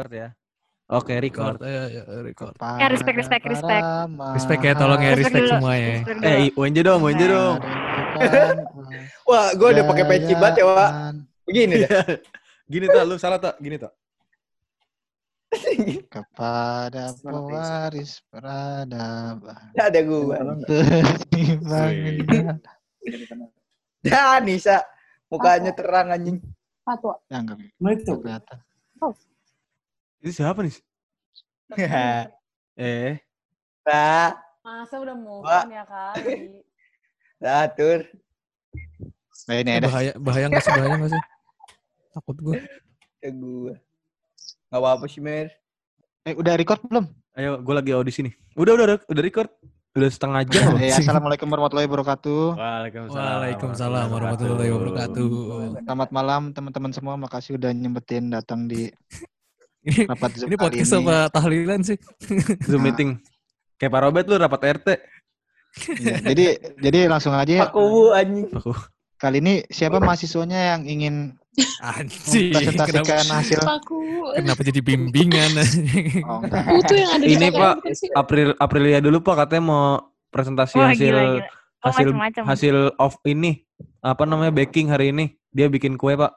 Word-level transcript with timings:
Record 0.00 0.16
ya. 0.16 0.28
Oke, 0.90 1.12
record. 1.20 1.60
Record, 1.60 1.68
ya, 1.68 1.82
ya, 1.92 2.02
record. 2.24 2.54
Ya, 2.56 2.88
respect, 2.88 3.16
respect, 3.20 3.44
respect. 3.44 3.84
Respect 4.32 4.62
ya, 4.64 4.72
tolong 4.72 4.96
ya, 5.04 5.12
respect 5.12 5.44
dulu, 5.44 5.52
semua 5.60 5.74
ya. 5.76 6.00
respect. 6.00 6.24
Eh, 6.24 6.48
UNJ 6.56 6.78
dong, 6.80 7.00
UNJ 7.04 7.22
dong. 7.28 7.56
Wah, 9.28 9.52
gue 9.52 9.68
udah 9.76 9.84
pakai 9.84 10.04
peci 10.08 10.32
banget 10.40 10.64
ya, 10.64 10.72
Wak. 10.72 10.90
Begini 11.44 11.84
deh. 11.84 11.90
Gini 12.72 12.86
tak, 12.88 13.02
lu 13.04 13.20
salah 13.20 13.36
tak? 13.36 13.60
Gini 13.60 13.76
tak. 13.76 13.92
Kepada 16.16 17.12
pewaris 17.20 18.24
peradaban. 18.32 19.70
Ada 19.76 20.00
gue. 20.00 20.36
Tertimbangan. 20.64 22.56
Ya, 24.00 24.40
Nisa. 24.40 24.80
Mukanya 25.28 25.76
terang 25.76 26.08
anjing. 26.08 26.40
Fatwa. 26.88 27.20
Ya, 27.28 27.44
enggak 27.44 27.60
Itu. 28.00 28.18
kelihatan. 28.18 28.58
Itu 30.20 30.44
siapa 30.44 30.60
nih? 30.60 30.76
eh, 32.76 33.16
Nah, 33.88 34.36
Masa 34.60 35.00
udah 35.00 35.16
move 35.16 35.48
on 35.48 35.72
ya 35.72 35.88
kali. 35.88 36.60
nah, 37.42 37.64
tur. 37.72 38.04
Nah, 39.48 39.56
ini 39.56 39.80
ada. 39.80 39.88
bahaya, 39.88 40.12
bahaya 40.20 40.46
nggak 40.52 40.60
sih, 40.60 40.72
bahaya 40.76 40.94
nggak 41.00 41.12
sih? 41.16 41.22
Takut 42.12 42.36
gue. 42.44 42.60
Ya 43.24 43.30
gue. 43.32 43.74
Gak 44.68 44.80
apa-apa 44.84 45.08
sih, 45.08 45.24
Mer. 45.24 45.48
Eh, 46.28 46.36
udah 46.36 46.54
record 46.60 46.84
belum? 46.84 47.08
ayo 47.40 47.56
gue 47.62 47.74
lagi 47.74 47.90
audisi 47.96 48.20
nih. 48.20 48.34
Udah, 48.52 48.76
udah, 48.76 48.84
udah, 48.84 48.98
udah 49.08 49.22
record. 49.24 49.48
Udah 49.96 50.10
setengah 50.12 50.44
jam 50.44 50.76
loh. 50.76 50.78
Eh, 50.78 50.92
Assalamualaikum 50.92 51.48
warahmatullahi 51.48 51.88
wabarakatuh. 51.88 52.42
Waalaikumsalam. 52.60 53.24
Waalaikumsalam 53.24 54.06
warahmatullahi 54.12 54.70
wabarakatuh. 54.76 55.28
Selamat 55.88 56.10
malam 56.12 56.42
teman-teman 56.52 56.92
semua. 56.92 57.16
Makasih 57.16 57.56
udah 57.56 57.72
nyempetin 57.72 58.28
datang 58.28 58.68
di 58.68 58.92
Ini, 59.80 60.04
rapat 60.04 60.30
Zoom 60.36 60.48
ini 60.52 60.56
podcast 60.56 60.92
ini. 60.92 61.00
apa 61.00 61.16
tahlilan 61.32 61.80
sih? 61.80 61.96
Zoom 62.68 62.84
meeting. 62.86 63.16
Kayak 63.80 63.92
Pak 63.92 64.02
Robert 64.04 64.26
lu 64.28 64.36
rapat 64.36 64.60
RT. 64.76 64.88
Iya, 65.96 66.16
jadi 66.20 66.44
jadi 66.76 66.98
langsung 67.08 67.32
aja 67.32 67.48
ya. 67.48 67.62
Aku 67.64 68.12
anjing. 68.12 68.50
Aku. 68.52 68.76
Kali 69.16 69.40
ini 69.40 69.64
siapa 69.68 70.00
mahasiswanya 70.00 70.76
yang 70.76 70.82
ingin 70.84 71.14
Anjing. 71.80 72.52
presentasikan 72.52 73.04
Kenapa, 73.04 73.36
hasil? 73.40 73.60
Aku. 73.60 73.98
kenapa 74.32 74.60
jadi 74.64 74.80
bimbingan? 74.80 75.50
Oh. 76.24 76.40
Itu 76.80 76.94
yang 76.96 77.10
ada 77.16 77.24
di 77.24 77.36
Ini, 77.36 77.48
Pak. 77.50 77.74
April 78.16 78.48
Aprilia 78.56 79.00
dulu 79.00 79.20
Pak 79.20 79.44
katanya 79.44 79.64
mau 79.64 79.84
presentasi 80.28 80.76
Wah, 80.76 80.92
hasil 80.92 81.04
gila, 81.04 81.20
gila. 81.20 81.40
Oh, 81.40 81.84
hasil 81.88 82.08
macam-macam. 82.12 82.42
hasil 82.44 82.76
of 83.00 83.14
ini 83.24 83.64
apa 84.00 84.24
namanya 84.24 84.52
baking 84.52 84.88
hari 84.88 85.12
ini. 85.12 85.36
Dia 85.50 85.68
bikin 85.68 85.96
kue, 85.96 86.16
Pak. 86.16 86.32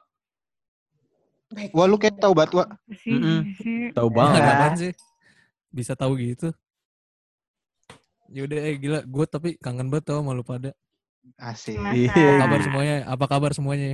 Wah 1.72 1.86
lu 1.86 1.96
kayak 1.96 2.18
tahu 2.18 2.32
batu. 2.32 2.58
Mm-mm. 3.06 3.38
Sih. 3.58 3.90
Tahu 3.92 4.08
Banget 4.10 4.40
banget. 4.40 4.54
apaan 4.54 4.74
sih? 4.76 4.92
Bisa 5.70 5.92
tahu 5.94 6.14
gitu. 6.18 6.48
Yaudah 8.30 8.58
eh 8.58 8.74
gila, 8.76 9.00
gue 9.04 9.24
tapi 9.28 9.48
kangen 9.60 9.88
banget 9.88 10.10
tau 10.10 10.24
malu 10.24 10.42
pada. 10.42 10.74
Asik. 11.38 11.78
Iya. 11.78 12.10
Apa 12.12 12.34
kabar 12.44 12.60
semuanya? 12.62 12.96
Apa 13.06 13.24
kabar 13.30 13.50
semuanya? 13.54 13.88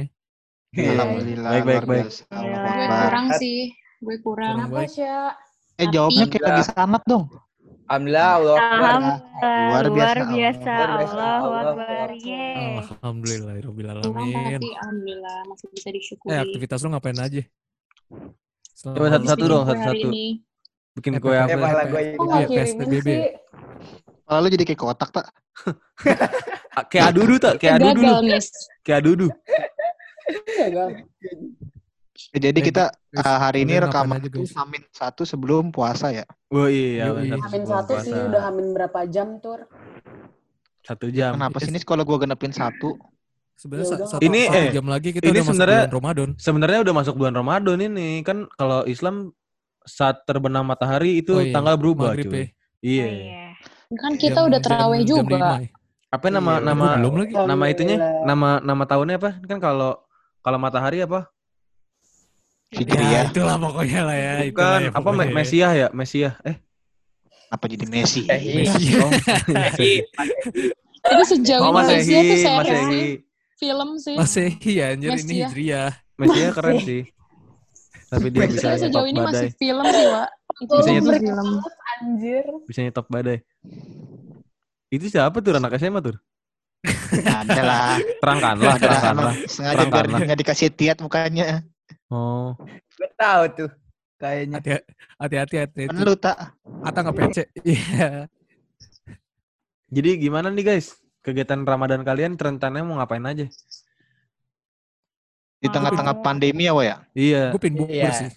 Alhamdulillah. 0.70 1.50
Baik, 1.50 1.64
baik, 1.66 1.84
baik. 1.86 2.05
Gue 2.31 2.97
kurang 3.05 3.27
sih. 3.36 3.61
Gue 4.00 4.16
kurang. 4.22 4.55
Kurang 4.56 4.70
Apa 4.70 4.77
baik. 4.83 4.91
sih? 4.91 5.05
Eh 5.81 5.88
jawabnya 5.88 6.25
kayak 6.28 6.44
lagi 6.44 6.62
sanat 6.66 7.03
dong. 7.05 7.25
Alhamdulillah, 7.91 8.30
Allah 8.38 9.19
Luar 9.42 9.86
biasa, 9.91 10.22
luar 10.22 10.30
biasa, 10.30 10.72
Allahu 11.10 11.48
Akbar. 11.50 12.08
Alhamdulillah, 12.86 13.55
Rabbil 13.66 13.88
alamin. 13.91 14.60
alhamdulillah 14.62 15.36
masih 15.50 15.66
bisa 15.74 15.88
disyukuri. 15.91 16.30
Eh 16.30 16.38
aktivitas 16.38 16.78
lu 16.86 16.94
ngapain 16.94 17.19
aja? 17.19 17.42
Selama 18.78 18.94
Coba 18.94 19.06
lu- 19.10 19.10
satu 19.10 19.27
Bikin 19.42 19.50
dong, 19.50 19.64
satu-satu. 19.66 20.06
ini. 20.06 20.27
Bikin 20.94 21.12
Eh, 21.14 21.20
kue 21.20 21.34
apa? 21.34 21.56
malah 21.58 21.86
P- 21.91 22.14
gue 22.14 23.00
sih? 23.02 23.19
Kalau 24.22 24.38
lu 24.38 24.48
jadi 24.48 24.64
kayak 24.64 24.80
kotak 24.80 25.10
tak? 25.10 25.27
Kayak 26.86 27.04
adudu 27.10 27.34
tak? 27.42 27.54
Kayak 27.58 27.75
adudu. 27.82 28.03
Kayak 28.86 28.98
adudu. 29.03 29.26
Eh, 30.31 30.70
Jadi 32.30 32.46
Eh, 32.56 32.64
kita 32.64 32.94
Guys, 33.10 33.26
uh, 33.26 33.38
hari 33.41 33.66
ini 33.66 33.74
rekaman 33.76 34.22
itu? 34.22 34.46
Hamin 34.54 34.86
satu 34.88 35.26
sebelum 35.26 35.74
puasa 35.74 36.14
ya. 36.14 36.22
Oh 36.48 36.70
iya, 36.70 37.10
benar. 37.10 37.42
Hamin 37.42 37.66
satu 37.66 37.98
sih 37.98 38.14
puasa. 38.14 38.28
udah 38.30 38.41
hamin 38.46 38.66
berapa 38.70 39.00
jam 39.10 39.42
tur? 39.42 39.66
Satu 40.80 41.10
jam. 41.10 41.34
Kenapa 41.34 41.58
sih 41.58 41.70
ini 41.70 41.82
kalau 41.82 42.06
gua 42.06 42.18
genepin 42.18 42.50
satu? 42.50 42.94
Sebenarnya 43.54 43.92
Ya 43.92 44.06
Ini, 44.22 44.41
satu 44.46 44.56
eh, 44.56 44.66
jam 44.72 44.86
lagi 44.86 45.08
kita 45.10 45.20
ini 45.20 45.28
udah 45.28 45.42
masuk 45.42 45.50
sebenarnya- 45.52 45.82
bulan 45.82 45.92
Ramadan. 45.92 46.28
Sebenarnya 46.38 46.78
udah 46.80 46.94
masuk 46.94 47.14
bulan 47.14 47.34
Ramadan 47.34 47.78
ini. 47.82 48.08
Kan 48.22 48.38
kalau 48.52 48.86
Islam 48.86 49.34
saat 49.82 50.22
terbenam 50.24 50.62
matahari 50.62 51.18
itu 51.18 51.34
Oh 51.34 51.42
iya, 51.42 51.52
tanggal 51.52 51.74
berubah, 51.76 52.14
Maghrib 52.14 52.30
cuy. 52.30 52.38
ya. 52.38 52.47
Iya. 52.80 53.04
Oh, 53.04 53.10
iya. 53.10 53.44
Kan 53.92 54.12
kita 54.14 54.38
Jam- 54.38 54.47
udah 54.47 54.56
jam- 54.56 54.66
terawih 54.70 55.00
jam 55.02 55.16
juga. 55.18 55.34
lima 55.34 55.56
ya. 55.58 55.70
Apa 56.10 56.26
nama 56.28 56.52
Iya, 56.52 56.64
nama 56.64 56.86
belum 56.97 57.14
lagi. 57.16 57.32
nama 57.36 57.64
itunya? 57.66 57.97
Nama 58.22 58.48
nama 58.60 58.84
tahunnya 58.84 59.16
apa? 59.18 59.30
Kan 59.44 59.58
kalau 59.58 59.98
kalau 60.41 60.58
matahari 60.58 61.02
apa? 61.02 61.26
Ya, 62.70 62.78
Hijriah. 62.86 63.22
itulah 63.26 63.56
pokoknya 63.58 64.00
lah 64.06 64.14
ya. 64.16 64.32
itulah 64.41 64.78
Bukan 64.78 64.81
ya 64.81 64.91
apa 64.94 65.08
ya. 65.10 65.32
Mesiah 65.34 65.72
ya? 65.75 65.88
Mesiah. 65.91 66.34
Eh, 66.42 66.56
Apa 67.50 67.66
jadi 67.66 67.82
Messi? 67.84 68.22
Eh, 68.25 68.38
iya. 68.38 68.70
Mesiah. 68.70 69.03
oh, 69.03 69.10
Mesiah. 69.50 70.06
Itu 71.10 71.25
sejauh 71.26 71.62
Oh, 71.64 71.72
tuh 71.72 71.82
Masehi, 71.82 72.06
series 72.06 72.42
Masehi. 72.47 73.03
film 73.56 73.91
sih. 73.98 74.14
Masehi 74.14 74.70
ya, 74.78 74.86
anjir 74.94 75.10
ini 75.10 75.19
Mesiah. 75.19 75.48
Hijriah. 75.48 75.91
Mesiah 76.14 76.50
keren 76.54 76.76
sih. 76.78 77.03
Tapi 78.06 78.26
dia 78.28 78.47
bisa 78.47 78.69
sejauh 78.76 79.06
ini 79.06 79.19
masih 79.19 79.48
badai. 79.48 79.59
film 79.59 79.84
sih, 79.84 80.04
Wak. 80.06 80.28
Itu 80.60 80.72
Bisa 80.72 80.78
masih 80.78 80.94
nyetok. 80.94 81.19
film. 81.19 81.48
Anjir. 81.91 82.44
Bisa 82.64 82.78
nyetop 82.80 83.06
badai. 83.09 83.38
Itu 84.88 85.04
siapa 85.06 85.36
tuh 85.38 85.53
anak 85.56 85.75
SMA 85.75 86.00
tuh? 86.00 86.16
Ada 87.10 87.60
lah. 87.60 87.98
Terangkanlah, 88.19 88.75
terangkanlah. 88.76 89.34
sengaja 89.47 89.84
biar 89.84 90.06
nggak 90.06 90.38
dikasih 90.38 90.70
tiat 90.70 90.98
mukanya. 90.98 91.66
Oh, 92.10 92.59
Gue 92.98 93.09
tahu 93.15 93.43
tuh. 93.54 93.71
Kayaknya. 94.19 94.59
Hati- 94.59 94.87
Hati-hati 95.16 95.56
hati. 95.56 95.82
Kan 95.88 95.97
lu 96.03 96.15
tak. 96.15 96.37
Ata 96.82 96.98
nggak 97.00 97.16
PC. 97.16 97.38
Iya. 97.71 98.26
jadi 99.88 100.10
gimana 100.19 100.50
nih 100.50 100.65
guys? 100.66 100.98
Kegiatan 101.21 101.62
Ramadan 101.62 102.03
kalian 102.03 102.34
rencananya 102.34 102.82
mau 102.82 102.98
ngapain 102.98 103.22
aja? 103.22 103.47
Di 105.60 105.69
tengah-tengah 105.69 106.25
pandemi 106.25 106.65
ya, 106.65 106.72
ya? 106.81 106.97
Iya, 107.12 107.43
Gue 107.53 107.60
pin 107.60 107.75
bukber 107.76 107.94
Iya. 107.94 108.12
sih. 108.16 108.31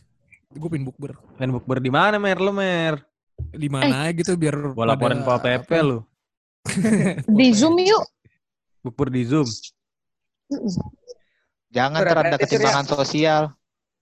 Gue 0.54 0.70
pin 0.70 0.84
bukber. 0.84 1.12
main 1.36 1.50
bukber 1.50 1.78
di 1.80 1.90
mana 1.90 2.16
Mer 2.18 2.38
lu 2.38 2.52
Mer? 2.52 3.00
Di 3.50 3.66
mana 3.68 4.06
aja 4.06 4.14
gitu 4.14 4.38
biar 4.38 4.54
Gua 4.76 4.86
laporin 4.86 5.26
Pol 5.26 5.40
PP 5.42 5.70
apa, 5.72 5.82
lu. 5.82 6.00
Di 7.40 7.48
Zoom 7.52 7.82
yuk. 7.82 8.06
Bukber 8.84 9.10
di 9.10 9.24
Zoom. 9.24 9.48
Jangan 11.72 12.00
Tur, 12.00 12.08
ter 12.08 12.14
ada 12.14 12.22
hati-hati, 12.30 12.44
Sur, 12.46 12.46
ya. 12.46 12.52
ketimpangan 12.60 12.86
sosial. 12.86 13.42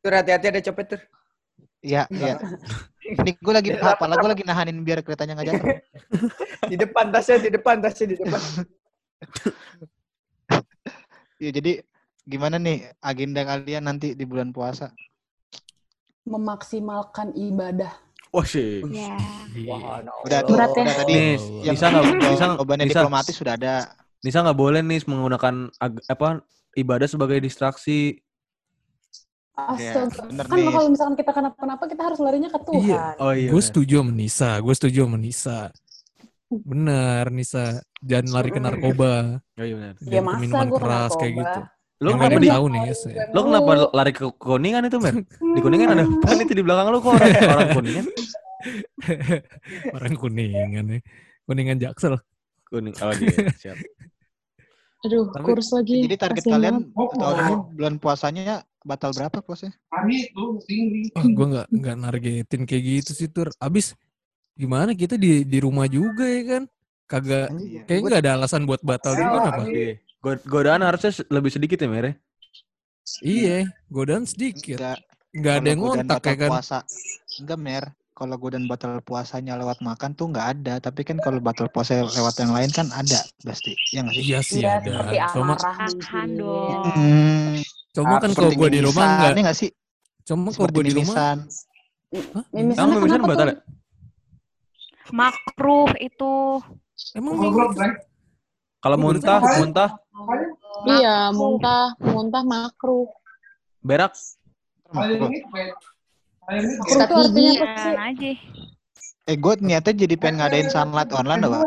Tur 0.02 0.14
hati-hati 0.18 0.46
ada 0.50 0.62
copet 0.66 0.86
tur. 0.90 1.02
Iya, 1.86 2.10
iya. 2.10 2.42
Ini 3.06 3.32
gue 3.38 3.54
lagi 3.54 3.70
apa? 3.78 4.06
Gue 4.18 4.30
lagi 4.34 4.44
nahanin 4.46 4.82
biar 4.82 5.06
keretanya 5.06 5.38
nggak 5.38 5.48
jatuh. 5.54 5.68
Di 6.72 6.76
depan 6.78 7.10
tasnya, 7.10 7.38
di 7.42 7.50
depan 7.52 7.82
tasnya, 7.82 8.06
di 8.14 8.18
depan. 8.22 8.42
Iya, 11.42 11.52
jadi 11.58 11.72
gimana 12.24 12.62
nih 12.62 12.96
agenda 13.02 13.42
kalian 13.44 13.84
nanti 13.90 14.14
di 14.14 14.24
bulan 14.24 14.54
puasa? 14.54 14.94
Memaksimalkan 16.24 17.34
ibadah. 17.34 17.92
Wah 18.32 18.46
sih. 18.46 18.86
Ya. 18.88 19.18
Wah, 19.68 20.00
no. 20.06 20.14
Udah, 20.24 20.40
Berat 20.48 20.70
ya. 20.72 20.82
udah 20.86 20.96
tadi 21.04 21.14
Nih, 21.18 21.34
yang 21.66 21.76
bisa 21.76 21.86
nggak 21.92 22.06
bisa 22.24 22.46
bisa 22.56 23.00
diplomatis 23.04 23.36
sudah 23.36 23.54
ada. 23.60 23.76
Nisa 24.22 24.46
nggak 24.46 24.60
boleh 24.60 24.82
nih 24.86 25.02
menggunakan 25.10 25.56
ag- 25.82 26.06
apa 26.08 26.46
ibadah 26.78 27.10
sebagai 27.10 27.42
distraksi. 27.42 28.22
Iya, 29.76 29.92
Astaga. 30.08 30.24
bener 30.28 30.46
kan 30.46 30.58
nih. 30.58 30.66
kalau 30.72 30.90
misalkan 30.90 31.16
kita 31.16 31.32
kenapa-kenapa 31.32 31.84
kita 31.88 32.02
harus 32.08 32.20
larinya 32.20 32.50
ke 32.50 32.60
Tuhan. 32.64 32.82
Iya. 32.86 33.02
Oh 33.20 33.34
iya. 33.34 33.50
Gue 33.50 33.62
setuju 33.62 33.96
sama 34.02 34.12
Nisa. 34.12 34.50
Gue 34.60 34.74
setuju 34.76 35.00
sama 35.06 35.18
Nisa. 35.18 35.60
Bener 36.52 37.26
Nisa. 37.32 37.66
Jangan 38.02 38.28
lari 38.34 38.50
ke 38.50 38.60
narkoba. 38.60 39.14
Oh 39.56 39.66
iya 39.66 39.76
benar. 39.78 39.94
Ya 40.02 40.20
Jangan 40.20 40.22
ke 40.22 40.28
masa 40.28 40.42
minuman 40.42 40.68
keras 40.76 41.12
kayak 41.16 41.34
gitu. 41.38 41.60
Lu 42.02 42.08
Yang 42.10 42.18
kenapa 42.18 42.40
di 42.42 42.50
tahu 42.50 42.66
nih 42.66 42.82
Yes, 42.90 43.02
ya. 43.06 43.14
Lu 43.30 43.40
kenapa 43.46 43.72
lari 43.94 44.12
ke 44.12 44.26
Kuningan 44.34 44.82
itu, 44.90 44.98
Mer? 44.98 45.16
Di 45.30 45.60
Kuningan 45.62 45.88
ada 45.94 46.04
apa 46.10 46.42
itu 46.42 46.54
di 46.58 46.64
belakang 46.66 46.86
lu 46.90 46.98
kok 46.98 47.14
orang 47.14 47.30
orang 47.54 47.70
Kuningan? 47.78 48.06
Orang 49.94 50.14
kuningan 50.18 50.86
nih. 50.86 51.02
Kuningan 51.46 51.78
Jaksel. 51.82 52.18
Kuning. 52.70 52.94
Oh 53.04 53.12
iya, 53.12 53.52
siap. 53.58 53.78
Aduh, 55.02 55.26
Tapi- 55.34 55.46
kurus 55.46 55.70
lagi. 55.74 56.06
Jadi 56.06 56.16
target 56.16 56.44
Kasian 56.46 56.54
kalian 56.54 56.76
banget. 56.94 57.18
tahun 57.18 57.36
ini 57.42 57.54
bulan 57.74 57.96
puasanya 57.98 58.56
batal 58.82 59.12
berapa 59.14 59.38
puasanya? 59.42 59.74
Oh, 60.38 61.26
gue 61.26 61.46
nggak 61.52 61.68
nggak 61.70 61.96
nargetin 61.98 62.62
kayak 62.66 62.84
gitu 63.02 63.12
sih 63.14 63.28
tur. 63.28 63.50
Abis 63.58 63.98
gimana 64.54 64.94
kita 64.94 65.18
di 65.18 65.42
di 65.42 65.58
rumah 65.58 65.90
juga 65.90 66.26
ya 66.26 66.42
kan? 66.46 66.64
Kagak 67.10 67.52
Anjing, 67.52 67.84
kayak 67.90 68.00
nggak 68.00 68.22
ada 68.24 68.32
alasan 68.40 68.64
buat 68.64 68.80
batal 68.82 69.18
juga 69.18 69.38
apa? 69.50 69.64
Iya. 69.68 70.00
God- 70.22 70.46
Godaan 70.46 70.86
harusnya 70.86 71.12
lebih 71.28 71.50
sedikit 71.50 71.82
ya, 71.82 71.90
Mer? 71.90 72.06
ya? 72.06 72.14
Iya, 73.20 73.58
godaan 73.90 74.24
sedikit. 74.24 74.78
Enggak. 74.78 75.00
nggak 75.32 75.54
ada 75.58 75.68
yang 75.68 75.80
ngontak 75.82 76.22
ya 76.22 76.36
kan. 76.38 76.50
Puasa. 76.54 76.80
Enggak, 77.42 77.60
Mer. 77.60 77.84
Kalau 78.22 78.38
gue 78.38 78.54
dan 78.54 78.70
batal 78.70 79.02
puasanya 79.02 79.58
lewat 79.58 79.82
makan 79.82 80.14
tuh 80.14 80.30
nggak 80.30 80.48
ada. 80.54 80.78
Tapi 80.78 81.02
kan 81.02 81.18
kalau 81.18 81.42
batal 81.42 81.66
puasa 81.74 82.06
lewat 82.06 82.38
yang 82.38 82.54
lain 82.54 82.70
kan 82.70 82.94
ada 82.94 83.18
pasti. 83.42 83.74
Ya 83.90 84.06
nggak 84.06 84.14
sih? 84.14 84.24
Iya 84.30 84.40
sih 84.46 84.62
Iya, 84.62 84.78
ada. 84.78 84.94
seperti 84.94 85.18
Cuma 85.34 85.54
Tahan 85.58 86.30
dong. 86.38 86.86
Hmm, 86.86 87.58
cuma 87.98 88.16
kan 88.22 88.30
kalau 88.38 88.54
gue 88.54 88.70
di 88.70 88.82
rumah 88.86 89.02
mimisan, 89.10 89.18
enggak. 89.18 89.34
ya 89.34 89.42
nggak 89.42 89.58
sih? 89.58 89.70
Cuma 90.22 90.48
kalau 90.54 90.70
gue 90.70 90.84
di 90.86 90.94
rumah 90.94 91.18
mimisan. 91.18 91.38
Hah? 92.38 92.46
Mimisan 92.54 92.78
Emang 92.86 92.90
mimisan 93.02 93.22
batal 93.26 93.48
ya? 93.50 93.58
Makruh 95.10 95.90
itu. 95.98 96.34
emang 97.18 97.34
Kalau 98.86 98.96
Oh, 99.02 99.02
berarti 99.02 99.26
muntah, 99.26 99.42
muntah, 99.58 99.90
Iya, 100.86 101.34
muntah, 101.34 101.98
muntah 101.98 102.44
makruh. 102.46 103.10
berak. 103.82 104.14
Makruh. 104.94 105.34
Sih? 106.50 107.54
Jangan 107.62 107.98
aja. 108.02 108.32
Eh, 109.30 109.38
gue 109.38 109.54
niatnya 109.62 109.94
jadi 109.94 110.16
pengen 110.18 110.42
ngadain 110.42 110.68
sunlight 110.68 111.14
online, 111.14 111.46
Pak. 111.46 111.62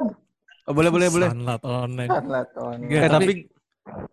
Oh, 0.65 0.73
boleh, 0.75 0.91
boleh, 0.91 1.09
boleh. 1.13 1.29
Sunlight 1.31 1.63
online. 1.63 2.11
Sunlight 2.11 2.51
on. 2.59 2.77
Enggak, 2.83 3.01
Eh, 3.01 3.11
tapi, 3.13 3.33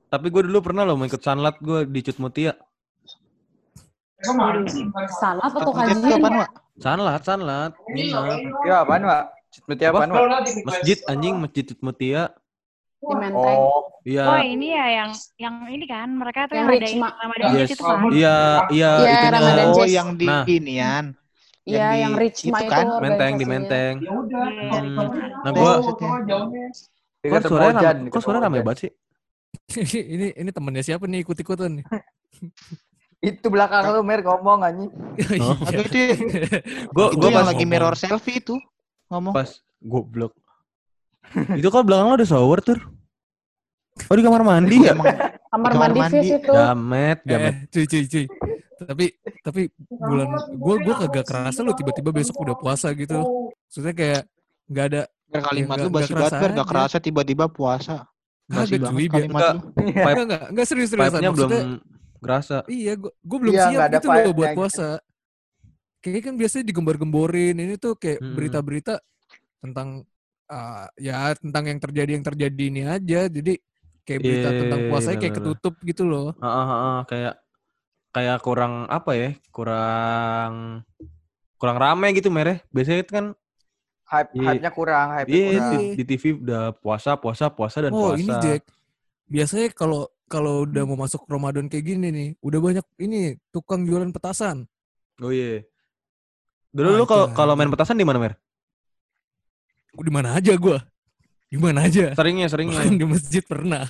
tapi 0.08 0.26
gue 0.30 0.42
dulu 0.46 0.60
pernah 0.62 0.84
loh 0.86 0.96
mau 1.00 1.08
ikut 1.08 1.20
sunlat 1.20 1.56
gue 1.60 1.88
di 1.90 2.00
Cut 2.06 2.20
Mutia. 2.22 2.54
Salah 4.22 5.50
atau 5.50 5.74
Sunlight 5.74 5.98
itu 5.98 6.06
kajian? 6.06 6.20
apaan, 6.22 6.34
Pak? 6.46 6.50
Sunlat, 6.78 7.22
sunlat. 7.26 7.72
Nginep. 7.90 8.40
Ya 8.70 8.76
apaan, 8.86 9.02
Pak? 9.02 9.24
Seperti 9.50 9.84
apaan, 9.90 10.10
Pak? 10.14 10.22
Masjid 10.62 10.98
anjing, 11.10 11.36
Masjid 11.42 11.64
Cut 11.66 11.82
Mutia. 11.82 12.24
Di 13.02 13.16
Menteng. 13.18 13.58
Oh, 13.58 13.82
Oh 13.82 13.84
Iya. 14.02 14.26
ini 14.42 14.68
ya 14.74 14.86
yang 14.98 15.12
yang 15.38 15.56
ini 15.70 15.86
kan 15.86 16.10
mereka 16.10 16.46
tuh 16.46 16.58
Yang 16.58 16.68
yang, 16.70 17.02
ada. 17.02 17.14
Ramadan 17.18 17.50
Yes. 17.54 17.70
Itu 17.70 17.84
kan. 17.84 17.98
Iya, 18.10 18.38
iya 18.70 18.92
Iya, 18.92 18.92
itunya. 19.12 19.30
Ramadan 19.30 19.68
Oh, 19.72 19.86
yang 19.86 20.10
di 20.14 20.26
Nah. 20.26 20.44
inian. 20.48 21.06
Iya, 21.62 21.86
di- 21.88 22.00
yang 22.02 22.14
Rich 22.18 22.40
itu 22.42 22.50
itu 22.50 22.66
kan, 22.66 22.86
Menteng 22.98 23.34
di. 23.38 23.46
Menteng. 23.46 23.94
Iya, 24.02 24.12
Hmm. 24.82 24.98
Nah, 25.42 25.52
Oh, 25.52 25.54
gua 25.54 25.74
kok 25.78 26.10
rame, 26.26 26.62
dekat 27.22 27.42
kok 28.10 28.22
suaranya 28.22 28.50
rame 28.50 28.60
banget 28.62 28.80
sih? 28.80 28.92
ini 30.18 30.28
ini 30.34 30.50
temennya 30.50 30.82
siapa 30.82 31.06
nih 31.06 31.22
ikut-ikutan 31.22 31.82
nih? 31.82 31.86
Itu 33.22 33.54
belakang 33.54 33.86
lu, 33.94 34.02
Mer, 34.02 34.26
ngomong 34.26 34.66
anjing. 34.66 34.90
Oh. 35.38 35.54
Atau 35.62 35.86
itu 35.86 35.98
Gua 36.90 37.14
itu 37.14 37.22
gua 37.22 37.30
yang 37.30 37.38
pas 37.38 37.48
lagi 37.54 37.66
mirror 37.70 37.94
selfie 37.94 38.42
itu 38.42 38.58
ngomong. 39.06 39.30
pas 39.30 39.62
goblok. 39.78 40.34
Itu 41.54 41.68
kok 41.68 41.84
belakang 41.84 42.08
lo 42.08 42.16
ada 42.16 42.26
shower 42.26 42.60
tuh? 42.60 42.80
Oh 44.08 44.16
di 44.16 44.22
kamar 44.22 44.42
mandi 44.42 44.78
ya? 44.82 44.92
Emang 44.92 45.06
Kamar 45.48 45.72
Kamar 45.72 45.90
mandi 45.90 46.00
mandi. 46.00 46.18
Fis 46.18 46.32
itu. 46.34 46.52
Jamet, 46.52 47.18
jamet. 47.24 47.54
Eh, 47.54 47.68
cuy, 47.70 47.86
cuy, 47.86 48.04
cuy. 48.06 48.26
Tapi 48.82 49.06
tapi 49.42 49.62
bulan 49.92 50.28
gua 50.56 50.76
gua 50.80 50.96
kagak 50.98 51.26
kerasa 51.28 51.60
lu 51.60 51.72
tiba-tiba 51.72 52.10
besok 52.10 52.40
udah 52.40 52.56
puasa 52.56 52.90
gitu. 52.94 53.20
Maksudnya 53.62 53.94
kayak 53.94 54.22
nggak 54.66 54.86
ada 54.88 55.02
Ber 55.28 55.42
kalimat 55.42 55.76
Ya, 55.76 55.82
lu 55.82 55.88
nggak- 55.88 55.96
basi 55.98 56.12
nggak 56.12 56.32
banget, 56.34 56.52
Gak 56.54 56.68
kerasa 56.68 56.98
tiba-tiba 56.98 57.46
puasa. 57.48 57.96
Basi 58.48 58.76
banget 58.76 58.90
cuy, 58.90 58.98
biar- 58.98 59.12
kalimat 59.14 59.40
Enggak. 59.40 59.54
lu. 59.54 59.62
Pipe, 59.62 59.92
enggak 59.94 60.24
enggak 60.24 60.44
enggak 60.50 60.66
serius 60.66 60.90
seriusan 60.90 61.12
pipe-nya 61.14 61.32
belum 61.32 61.52
kerasa. 62.20 62.58
Iya, 62.66 62.94
gua, 62.96 63.12
gua 63.22 63.38
belum 63.40 63.54
Iya, 63.54 63.62
siap 63.62 63.72
nggak 63.72 63.86
ada 63.86 63.92
gitu 63.94 64.02
loh 64.02 64.12
buat 64.12 64.24
vibe-nya 64.26 64.48
gitu. 64.48 64.58
puasa. 64.58 64.90
Kayaknya 66.02 66.22
kan 66.22 66.34
biasanya 66.36 66.66
digembar-gemborin. 66.66 67.56
Ini 67.56 67.76
tuh 67.78 67.94
kayak 67.96 68.20
Hmm. 68.20 68.34
berita-berita 68.34 68.94
tentang 69.60 69.88
ah, 70.52 70.86
ya 71.08 71.34
tentang 71.42 71.64
yang 71.72 71.80
terjadi 71.84 72.12
yang 72.18 72.26
terjadi 72.30 72.64
ini 72.72 72.82
aja. 72.96 73.20
Jadi 73.38 73.52
kayak 74.08 74.22
berita 74.26 74.50
Iya, 74.50 74.60
tentang 74.60 74.82
puasanya 74.88 75.18
kayak 75.22 75.36
ketutup 75.40 75.76
gitu 75.90 76.04
loh. 76.12 76.28
Heeh, 76.42 76.66
heeh, 76.72 76.98
kayak 77.10 77.34
kayak 78.16 78.38
kurang 78.46 78.74
apa 78.98 79.12
ya? 79.22 79.30
Kurang 79.56 80.54
kurang 81.60 81.78
rame 81.84 82.08
gitu 82.18 82.30
mereh. 82.34 82.58
Biasanya 82.74 83.00
itu 83.06 83.14
kan 83.18 83.26
Hype, 84.12 84.32
Iya. 84.36 84.44
hype-nya 84.46 84.72
kurang, 84.78 85.08
hype-nya 85.16 85.40
iya 85.40 85.46
kurang. 85.46 85.84
di, 85.96 86.04
di 86.04 86.04
TV 86.10 86.26
udah 86.44 86.62
puasa, 86.84 87.12
puasa, 87.24 87.46
puasa 87.58 87.80
dan 87.86 87.96
oh 87.96 88.04
puasa. 88.04 88.20
ini 88.20 88.34
Jack. 88.42 88.62
Biasanya 89.30 89.68
kalau 89.76 90.10
kalau 90.32 90.66
udah 90.68 90.84
mau 90.90 90.98
masuk 91.00 91.24
Ramadan 91.30 91.68
kayak 91.72 91.86
gini 91.88 92.08
nih, 92.12 92.30
udah 92.44 92.60
banyak 92.62 92.86
ini 93.02 93.38
tukang 93.54 93.84
jualan 93.88 94.12
petasan. 94.16 94.68
Oh 95.22 95.32
iya. 95.32 95.64
Dulu 96.76 96.90
Wah, 96.90 96.98
lu 97.00 97.04
kalau 97.12 97.26
kalau 97.38 97.54
main 97.58 97.72
petasan 97.74 98.00
di 98.00 98.06
mana, 98.08 98.20
Mer? 98.24 98.34
Di 99.92 100.12
mana 100.12 100.30
aja 100.34 100.54
gua? 100.56 100.80
Di 101.48 101.58
mana 101.60 101.84
aja? 101.84 102.16
Seringnya, 102.16 102.48
seringnya. 102.48 102.80
Bahkan 102.80 102.96
di 102.96 103.06
masjid 103.06 103.44
pernah. 103.44 103.84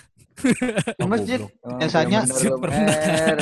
Di 0.97 1.05
masjid. 1.05 1.39
Oh, 1.61 1.77
Biasanya 1.77 2.09
yang 2.09 2.25
bener 2.25 2.33
masjid 2.33 2.51
pernah. 2.57 2.85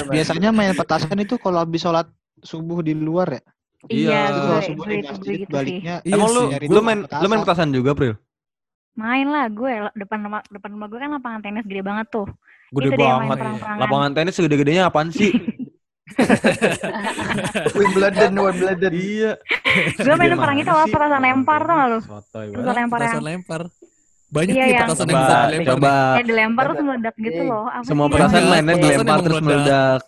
Biasanya 0.10 0.50
main 0.52 0.74
petasan 0.76 1.18
itu 1.18 1.36
kalau 1.40 1.64
habis 1.64 1.80
sholat 1.80 2.08
subuh 2.42 2.84
di 2.84 2.92
luar 2.92 3.40
ya. 3.40 3.42
Iya. 3.88 4.12
Iya, 4.12 4.20
Itu 4.28 4.36
gue 4.36 4.44
kalau 4.44 4.52
gue 4.52 4.68
subuh 4.68 4.86
di 4.86 4.92
itu 4.92 5.00
gue 5.00 5.08
masjid 5.08 5.32
gitu 5.32 5.40
sih. 5.40 5.56
baliknya. 5.56 5.96
Iya 6.04 6.16
Emang 6.16 6.30
lu 6.30 6.42
sih, 6.44 6.68
lu 6.68 6.80
main 6.84 7.00
lu 7.08 7.28
main 7.28 7.42
petasan. 7.42 7.70
juga, 7.72 7.92
Pril? 7.96 8.16
Main 8.94 9.28
lah 9.32 9.46
gue 9.48 9.72
depan 9.96 10.20
rumah 10.20 10.42
depan 10.52 10.70
rumah 10.76 10.88
gue 10.92 11.00
kan 11.00 11.10
lapangan 11.16 11.40
tenis 11.40 11.64
gede 11.64 11.80
banget 11.80 12.08
tuh. 12.12 12.28
Gede 12.70 12.88
Itu 12.92 13.00
banget. 13.00 13.38
Lapangan 13.80 14.12
tenis 14.12 14.34
segede-gedenya 14.36 14.92
apaan 14.92 15.10
sih? 15.10 15.32
Wimbledon, 17.78 18.32
Wimbledon. 18.34 18.94
iya. 18.94 19.32
Gue 19.96 20.16
main 20.16 20.34
perang 20.34 20.58
itu 20.58 20.70
apa 20.70 20.86
petasan 20.86 21.22
lempar 21.22 21.62
tuh 21.62 21.76
gak 21.76 21.88
lu? 21.88 22.00
Petasan 22.00 22.76
lempar 22.76 23.00
petasan 23.00 23.16
yang 23.16 23.26
lempar. 23.26 23.62
Banyak 24.30 24.54
Iya, 24.54 24.62
nih 24.62 24.70
yang- 24.72 24.82
petasan 24.86 25.06
yang 25.06 25.18
bisa 25.18 25.36
dilempar. 25.42 25.70
coba. 25.74 25.92
kayak 26.14 26.28
dilempar 26.28 26.64
terus 26.66 26.82
meledak 26.84 27.16
gitu 27.18 27.42
loh. 27.44 27.66
Apa 27.66 27.84
Semua 27.84 28.06
petasan 28.08 28.40
Iya, 28.40 28.50
mainnya 28.52 28.74
petasan 28.74 28.90
dilempar 28.94 29.18
terus 29.20 29.42
meledak. 29.42 30.02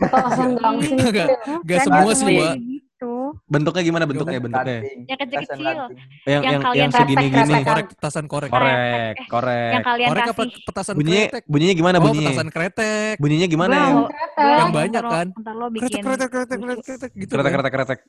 Petasan 0.00 0.48
enggak 0.54 1.28
Kan 1.66 1.84
semua 1.84 2.12
sih, 2.14 2.36
Wak. 2.36 2.54
Gitu. 2.94 3.34
Bentuknya 3.50 3.82
gimana 3.82 4.04
bentuknya? 4.06 4.38
Bentuknya. 4.38 4.78
Yang 5.04 5.18
kecil-kecil. 5.26 5.66
Yang 5.66 5.82
Yang 6.24 6.42
yang 6.46 6.62
kalian 6.62 6.80
yang 6.80 6.92
segini-gini. 6.94 7.54
Korek, 7.64 7.86
petasan 7.98 8.24
korek. 8.30 8.50
Korek, 8.50 9.14
Yang 9.18 9.28
korek. 9.28 9.82
kalian 9.82 10.08
Korek 10.14 10.24
apa 10.24 10.34
kasih. 10.46 10.64
petasan 10.64 10.94
Bunyinya 10.94 11.22
kretek? 11.26 11.42
bunyinya 11.50 11.74
gimana 11.74 11.96
Oh, 11.98 12.02
bunyinya? 12.06 12.30
petasan 12.30 12.48
kretek. 12.54 13.14
Bunyinya 13.18 13.46
gimana 13.50 13.74
Gua 13.74 13.82
yang 13.82 13.96
gua 13.98 14.54
Yang 14.54 14.70
banyak 14.70 15.02
kan? 15.04 15.26
Ntar 15.34 15.54
lo 15.54 15.66
Kretek, 15.66 15.82
bikin. 15.90 16.02
kretek, 16.06 16.28
kretek, 16.30 16.58
kretek, 16.58 16.84
kretek 16.86 17.10
gitu. 17.18 17.32
kretek 17.34 17.50
kan. 17.50 17.60
kretek 17.60 17.72
kretek? 17.74 18.00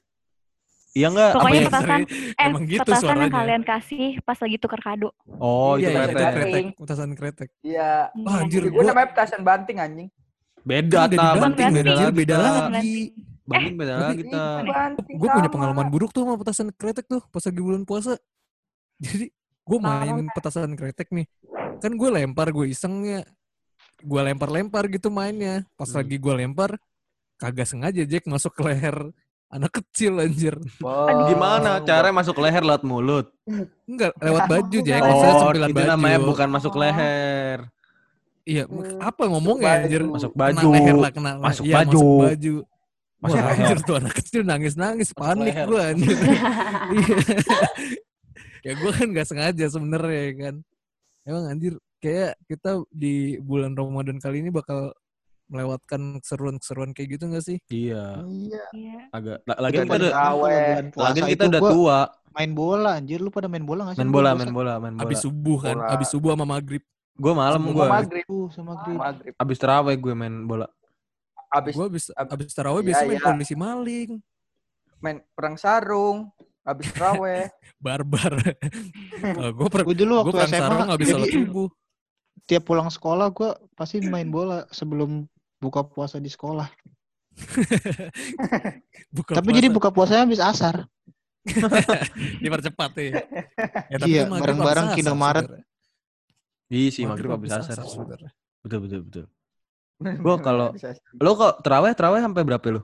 Iya 0.95 1.07
enggak? 1.11 1.27
Apa 1.27 1.38
Pokoknya 1.43 1.59
ya? 1.59 1.67
petasan, 1.67 1.99
eh 2.07 2.45
Emang 2.47 2.63
gitu 2.63 2.79
petasan 2.88 3.01
suaranya. 3.03 3.23
yang 3.27 3.33
kalian 3.35 3.63
kasih 3.67 4.05
pas 4.23 4.38
lagi 4.39 4.55
tuker 4.55 4.79
kado. 4.79 5.09
Oh, 5.43 5.75
itu 5.75 5.83
iya, 5.83 5.89
iya, 5.91 6.03
kretek. 6.07 6.31
kretek. 6.31 6.63
Petasan 6.79 7.09
kretek. 7.19 7.49
Iya. 7.59 7.91
Wah, 8.15 8.35
anjir, 8.39 8.63
Gue 8.63 8.79
gua 8.79 8.83
namanya 8.95 9.07
petasan 9.11 9.41
banting 9.43 9.77
anjing. 9.83 10.07
Beda 10.63 11.05
Udah 11.05 11.11
ta, 11.11 11.11
dibanting, 11.35 11.67
banting 11.67 11.67
beda 11.75 11.91
anjir, 11.91 12.09
lagi. 12.71 12.97
Beda 13.45 13.53
lagi. 13.53 13.63
Banting 13.63 13.75
beda 13.77 13.94
lagi 13.95 14.24
ta. 14.25 14.45
Banting 14.62 15.15
Gue 15.15 15.30
punya 15.30 15.50
pengalaman 15.50 15.88
buruk 15.88 16.09
tuh 16.09 16.21
sama 16.21 16.36
petasan 16.36 16.69
kretek 16.71 17.06
tuh 17.06 17.22
pas 17.24 17.39
lagi 17.39 17.62
bulan 17.62 17.84
puasa. 17.84 18.17
Jadi 19.03 19.29
gue 19.62 19.79
main 19.79 20.25
petasan 20.31 20.74
kretek 20.74 21.10
nih. 21.10 21.25
Kan 21.77 21.93
gue 21.93 22.10
lempar, 22.10 22.50
gue 22.50 22.65
isengnya. 22.67 23.24
Gue 23.98 24.22
lempar-lempar 24.22 24.86
gitu 24.88 25.08
mainnya. 25.08 25.63
Pas 25.74 25.88
Hmm. 25.88 25.98
lagi 26.00 26.15
gue 26.15 26.34
lempar, 26.36 26.75
kagak 27.36 27.65
sengaja 27.65 28.03
Jack 28.03 28.25
masuk 28.25 28.51
ke 28.51 28.62
leher 28.63 29.12
anak 29.46 29.72
kecil 29.74 30.19
anjir. 30.19 30.58
Oh. 30.79 31.08
Gimana 31.27 31.79
caranya 31.79 32.12
masuk 32.17 32.36
leher 32.38 32.60
lewat 32.60 32.84
mulut? 32.84 33.29
Enggak, 33.86 34.12
lewat 34.17 34.41
baju 34.48 34.77
Jack. 34.79 35.00
Maksudnya 35.00 35.31
Oh, 35.31 35.41
sempilan 35.46 35.67
itu 35.67 35.75
baju. 35.77 35.88
namanya 35.88 36.19
bukan 36.19 36.48
masuk 36.50 36.74
Oh. 36.74 36.79
leher. 36.81 37.60
Iya, 38.43 38.63
Hmm. 38.67 39.00
apa 39.00 39.24
ngomongnya 39.25 39.69
anjir? 39.81 40.01
Masuk 40.03 40.31
Kena 40.31 40.41
baju. 40.53 40.67
leher 40.69 40.96
lah, 40.96 41.10
kena 41.10 41.31
Masuk 41.39 41.63
iya, 41.63 41.75
baju. 41.75 41.98
Masuk 41.98 42.22
baju. 42.22 42.55
Leher. 43.17 43.43
anjir 43.48 43.79
tuh 43.81 43.95
anak 43.95 44.13
kecil 44.13 44.41
nangis-nangis, 44.43 45.10
panik 45.12 45.55
gue 45.55 45.81
anjir. 45.81 46.15
Iya. 46.86 47.17
ya 48.63 48.74
gue 48.75 48.91
kan 48.91 49.07
gak 49.12 49.27
sengaja 49.27 49.65
sebenarnya 49.67 50.22
ya 50.22 50.34
kan. 50.39 50.55
Emang 51.24 51.43
anjir, 51.48 51.74
kayak 51.98 52.38
kita 52.45 52.86
di 52.89 53.13
bulan 53.39 53.74
Ramadan 53.74 54.17
kali 54.17 54.39
ini 54.39 54.50
bakal 54.50 54.93
melewatkan 55.45 56.17
keseruan-keseruan 56.19 56.91
kayak 56.91 57.10
gitu 57.12 57.29
gak 57.29 57.43
sih? 57.43 57.57
Iya, 57.67 58.22
Iya. 58.22 58.63
Iya. 58.74 59.00
agak. 59.12 59.38
la- 59.43 59.60
Lagi 59.60 59.75
Kita 59.75 59.84
kita 59.84 59.95
udah 59.95 60.12
lagi 60.98 61.22
kita 61.24 61.43
udah 61.48 61.62
tua. 61.63 62.00
main 62.31 62.51
bola 62.51 62.89
anjir 62.93 63.19
lu 63.19 63.29
pada 63.29 63.45
main 63.45 63.63
bola 63.63 63.81
gak 63.86 63.93
sih? 63.93 64.00
Main 64.01 64.12
bola, 64.12 64.29
main 64.34 64.51
bola, 64.51 64.74
main 64.75 64.93
bola. 64.93 65.03
Abis 65.03 65.22
subuh 65.22 65.57
kan, 65.62 65.77
Bola. 65.77 65.93
abis 65.93 66.07
subuh 66.10 66.29
sama 66.34 66.45
maghrib. 66.45 66.84
Gue 67.15 67.31
malam 67.31 67.62
gue. 67.63 67.86
maghrib. 67.88 68.27
Sama 68.51 68.75
maghrib. 68.75 68.98
Maghrib. 68.98 69.34
Abis 69.36 69.57
terawih 69.57 69.95
gue 69.95 70.13
main 70.13 70.36
bola. 70.43 70.67
Abis 71.55 71.74
Gue 71.74 71.88
abis, 71.88 72.03
ab- 72.12 72.27
abis 72.29 72.51
tarawih 72.51 72.81
iya, 72.81 72.88
biasanya 72.91 73.07
main 73.07 73.15
iya. 73.15 73.25
polisi 73.25 73.55
maling. 73.55 74.12
main 75.00 75.17
perang 75.31 75.55
sarung. 75.55 76.17
Abis 76.62 76.91
terawih. 76.91 77.47
Barbar. 77.85 78.33
gue 79.57 79.69
per, 79.69 79.81
Gue 79.83 79.95
dulu 79.95 80.19
waktu 80.19 80.33
perang 80.33 80.51
SMA 80.51 80.59
sarung 80.59 80.89
abis 80.89 81.05
jadi 81.05 81.13
sholat 81.15 81.29
subuh. 81.31 81.69
tiap 82.43 82.63
pulang 82.63 82.89
sekolah 82.89 83.27
gue 83.31 83.50
pasti 83.74 84.03
main 84.03 84.27
bola 84.27 84.67
sebelum 84.69 85.24
buka 85.57 85.81
puasa 85.81 86.19
di 86.19 86.27
sekolah. 86.27 86.67
Buka 89.12 89.35
Tapi 89.35 89.50
jadi 89.51 89.67
puasa. 89.67 89.75
buka 89.75 89.89
puasanya 89.91 90.24
habis 90.24 90.39
asar. 90.39 90.88
dipercepat 92.41 92.91
ya. 92.95 93.12
ya 93.91 93.97
Iya, 94.01 94.21
kan 94.25 94.29
maghrib 94.33 94.41
bareng-bareng 94.41 94.85
habis 94.89 94.97
Kino 94.97 95.13
Maret. 95.13 95.45
Iya 96.65 96.89
sih, 96.89 97.03
maghrib 97.05 97.29
habis 97.35 97.51
habis 97.53 97.75
asar. 97.75 97.85
Betul, 98.63 98.79
betul, 98.88 99.00
betul. 99.05 99.25
Gua 99.97 100.35
kalau- 100.47 100.71
Lo 101.17 101.31
kok 101.35 101.63
terawih, 101.63 101.95
terawih 101.95 102.21
sampai 102.21 102.43
berapa 102.43 102.67
lo? 102.71 102.81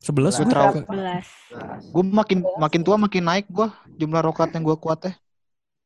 Sebelas 0.00 0.32
ke- 0.34 0.48
11. 0.48 1.92
Gue 1.92 2.04
makin 2.08 2.38
makin 2.56 2.80
tua 2.80 2.96
makin 2.96 3.20
naik 3.20 3.44
gue 3.52 3.68
jumlah 4.00 4.24
rokat 4.24 4.48
yang 4.56 4.64
gue 4.64 4.76
kuat 4.80 5.00
ya. 5.04 5.12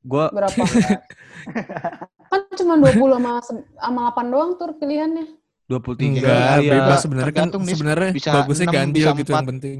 Gua 0.06 0.30
Berapa? 0.30 0.54
kan 2.30 2.40
cuma 2.54 2.74
20 2.78 2.94
sama, 2.94 3.30
sama 3.74 4.00
8 4.14 4.30
doang 4.30 4.52
tur 4.54 4.70
pilihannya. 4.78 5.34
23 5.66 6.20
Enggak, 6.20 6.56
iya. 6.60 6.72
bebas 6.76 6.98
sebenarnya 7.00 7.34
kan 7.34 7.48
sebenarnya 7.56 8.10
bisa 8.12 8.30
bagusnya 8.30 8.66
enam, 8.68 8.76
ganjil 8.76 9.00
bisa 9.00 9.10
gitu 9.16 9.30
empat. 9.32 9.40
yang 9.40 9.48
penting. 9.50 9.78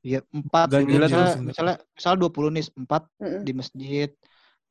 Iya 0.00 0.20
empat. 0.30 0.66
Ganjil 0.70 1.00
misalnya, 1.02 1.34
misalnya 1.42 1.74
misalnya 1.92 2.18
20 2.22 2.54
nih 2.56 2.64
empat 2.80 3.02
Mm-mm. 3.18 3.42
di 3.42 3.52
masjid. 3.52 4.10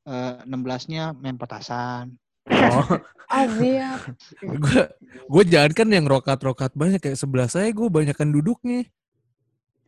Eh, 0.06 0.34
16-nya 0.46 1.02
main 1.14 1.36
petasan. 1.36 2.14
Oh, 2.48 2.86
Azia. 3.32 3.98
gue 4.38 4.82
gue 5.26 5.44
jangan 5.44 5.72
kan 5.72 5.88
yang 5.88 6.04
rokat-rokat 6.04 6.70
banyak 6.72 6.98
kayak 6.98 7.16
sebelah 7.16 7.46
saya 7.46 7.68
gue 7.68 7.88
banyakan 7.88 8.30
duduknya. 8.30 8.86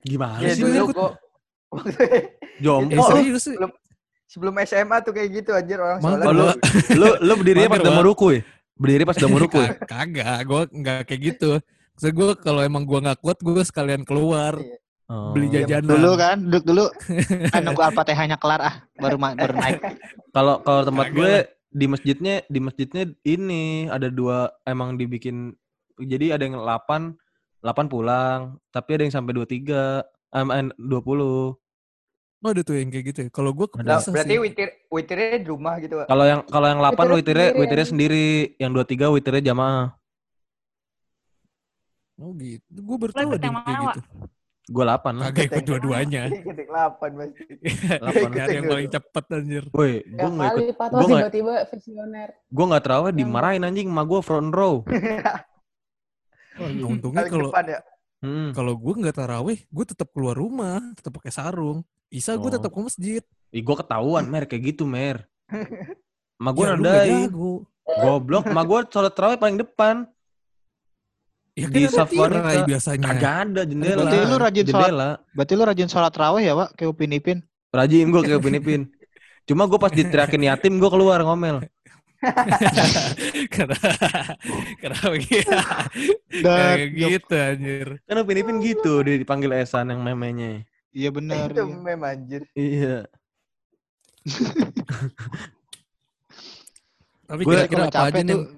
gimana 0.01 0.39
Iya 0.41 0.53
sih 0.53 0.63
dulu 0.65 0.75
Mer? 0.85 0.95
kok. 0.95 1.13
Jom. 2.59 2.83
Eh 2.87 2.97
Oh, 2.97 3.09
serius 3.09 3.43
sih. 3.45 3.55
belum- 3.55 3.77
Sebelum 4.29 4.55
SMA 4.61 5.01
tuh 5.01 5.11
kayak 5.11 5.29
gitu 5.35 5.51
anjir 5.53 5.79
orang 5.79 5.99
Mager 5.99 6.21
sholat. 6.21 6.35
lu, 6.37 6.47
lu 6.95 7.09
lu 7.19 7.33
berdiri 7.35 7.65
pas 7.65 7.81
udah 7.81 7.89
Wak. 7.89 7.97
mau 7.97 8.07
ruku 8.07 8.27
ya? 8.31 8.41
Berdiri 8.75 9.03
pas 9.03 9.17
udah 9.17 9.31
mau 9.31 9.41
ruku 9.41 9.59
ya? 9.59 9.71
Ka- 9.81 10.05
Kagak, 10.05 10.39
gue 10.45 10.61
nggak 10.77 10.99
kayak 11.03 11.21
gitu. 11.25 11.51
Maksud 11.95 12.13
gue 12.13 12.29
kalau 12.39 12.61
emang 12.61 12.85
gue 12.85 12.99
nggak 13.01 13.19
kuat 13.19 13.39
gue 13.39 13.63
sekalian 13.63 14.03
keluar 14.03 14.55
Iya. 14.55 14.77
Oh. 15.09 15.33
beli 15.33 15.49
Duduk 15.49 15.65
jajanan. 15.65 15.89
dulu 15.91 16.11
kan, 16.15 16.37
duduk 16.39 16.65
dulu. 16.67 16.85
kan 17.57 17.61
nunggu 17.65 17.81
Al-Fatihahnya 17.83 18.37
kelar 18.37 18.61
ah, 18.61 18.75
baru 18.95 19.17
baru 19.17 19.53
naik. 19.57 19.81
Kalau 20.29 20.55
kalau 20.61 20.83
tempat 20.85 21.07
Kagak 21.07 21.17
gue. 21.17 21.35
Di 21.69 21.87
masjidnya 21.87 22.43
di 22.49 22.61
masjidnya 22.65 23.05
ini 23.29 23.93
ada 23.93 24.09
dua 24.09 24.49
emang 24.65 24.97
dibikin 24.97 25.53
jadi 25.99 26.39
ada 26.39 26.47
yang 26.47 26.57
8 26.63 27.19
8 27.59 27.91
pulang, 27.91 28.55
tapi 28.71 28.95
ada 28.95 29.03
yang 29.03 29.15
sampai 29.15 29.35
23 29.35 30.07
eh, 30.31 30.71
20. 30.79 31.59
Oh 32.39 32.51
ada 32.55 32.63
tuh 32.63 32.79
yang 32.79 32.95
kayak 32.95 33.05
gitu 33.11 33.19
ya. 33.27 33.29
Kalau 33.35 33.51
gue 33.51 33.67
Nah, 33.83 33.99
berarti 33.99 34.39
sih. 34.39 34.39
witir 34.39 34.69
witirnya 34.95 35.43
di 35.43 35.49
rumah 35.51 35.75
gitu. 35.83 36.07
Kalau 36.07 36.23
yang 36.23 36.47
kalau 36.47 36.67
yang 36.71 36.79
8 36.79 36.95
Witirnya 37.19 37.19
witirnya 37.19 37.51
sendiri 37.51 37.59
witirnya 37.59 37.83
ya. 37.83 37.91
sendiri, 37.91 38.27
yang 38.63 38.71
23 38.71 39.11
witirnya 39.11 39.43
jamaah. 39.51 39.87
Oh 42.23 42.31
gitu. 42.39 42.79
Gue 42.79 42.97
baru 42.99 43.11
Lo 43.11 43.19
tahu 43.19 43.31
ada 43.35 43.43
yang 43.43 43.57
kayak 43.59 43.79
gitu. 43.91 44.01
Gue 44.69 44.85
8 44.85 45.17
lah. 45.17 45.33
Kagak 45.33 45.45
ikut 45.49 45.65
dua-duanya. 45.65 46.23
Ketik 46.29 46.69
8 46.69 47.01
pasti. 47.11 47.43
Delapan. 47.89 48.29
Nyari 48.31 48.55
yang 48.55 48.67
paling 48.69 48.89
cepet 48.91 49.25
anjir. 49.31 49.65
Woi, 49.73 49.93
gue 50.05 50.29
nggak 50.29 50.49
ikut. 50.51 50.77
gua 50.77 51.01
nggak- 51.01 51.23
tiba-tiba 51.25 51.53
visioner. 51.67 52.29
Gue 52.47 52.65
nggak 52.69 52.83
terawih 52.85 53.13
dimarahin 53.13 53.65
anjing, 53.65 53.89
emak 53.89 54.07
gue 54.07 54.21
front 54.21 54.51
row. 54.51 54.75
Nah, 56.59 56.91
untungnya 56.91 57.31
kalau 57.31 57.55
ya. 57.55 57.79
Hmm. 58.19 58.51
kalau 58.51 58.75
gue 58.75 58.95
nggak 58.99 59.15
tarawih, 59.15 59.63
gue 59.63 59.85
tetap 59.87 60.11
keluar 60.11 60.35
rumah, 60.35 60.83
tetap 60.91 61.15
pakai 61.15 61.31
sarung. 61.31 61.87
Isa 62.11 62.35
gue 62.35 62.51
Oh. 62.51 62.55
tetap 62.59 62.75
ke 62.75 62.81
masjid. 62.83 63.23
Ih, 63.55 63.63
gue 63.63 63.77
ketahuan, 63.79 64.27
Mer, 64.27 64.51
kayak 64.51 64.75
gitu, 64.75 64.83
Mer. 64.83 65.23
Emak 66.43 66.53
gue 66.53 66.65
Ya, 66.67 66.75
jago. 67.07 67.63
Goblok, 67.87 68.45
emak 68.45 68.65
gue 68.67 68.81
sholat 68.91 69.15
terawih 69.15 69.39
paling 69.39 69.57
depan. 69.57 70.11
Ya 71.59 71.67
Di 71.67 71.91
ada 71.91 71.91
saf 71.91 72.11
wanita. 72.15 72.39
tirai 72.39 72.59
biasanya. 72.71 73.03
Kagak 73.11 73.35
ada 73.43 73.63
jendela. 73.67 73.99
Berarti 73.99 74.17
lu 74.23 74.37
rajin 74.39 74.63
sholat- 74.63 74.87
jendela. 74.87 75.11
Berarti 75.35 75.53
lu 75.59 75.65
rajin 75.67 75.89
sholat 75.91 76.15
raweh 76.15 76.43
ya, 76.47 76.55
Wak? 76.55 76.69
Kayak 76.79 76.91
Upin 76.95 77.11
Ipin. 77.19 77.39
Rajin 77.75 78.07
gue 78.15 78.21
kayak 78.23 78.39
Upin 78.39 78.55
Ipin. 78.63 78.83
Cuma 79.43 79.67
gue 79.67 79.79
pas 79.81 79.91
diteriakin 79.91 80.43
yatim, 80.47 80.79
gue 80.79 80.87
keluar 80.87 81.19
ngomel. 81.27 81.67
Kenapa? 83.55 83.91
Kenapa 84.83 85.15
gitu? 85.19 85.55
Dan 86.43 86.75
Kayak 86.79 86.89
gitu 86.95 87.35
anjir. 87.35 87.89
Kan 88.07 88.17
Upin 88.23 88.39
Ipin 88.39 88.57
gitu, 88.63 89.03
dia 89.03 89.19
dipanggil 89.19 89.51
Esan 89.59 89.91
yang 89.91 89.99
memenya. 90.07 90.63
Iya 90.95 91.11
benar. 91.11 91.51
Itu 91.51 91.67
iya. 91.67 91.75
meme 91.75 92.07
anjir. 92.07 92.43
Iya. 92.55 93.07
Tapi 97.29 97.43
kira-kira 97.45 97.93
apa 97.93 98.09
aja 98.09 98.23
nih? 98.25 98.58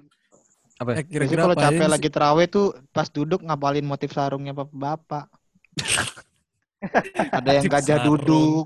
Apa? 0.81 0.97
Eh, 0.97 1.05
biasanya 1.05 1.11
kira-kira 1.13 1.41
kalau 1.45 1.57
capek 1.57 1.85
nih 1.85 1.91
lagi 1.93 2.09
terawih 2.09 2.47
tuh 2.49 2.67
pas 2.89 3.05
duduk 3.05 3.39
ngapalin 3.45 3.85
motif 3.85 4.09
sarungnya 4.09 4.53
bapak-bapak. 4.57 5.29
ada 7.37 7.49
yang 7.53 7.69
gajah 7.69 7.97
sarung. 8.01 8.17
duduk. 8.17 8.65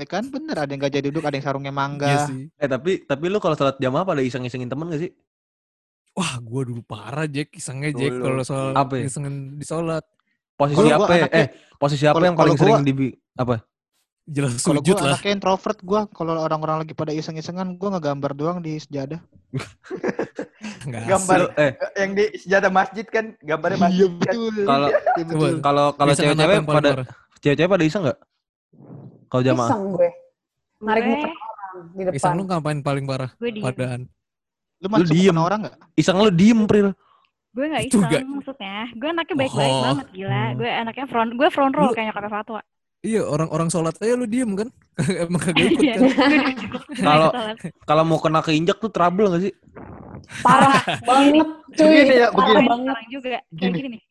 Eh 0.00 0.08
kan 0.08 0.24
bener 0.32 0.56
ada 0.56 0.70
yang 0.72 0.80
gajah 0.80 1.02
duduk, 1.04 1.20
ada 1.20 1.36
yang 1.36 1.44
sarungnya 1.44 1.68
Iya 1.68 1.76
mangga. 1.76 2.08
sih. 2.24 2.48
Eh 2.56 2.68
tapi 2.68 3.04
tapi 3.04 3.24
lu 3.28 3.36
kalau 3.36 3.52
sholat 3.52 3.76
jamaah 3.76 4.08
pada 4.08 4.24
iseng-isengin 4.24 4.72
temen 4.72 4.88
gak 4.88 5.04
sih? 5.04 5.12
Wah, 6.16 6.40
gua 6.40 6.64
dulu 6.64 6.80
parah 6.82 7.28
Jack, 7.28 7.54
isengnya 7.54 7.92
Jack 7.92 8.12
kalau 8.16 8.42
soal 8.42 8.72
Apa 8.72 8.98
ya? 8.98 9.04
isengin 9.06 9.60
di 9.60 9.64
sholat. 9.68 10.02
Posisi 10.56 10.88
apa? 10.88 11.12
ya? 11.12 11.26
Eh, 11.28 11.46
posisi 11.76 12.04
apa 12.08 12.20
yang 12.20 12.36
paling 12.36 12.56
gua- 12.56 12.80
sering 12.80 12.84
di 12.88 12.92
apa? 13.36 13.60
Jelas 14.30 14.62
Kalau 14.62 14.78
sujud 14.78 14.94
gue 14.94 15.02
lah. 15.02 15.18
anaknya 15.18 15.32
introvert 15.34 15.78
gue, 15.80 16.00
kalau 16.08 16.32
orang-orang 16.38 16.76
lagi 16.80 16.94
pada 16.94 17.10
iseng-isengan, 17.10 17.74
gue 17.74 17.88
ngegambar 17.90 18.30
doang 18.32 18.58
di 18.58 18.78
sejadah. 18.78 19.18
Nggak 20.80 21.02
Gambar 21.04 21.38
Lu- 21.40 21.52
eh, 21.56 21.72
yang 21.94 22.10
di 22.12 22.24
sejadah 22.36 22.70
masjid 22.70 23.02
kan 23.04 23.34
gambarnya 23.38 23.78
masjid. 23.80 24.08
kan. 24.18 24.34
kalau 24.62 24.86
Iya, 24.88 25.24
betul. 25.24 25.52
kalau 25.58 25.84
kalau 25.92 26.08
apa 26.08 26.16
cewek-cewek 26.16 26.58
pada 26.64 26.90
cewek-cewek 27.38 27.70
pada 27.70 27.84
iseng 27.84 28.02
nggak? 28.02 28.18
Kalau 29.26 29.42
jamaah. 29.42 29.68
Iseng 29.68 29.82
gue. 29.90 30.08
Narik 30.80 31.02
muka 31.04 31.28
orang 31.28 31.74
di 31.90 32.02
depan. 32.02 32.16
Iseng 32.16 32.32
lu 32.32 32.42
ngapain 32.46 32.78
paling 32.80 33.04
parah? 33.04 33.30
gue 33.34 33.50
diem. 33.50 33.64
Padaan. 33.64 34.00
Lu 34.78 34.86
masuk 34.88 35.10
diem. 35.10 35.36
orang 35.36 35.58
gak? 35.62 35.74
Iseng 35.94 36.16
lu 36.16 36.30
diem, 36.30 36.60
Pril. 36.64 36.88
Gue 37.50 37.66
gak 37.66 37.82
iseng 37.84 38.00
nggak- 38.00 38.24
maksudnya. 38.24 38.76
Gue 38.94 39.08
anaknya 39.10 39.34
baik-baik 39.36 39.70
Oh. 39.70 39.82
banget 39.84 40.06
gila. 40.14 40.30
Hmm. 40.40 40.54
Gue 40.54 40.70
anaknya 40.70 41.06
front, 41.06 41.30
gue 41.34 41.48
front 41.50 41.74
row 41.74 41.84
Lu- 41.84 41.92
kayak 41.92 42.06
nyokapnya 42.08 42.32
Fatwa. 42.32 42.60
Iya, 43.00 43.24
orang-orang 43.24 43.68
sholat 43.68 43.96
aja 43.96 44.12
lu 44.12 44.24
diem 44.24 44.52
kan? 44.52 44.68
Emang 45.24 45.40
kagak 45.40 45.66
ikut 45.66 45.80
Iya, 45.80 45.94
kan? 45.96 46.04
Kalau-. 47.06 47.32
Kalau 47.82 48.02
mau 48.04 48.18
kena 48.18 48.40
keinjak 48.40 48.76
tuh 48.76 48.88
trouble 48.88 49.30
gak 49.30 49.42
sih? 49.42 49.52
Parah 50.44 50.84
banget 51.08 51.48
cuy. 51.70 51.88
Begini 51.96 52.14
ya, 52.14 52.28
Parah 52.28 52.44
begini. 52.52 52.68
banget. 52.68 52.84
Sekarang 52.86 53.08
juga 53.08 53.26
kayak 53.26 53.44
Gini. 53.50 53.88
nih. 53.88 54.02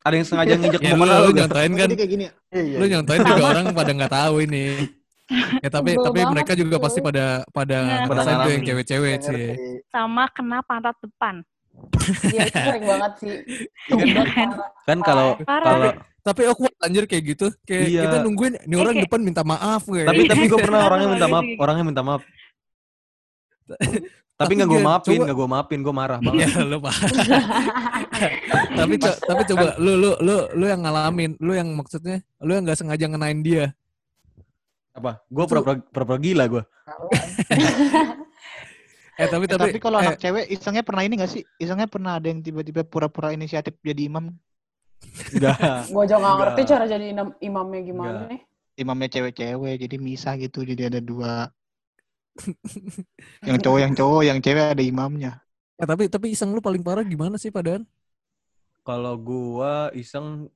Ada 0.00 0.14
yang 0.16 0.26
sengaja 0.26 0.52
nginjak 0.56 0.80
Ya 0.80 0.94
mau 0.94 1.04
lu, 1.04 1.04
lu 1.04 1.12
lu 1.12 1.20
nggak? 1.20 1.36
nyontain 1.36 1.72
kan? 1.74 1.84
Jadi 1.84 1.94
kayak 1.94 2.10
gini 2.10 2.24
ya. 2.24 2.32
Iya. 2.50 2.76
Lu 2.80 2.84
nyontain 2.86 3.20
juga 3.22 3.42
orang 3.46 3.64
pada 3.70 3.90
nggak 3.92 4.12
tahu 4.14 4.34
ini. 4.40 4.64
Ya 5.60 5.68
tapi 5.68 5.90
Sebel 5.92 6.02
tapi 6.02 6.18
banget 6.18 6.32
mereka 6.32 6.52
juga 6.56 6.74
tuh. 6.74 6.82
pasti 6.82 6.98
pada 6.98 7.24
pada 7.46 7.76
ngerasain 8.02 8.08
pada 8.32 8.42
tuh 8.42 8.50
yang 8.50 8.64
cewek-cewek 8.64 9.14
sih. 9.20 9.44
ngerti. 9.52 9.84
Sama 9.86 10.24
kena 10.32 10.58
pantat 10.64 10.96
depan. 10.98 11.34
Iya 12.24 12.40
itu 12.42 12.58
sering 12.58 12.84
banget 12.88 13.12
sih. 13.14 13.36
Iya 13.92 14.22
kan? 14.26 14.48
Kan 14.82 14.98
kalau 15.00 15.28
Parah. 15.40 15.64
kalau 15.68 15.90
Tapi 16.20 16.40
awkward 16.44 16.76
anjir 16.78 17.04
kayak 17.04 17.24
gitu. 17.28 17.46
Kayak 17.62 17.82
Iya. 17.86 18.02
kita 18.04 18.16
nungguin 18.20 18.52
nih 18.60 18.76
orang 18.76 18.94
kayak- 18.94 19.04
depan 19.08 19.20
minta 19.20 19.42
maaf 19.42 19.82
kayak. 19.82 20.06
tapi 20.06 20.22
tapi 20.26 20.44
gue 20.46 20.58
pernah 20.58 20.80
orangnya 20.88 21.08
minta 21.10 21.26
maaf, 21.26 21.44
orangnya 21.56 21.84
minta 21.84 22.02
maaf. 22.02 22.22
Tapi 24.40 24.56
nggak 24.56 24.66
gue 24.66 24.80
maafin, 24.80 25.12
coba- 25.14 25.24
nggak 25.28 25.36
gue 25.36 25.48
maafin, 25.52 25.78
gue 25.84 25.92
marah 25.92 26.18
ya 26.18 26.24
banget. 26.48 26.64
lu 26.64 26.78
paham. 26.80 27.08
tapi 28.72 28.94
co- 28.96 29.20
tapi 29.22 29.42
coba 29.46 29.64
lu 29.76 29.92
lu 29.94 30.10
lu 30.18 30.34
lu 30.50 30.64
yang 30.64 30.80
ngalamin, 30.80 31.36
lu 31.36 31.52
yang 31.52 31.68
maksudnya 31.70 32.24
lu 32.40 32.56
yang 32.56 32.64
nggak 32.64 32.74
sengaja 32.74 33.04
ngenain 33.04 33.40
dia. 33.40 33.76
Apa? 34.96 35.20
Gue 35.28 35.44
pura-pura 35.44 35.76
pura-pura 35.84 36.16
gila 36.16 36.48
gue. 36.48 36.62
Eh 39.14 39.28
tapi 39.28 39.44
Eh, 39.44 39.50
tapi, 39.52 39.68
tapi 39.68 39.78
kalau 39.78 40.00
eh, 40.00 40.08
anak 40.08 40.16
cewek 40.18 40.44
isengnya 40.48 40.80
pernah 40.80 41.02
ini 41.04 41.14
gak 41.14 41.28
sih? 41.28 41.44
Isengnya 41.54 41.84
pernah 41.84 42.16
ada 42.16 42.24
yang 42.24 42.40
tiba-tiba 42.40 42.80
pura-pura 42.82 43.30
inisiatif 43.30 43.76
jadi 43.78 44.08
imam. 44.08 44.32
Enggak. 45.30 45.56
Gue 45.88 46.04
juga 46.04 46.16
gak 46.16 46.20
Enggak. 46.20 46.38
ngerti 46.38 46.62
cara 46.66 46.84
jadi 46.86 47.04
imam- 47.10 47.38
imamnya 47.38 47.80
gimana 47.82 48.10
Enggak. 48.10 48.30
nih. 48.30 48.40
Imamnya 48.80 49.08
cewek-cewek, 49.12 49.74
jadi 49.76 49.96
misah 50.00 50.34
gitu. 50.36 50.64
Jadi 50.64 50.82
ada 50.88 51.00
dua. 51.00 51.48
yang 53.48 53.58
cowok, 53.60 53.78
yang 53.80 53.92
cowok, 53.92 54.22
yang 54.24 54.38
cewek 54.40 54.64
ada 54.72 54.82
imamnya. 54.82 55.32
eh, 55.76 55.86
tapi 55.88 56.12
tapi 56.12 56.32
iseng 56.32 56.52
lu 56.52 56.60
paling 56.60 56.84
parah 56.84 57.04
gimana 57.04 57.36
sih 57.36 57.48
padahal? 57.48 57.84
Kalau 58.80 59.16
gua 59.16 59.88
iseng 59.92 60.48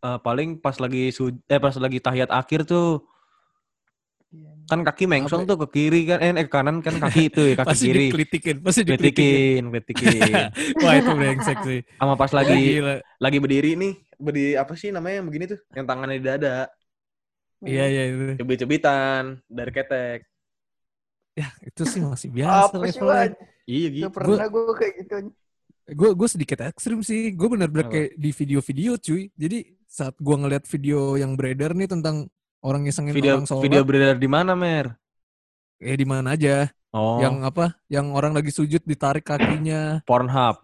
eh, 0.00 0.18
paling 0.20 0.60
pas 0.60 0.76
lagi 0.76 1.08
su 1.12 1.32
eh 1.48 1.60
pas 1.60 1.72
lagi 1.76 2.00
tahiyat 2.00 2.28
akhir 2.28 2.64
tuh 2.64 3.04
kan 4.70 4.86
kaki 4.86 5.10
mengsong 5.10 5.42
tuh 5.44 5.58
ke 5.60 5.66
kiri 5.74 6.06
kan 6.06 6.22
eh, 6.22 6.30
eh, 6.30 6.46
ke 6.46 6.52
kanan 6.54 6.78
kan 6.78 6.94
kaki 6.96 7.26
itu 7.26 7.42
ya 7.42 7.54
kaki 7.58 7.68
Pasti 7.74 7.86
kiri. 7.90 8.06
pasti 8.62 8.80
dikelitikin. 8.86 9.66
kritikin 9.66 9.66
kritikin 9.74 10.32
Wah 10.86 10.94
itu 10.94 11.10
brengsek 11.10 11.58
sih. 11.66 11.80
sama 11.98 12.14
pas 12.14 12.30
lagi 12.30 12.78
Gila. 12.78 12.94
lagi 13.18 13.38
berdiri 13.42 13.74
nih 13.74 13.92
berdiri 14.16 14.52
apa 14.54 14.72
sih 14.78 14.94
namanya 14.94 15.18
yang 15.18 15.26
begini 15.26 15.44
tuh 15.50 15.58
yang 15.74 15.86
tangannya 15.90 16.16
di 16.16 16.24
dada. 16.24 16.70
Iya 17.60 17.84
iya 17.92 18.02
itu. 18.08 18.24
cebit-cebitan 18.40 19.42
dari 19.44 19.70
ketek. 19.74 20.20
Ya 21.36 21.48
itu 21.60 21.82
sih 21.84 22.00
masih 22.00 22.28
biasa 22.32 22.72
Apa 22.72 22.88
sih, 22.88 23.00
iya 23.68 23.86
Gak 23.88 23.92
gitu. 23.92 24.08
pernah 24.16 24.48
gue 24.48 24.74
kayak 24.76 24.94
gitu. 25.04 25.16
gue 25.90 26.10
gue 26.14 26.28
sedikit 26.30 26.58
ekstrim 26.64 27.04
sih. 27.04 27.34
Gue 27.36 27.48
bener-bener 27.52 27.86
kayak 27.90 28.10
di 28.16 28.30
video-video 28.32 28.96
cuy. 28.96 29.28
Jadi 29.36 29.58
saat 29.84 30.14
gue 30.16 30.36
ngeliat 30.38 30.64
video 30.64 31.18
yang 31.18 31.34
beredar 31.36 31.74
nih 31.76 31.90
tentang 31.90 32.30
orang 32.60 32.80
ngisengin 32.84 33.14
video 33.16 33.40
orang 33.40 33.48
sholat. 33.48 33.64
video 33.64 33.82
beredar 33.84 34.16
di 34.20 34.28
mana 34.28 34.52
mer? 34.52 34.96
Ya 35.80 35.94
di 35.96 36.06
mana 36.06 36.36
aja. 36.36 36.68
Oh. 36.92 37.22
Yang 37.22 37.34
apa? 37.46 37.66
Yang 37.88 38.06
orang 38.12 38.32
lagi 38.36 38.50
sujud 38.52 38.82
ditarik 38.84 39.24
kakinya. 39.24 40.04
Pornhub. 40.04 40.60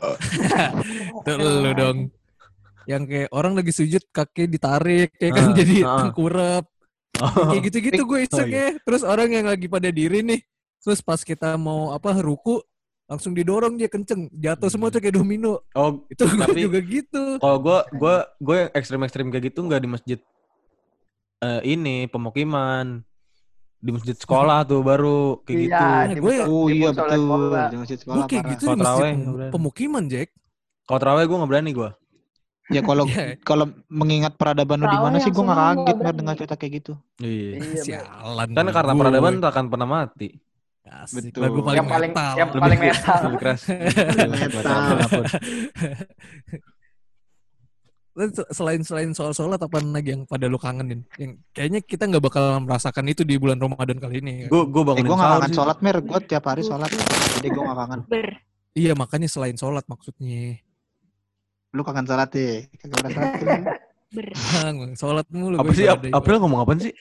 Tuh 1.26 1.36
lu 1.36 1.72
dong. 1.76 1.98
Yang 2.88 3.02
kayak 3.06 3.30
orang 3.30 3.52
lagi 3.54 3.72
sujud 3.76 4.02
kaki 4.10 4.50
ditarik 4.50 5.14
kayak 5.14 5.32
kan? 5.36 5.48
Ah, 5.52 5.54
jadi 5.54 5.74
ah. 5.86 5.98
tengkurap. 6.04 6.64
Oh. 7.20 7.52
kayak 7.52 7.62
gitu-gitu 7.68 8.02
gue 8.08 8.18
iseng 8.24 8.48
Oh, 8.48 8.50
iya. 8.50 8.72
ya. 8.72 8.80
Terus 8.80 9.02
orang 9.04 9.28
yang 9.28 9.46
lagi 9.46 9.68
pada 9.68 9.92
diri 9.92 10.24
nih 10.24 10.40
terus 10.80 11.04
pas 11.04 11.20
kita 11.20 11.60
mau 11.60 11.92
apa 11.92 12.16
ruku 12.24 12.64
langsung 13.04 13.36
didorong 13.36 13.76
dia 13.76 13.92
kenceng. 13.92 14.32
Jatuh 14.32 14.72
semua 14.72 14.88
tuh 14.88 15.04
kayak 15.04 15.20
domino. 15.20 15.60
Oh, 15.76 16.08
itu 16.08 16.24
gue 16.24 16.64
juga 16.64 16.80
gitu. 16.80 17.22
kalau 17.36 17.58
gua 17.60 17.78
gua 17.92 18.24
gue 18.40 18.56
yang 18.64 18.70
ekstrim-ekstrim 18.72 19.28
kayak 19.28 19.52
gitu 19.52 19.60
nggak 19.66 19.82
di 19.84 19.88
masjid 19.90 20.18
eh, 21.40 21.60
ini 21.66 22.04
pemukiman 22.06 23.00
di 23.76 23.90
masjid 23.90 24.12
sekolah 24.14 24.64
tuh 24.70 24.80
baru 24.80 25.40
kayak 25.42 25.56
Iya, 25.58 25.66
gitu. 25.66 25.88
di 26.10 26.20
Gue- 26.20 26.44
Oh 26.44 26.64
di 26.64 26.74
iya 26.76 26.88
betul. 26.90 27.08
sekolah. 27.10 27.66
Di 27.66 27.76
masjid 27.76 27.96
gue 27.96 28.02
sekolah 28.02 28.24
kayak 28.26 28.42
parah. 28.42 28.52
gitu 28.52 28.64
di 28.66 28.78
masjid 28.78 29.14
pemukiman 29.48 30.04
Jack 30.06 30.28
Kalau 30.82 30.98
terawih 30.98 31.24
gue 31.24 31.36
nggak 31.36 31.50
berani 31.50 31.70
gue. 31.72 31.90
Ya 32.68 32.80
kalau 32.80 33.04
Iya. 33.10 33.34
kalau 33.40 33.66
mengingat 33.88 34.34
peradaban 34.34 34.78
lu 34.78 34.86
di 34.86 34.94
mana 34.96 35.16
sih 35.18 35.28
gue 35.28 35.40
nggak 35.40 35.58
kaget 35.58 35.96
nggak 35.96 36.14
dengar 36.14 36.34
cerita 36.34 36.54
kayak 36.54 36.72
gitu. 36.76 36.92
Iya. 37.18 37.50
Iya, 37.56 37.82
sialan 37.84 38.48
Kan 38.48 38.66
karena 38.68 38.92
gue. 38.92 39.00
peradaban 39.00 39.32
tak 39.38 39.50
akan 39.50 39.64
pernah 39.66 39.88
mati. 39.88 40.28
Asik. 40.82 41.30
Betul. 41.30 41.40
lagu 41.44 41.58
paling 41.60 41.76
yang 41.76 41.86
paling 41.86 42.10
metal 42.10 42.34
yang 42.34 42.50
paling 42.52 42.78
keras, 42.78 42.98
metal. 42.98 43.20
Lebih 43.22 43.38
keras. 43.38 43.60
Metal. 44.50 45.22
Terus 48.10 48.30
selain 48.50 48.82
selain 48.82 49.10
soal 49.10 49.30
sholat 49.30 49.56
apa 49.56 49.78
lagi 49.80 50.12
yang 50.12 50.26
pada 50.26 50.44
lu 50.44 50.56
kangenin? 50.56 51.06
Yang 51.14 51.38
kayaknya 51.52 51.80
kita 51.80 52.04
nggak 52.04 52.20
bakal 52.20 52.44
merasakan 52.60 53.06
itu 53.06 53.22
di 53.22 53.38
bulan 53.38 53.56
Ramadan 53.56 53.96
kali 53.96 54.18
ini. 54.18 54.34
Gue 54.46 54.66
gue 54.66 54.82
Eh 54.82 54.86
bangunin 54.86 55.06
gue 55.06 55.16
nggak 55.16 55.32
kangen 55.38 55.52
sholat 55.54 55.78
mer, 55.80 55.96
gue 56.00 56.18
tiap 56.26 56.44
hari 56.44 56.62
sholat. 56.62 56.90
Jadi 57.38 57.48
gue 57.48 57.62
nggak 57.62 57.78
kangen. 57.78 58.00
Ber. 58.06 58.28
Iya 58.72 58.92
makanya 58.94 59.26
selain 59.26 59.54
sholat 59.54 59.86
maksudnya. 59.86 60.58
Lu 61.70 61.82
kangen 61.82 62.04
sholat 62.04 62.28
deh. 62.30 62.66
Kagak 62.76 62.96
pernah 62.98 63.10
sholat 63.14 63.32
kan? 63.40 63.62
Ber. 64.10 64.26
Bang, 64.34 64.76
sholat 64.94 65.26
mulu. 65.30 65.56
Apa 65.56 65.70
gue 65.70 65.76
sih? 65.76 65.86
Ap- 65.86 66.10
April 66.12 66.36
ngomong 66.40 66.60
apa 66.60 66.72
sih? 66.78 66.94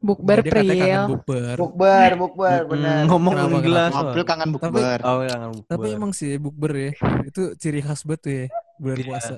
Bukber 0.00 0.40
kangen 0.40 0.64
Priel. 0.64 1.04
bukber. 1.06 1.54
Bukber, 1.54 2.10
bukber, 2.16 2.60
benar. 2.66 3.04
ngomong 3.04 3.32
Kenapa, 3.36 3.58
gelas. 3.60 3.92
April 3.92 4.24
kangen 4.24 4.48
bukber. 4.50 4.98
Oh, 5.04 5.20
ya, 5.20 5.36
kangen 5.36 5.50
Tapi 5.62 5.76
bukber. 5.86 5.94
emang 5.94 6.10
sih 6.10 6.30
bukber 6.36 6.72
ya. 6.74 6.90
Itu 7.22 7.52
ciri 7.54 7.84
khas 7.84 8.02
banget 8.02 8.20
tuh 8.20 8.32
ya 8.32 8.44
bulan 8.80 8.96
Iya. 8.96 9.06
puasa. 9.06 9.34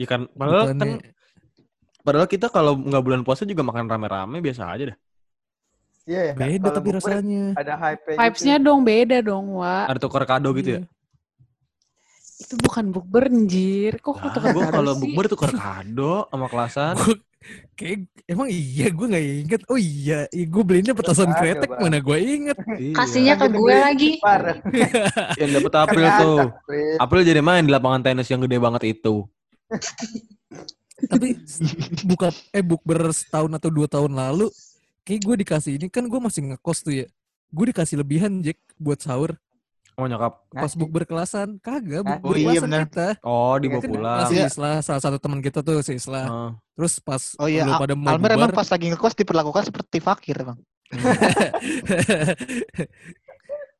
Iya 0.00 0.06
kan, 0.08 0.20
padahal 0.32 0.72
kan 0.72 0.76
Bukannya- 0.80 1.12
padahal 2.00 2.24
kita 2.24 2.46
kalau 2.48 2.72
nggak 2.80 3.02
bulan 3.04 3.20
puasa 3.20 3.44
juga 3.44 3.60
makan 3.60 3.84
rame-rame 3.84 4.40
biasa 4.40 4.72
aja 4.72 4.96
dah. 4.96 4.98
Iya, 6.08 6.20
ya. 6.26 6.34
beda 6.34 6.68
Kalau 6.72 6.76
tapi 6.80 6.88
rasanya. 6.96 7.44
Ada 7.54 7.74
hype 7.76 8.16
Vibes-nya 8.16 8.56
dong 8.56 8.80
beda 8.82 9.20
dong, 9.20 9.60
Wak. 9.60 9.84
Ada 9.92 9.98
tukar 10.00 10.24
kado 10.24 10.48
gitu 10.56 10.68
ya. 10.74 10.80
Iya. 10.80 10.88
Itu 12.40 12.54
bukan 12.56 12.84
bukber, 12.88 13.28
anjir. 13.28 14.00
Kok 14.00 14.16
Nah, 14.16 14.32
tukar 14.32 14.50
gue 14.56 14.64
kado 14.64 14.74
kalau 14.80 14.92
bukber 14.96 15.24
tukar 15.28 15.50
kado 15.52 16.24
sama 16.32 16.46
kelasan. 16.48 16.96
Kayak 17.72 18.04
emang 18.24 18.48
iya 18.48 18.88
gue 18.88 19.06
nggak 19.06 19.26
inget. 19.44 19.60
Oh 19.68 19.76
iya, 19.76 20.24
gue 20.28 20.62
belinya 20.64 20.96
petasan 20.96 21.32
kretek 21.36 21.68
Bang. 21.68 21.80
mana 21.84 22.00
gue 22.00 22.16
inget. 22.16 22.56
Iya. 22.80 22.94
Kasihnya 22.96 23.34
ke 23.36 23.46
gue 23.52 23.74
lagi. 23.76 24.10
Yang 25.36 25.50
dapet 25.60 25.72
April 25.76 26.08
tuh. 26.16 26.38
April 26.96 27.20
jadi 27.22 27.44
main 27.44 27.64
di 27.64 27.72
lapangan 27.72 28.00
tenis 28.00 28.28
yang 28.28 28.40
gede 28.40 28.56
banget 28.56 28.82
itu. 28.88 29.28
Tapi 31.00 31.28
buka 32.04 32.28
eh 32.52 32.60
bukber 32.60 33.08
setahun 33.14 33.52
atau 33.56 33.70
dua 33.72 33.88
tahun 33.88 34.12
lalu, 34.12 34.52
kayak 35.06 35.20
gue 35.24 35.36
dikasih 35.46 35.72
ini 35.80 35.86
kan 35.88 36.04
gue 36.04 36.20
masih 36.20 36.52
ngekos 36.52 36.84
tuh 36.84 36.92
ya. 36.92 37.06
Gue 37.50 37.72
dikasih 37.72 37.98
lebihan 37.98 38.30
Jack 38.44 38.60
buat 38.76 39.00
sahur. 39.00 39.34
Oh 39.98 40.08
nyokap. 40.08 40.48
Pas 40.48 40.72
bukber 40.72 41.04
kelasan, 41.04 41.60
kagak 41.60 42.04
bukber 42.04 42.32
oh 42.32 42.36
iya, 42.36 42.60
bener. 42.64 42.88
kita. 42.88 43.08
Oh 43.20 43.56
dibawa 43.60 43.80
Kan 43.84 43.90
pulang. 43.90 44.28
Si 44.28 44.36
Islah, 44.40 44.76
salah 44.80 45.02
satu 45.02 45.18
teman 45.20 45.40
kita 45.44 45.60
tuh 45.60 45.80
si 45.84 45.96
Islah. 45.96 46.24
Heeh. 46.24 46.50
Terus 46.76 46.94
pas 47.04 47.22
Oh 47.36 47.48
iya, 47.48 47.68
Al- 47.68 47.80
pada 47.80 47.92
mau 47.92 48.16
Almer 48.16 48.32
emang 48.36 48.52
pas 48.52 48.68
lagi 48.68 48.88
ngekos 48.88 49.12
diperlakukan 49.16 49.68
seperti 49.68 49.98
fakir 50.00 50.40
bang. 50.40 50.58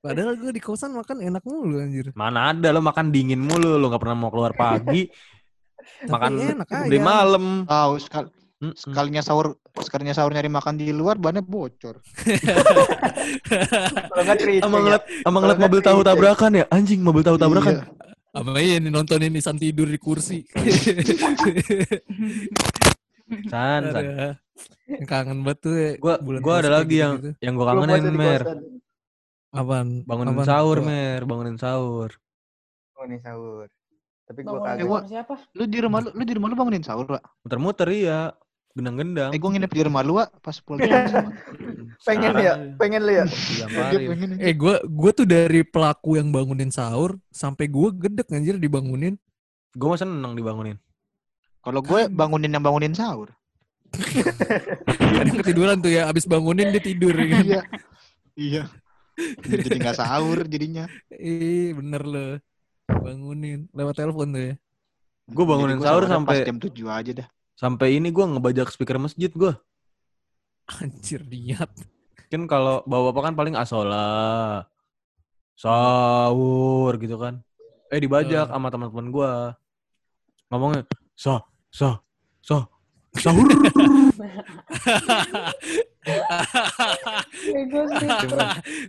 Padahal 0.00 0.32
gue 0.40 0.52
di 0.56 0.62
kosan 0.64 0.96
makan 0.96 1.20
enak 1.20 1.44
mulu 1.44 1.76
anjir. 1.76 2.12
Mana 2.16 2.56
ada 2.56 2.72
lo 2.72 2.80
makan 2.80 3.12
dingin 3.12 3.40
mulu, 3.40 3.76
lo 3.76 3.92
nggak 3.92 4.00
pernah 4.00 4.16
mau 4.16 4.32
keluar 4.32 4.56
pagi. 4.56 5.08
makan 6.08 6.30
enak 6.38 6.68
aja. 6.68 7.00
malam. 7.00 7.44
Tahu 7.68 7.94
sekal 8.00 8.24
Mm-mm. 8.60 8.76
sekalinya 8.76 9.24
sahur 9.24 9.56
sekalinya 9.80 10.12
sahur 10.12 10.36
nyari 10.36 10.52
makan 10.52 10.76
di 10.76 10.92
luar 10.92 11.16
bannya 11.16 11.40
bocor. 11.40 11.96
Cerita. 14.40 14.68
Sama 14.68 14.76
ngeliat, 14.84 15.02
sama 15.24 15.36
ngeliat 15.40 15.58
mobil 15.64 15.80
tahu 15.80 16.00
tabrakan 16.04 16.52
ya, 16.60 16.64
anjing 16.68 17.00
mobil 17.00 17.24
tahu 17.24 17.40
tabrakan. 17.40 17.80
Iya. 17.80 17.84
Apa 18.30 18.60
iya 18.62 18.76
nih 18.78 18.92
nontonin 18.92 19.32
Nisan 19.32 19.56
tidur 19.56 19.88
di 19.88 19.96
kursi. 19.96 20.44
San, 23.46 23.94
san. 23.94 24.04
Yang 24.90 25.06
kangen 25.06 25.38
banget 25.46 25.58
tuh 25.62 25.74
ya. 25.78 25.90
Gua, 26.02 26.14
bulan 26.18 26.40
gua 26.42 26.54
ada 26.58 26.70
lagi 26.82 26.98
kayak 26.98 27.02
yang 27.06 27.14
yang 27.38 27.54
gua 27.54 27.66
kangenin 27.78 28.14
mer. 28.18 28.42
Apaan? 29.54 30.02
Bangunin 30.02 30.34
Apaan? 30.34 30.46
sahur 30.50 30.78
mer, 30.82 31.20
bangunin 31.26 31.56
sahur. 31.58 32.10
Nih 33.06 33.22
sahur. 33.22 33.70
Tapi 34.30 34.46
gue 34.46 34.58
kagak. 34.62 34.86
Gua- 34.86 35.02
sama 35.02 35.10
siapa? 35.10 35.34
Lu 35.58 35.64
di 35.66 35.78
rumah 35.82 35.98
lu, 36.06 36.08
lu 36.14 36.22
di 36.22 36.34
rumah 36.38 36.46
lu 36.46 36.54
bangunin 36.54 36.86
sahur, 36.86 37.02
Pak. 37.10 37.22
Muter-muter 37.42 37.88
iya, 37.90 38.30
gendang-gendang. 38.78 39.34
Eh 39.34 39.42
gua 39.42 39.50
nginep 39.50 39.72
di 39.74 39.82
rumah 39.82 40.02
lu, 40.06 40.22
Pak, 40.22 40.28
pas 40.38 40.56
pulang. 40.62 40.86
Pengen 42.06 42.32
ya? 42.38 42.54
Pengen 42.78 43.02
lu 43.02 43.12
ya? 43.12 43.24
Iya, 43.26 43.66
Eh 44.38 44.54
gue 44.54 44.74
gue 44.86 45.10
tuh 45.10 45.26
dari 45.26 45.66
pelaku 45.66 46.16
yang 46.16 46.30
bangunin 46.30 46.70
sahur 46.70 47.18
sampai 47.34 47.66
gue 47.66 47.88
gedek 47.90 48.30
anjir 48.30 48.56
dibangunin. 48.56 49.18
Gue 49.74 49.88
mah 49.90 49.98
seneng 49.98 50.32
dibangunin. 50.38 50.78
Kalau 51.60 51.82
gue 51.82 52.06
bangunin 52.08 52.54
yang 52.54 52.62
bangunin 52.62 52.94
sahur. 52.94 53.34
Kadang 55.18 55.36
ketiduran 55.42 55.82
tuh 55.82 55.90
ya 55.90 56.06
abis 56.06 56.24
bangunin 56.24 56.70
dia 56.70 56.80
tidur 56.80 57.12
ya 57.12 57.26
kan. 57.26 57.42
Iya. 57.44 57.62
Iya. 58.38 58.62
Jadi 59.44 59.76
nggak 59.76 59.98
sahur 59.98 60.46
jadinya. 60.48 60.88
Ih 61.12 61.74
bener 61.76 62.02
loh. 62.06 62.32
Bangunin 62.98 63.70
lewat 63.70 63.94
telepon 63.94 64.28
tuh 64.30 64.42
ya. 64.42 64.54
Gue 65.30 65.44
bangunin 65.46 65.78
gua 65.78 65.86
sahur 65.86 66.04
sampai 66.10 66.42
jam 66.42 66.58
7 66.58 66.74
aja 66.90 67.12
dah. 67.22 67.28
sampai 67.54 68.00
ini 68.00 68.08
gue 68.08 68.24
ngebajak 68.24 68.72
speaker 68.72 68.96
masjid 68.96 69.28
gue. 69.28 69.52
Anjir 70.66 71.22
niat. 71.22 71.68
Kan 72.26 72.46
kalau 72.46 72.80
bawa-bapak 72.82 73.30
kan 73.30 73.34
paling 73.34 73.54
asola, 73.54 74.64
sahur 75.52 76.96
gitu 76.96 77.14
kan. 77.14 77.44
Eh 77.90 78.00
dibajak 78.00 78.46
Eh. 78.46 78.50
sama 78.50 78.70
teman-teman 78.70 79.10
gue. 79.10 79.32
Ngomongnya, 80.48 80.82
sah, 81.12 81.44
sah, 81.68 82.00
sah, 82.40 82.64
sahur. 83.14 83.44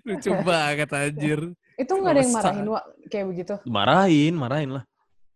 Lucu 0.06 0.32
banget 0.42 0.90
anjir. 0.92 1.40
Itu 1.75 1.91
nggak 1.95 2.12
ada 2.12 2.21
yang 2.21 2.34
marahin, 2.34 2.65
Wak, 2.67 2.84
kayak 3.07 3.25
begitu. 3.27 3.53
Marahin, 3.65 4.34
marahin 4.36 4.69
lah. 4.79 4.84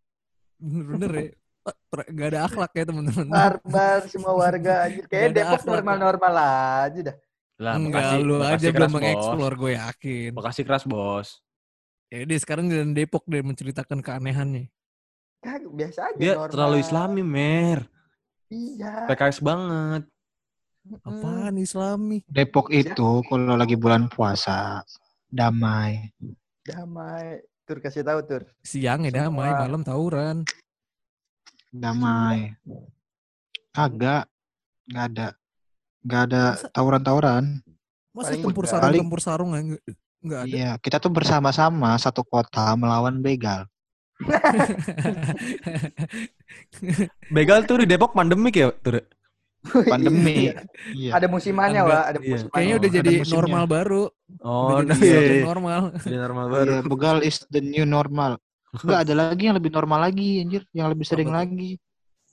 Bener-bener 0.62 1.12
ya. 1.12 1.26
Ter- 1.66 2.10
Gak 2.14 2.28
ada 2.30 2.40
akhlak 2.46 2.72
ya 2.72 2.84
teman-teman. 2.86 3.26
Barbar 3.26 4.00
semua 4.06 4.34
warga 4.34 4.74
anjir. 4.86 5.02
Nggak 5.02 5.10
Kayak 5.10 5.30
Depok 5.34 5.58
akhlak. 5.58 5.72
normal-normal 5.74 6.34
aja 6.86 7.00
dah. 7.02 7.16
Lah, 7.56 7.74
Enggak, 7.74 8.02
Bekasi- 8.06 8.22
lu 8.22 8.34
Bekasi 8.36 8.54
aja 8.54 8.70
belum 8.70 8.92
mengeksplor 8.94 9.54
gue 9.56 9.72
yakin. 9.74 10.30
Bekasi 10.32 10.62
keras, 10.62 10.84
bos. 10.84 11.30
Ya 12.08 12.22
udah 12.22 12.38
sekarang 12.38 12.66
jalan 12.70 12.92
Depok 12.92 13.24
deh 13.26 13.42
menceritakan 13.42 14.00
keanehannya. 14.00 14.70
Kagak 15.42 15.74
biasa 15.74 16.00
aja 16.06 16.18
Dia 16.18 16.34
normal. 16.36 16.52
terlalu 16.54 16.76
islami, 16.80 17.22
mer. 17.22 17.80
Iya. 18.46 19.10
PKS 19.10 19.40
banget. 19.42 20.04
Apaan 21.02 21.58
islami? 21.58 22.22
Depok 22.28 22.70
itu 22.70 23.10
kalau 23.26 23.58
lagi 23.58 23.74
bulan 23.74 24.06
puasa 24.06 24.86
damai. 25.30 26.12
Damai. 26.62 27.42
Tur 27.66 27.82
kasih 27.82 28.06
tahu 28.06 28.20
tur. 28.26 28.42
Siang 28.62 29.06
ya 29.06 29.26
damai, 29.26 29.50
Semua. 29.50 29.62
malam 29.66 29.82
tawuran. 29.82 30.38
Damai. 31.70 32.54
Kagak. 33.72 34.30
Nggak 34.86 35.06
ada. 35.12 35.28
Nggak 36.06 36.22
ada 36.30 36.44
tawuran-tawuran. 36.72 37.44
Masa 38.16 38.32
Paling 38.32 38.44
tempur 38.48 38.66
sarung 38.66 38.84
Paling- 38.86 39.02
tempur 39.04 39.20
sarung 39.20 39.50
enggak 39.52 39.82
enggak 40.24 40.40
ada. 40.46 40.54
Iya, 40.56 40.72
kita 40.80 40.98
tuh 40.98 41.12
bersama-sama 41.12 41.98
satu 41.98 42.24
kota 42.24 42.72
melawan 42.78 43.20
begal. 43.20 43.66
Begal 47.28 47.68
tuh 47.68 47.84
di 47.84 47.86
Depok 47.86 48.16
pandemik 48.16 48.56
ya, 48.56 48.72
tuh. 48.72 49.04
Pandemi. 49.92 50.54
iya. 50.94 51.18
Ada 51.18 51.26
musimannya. 51.26 51.82
Wak. 51.84 52.04
Ada 52.14 52.20
Iya. 52.22 52.30
musimannya. 52.30 52.54
Kayaknya 52.54 52.76
udah 52.78 52.90
jadi 52.94 53.14
normal 53.28 53.64
baru. 53.66 54.04
Oh, 54.42 54.82
udah 54.82 54.90
nah, 54.90 54.98
jadi 54.98 55.06
iya, 55.06 55.22
iya. 55.22 55.46
normal. 55.46 55.82
Jadi 56.02 56.18
normal 56.18 56.46
baru. 56.50 56.66
Iya, 56.66 56.80
begal 56.86 57.18
is 57.22 57.46
the 57.54 57.62
new 57.62 57.86
normal. 57.86 58.42
Enggak 58.76 59.00
ada 59.08 59.14
lagi 59.14 59.44
yang 59.48 59.56
lebih 59.56 59.72
normal 59.72 60.00
lagi 60.02 60.42
anjir, 60.42 60.62
yang 60.74 60.88
lebih 60.90 61.06
sering 61.06 61.30
Apa 61.30 61.46
lagi. 61.46 61.72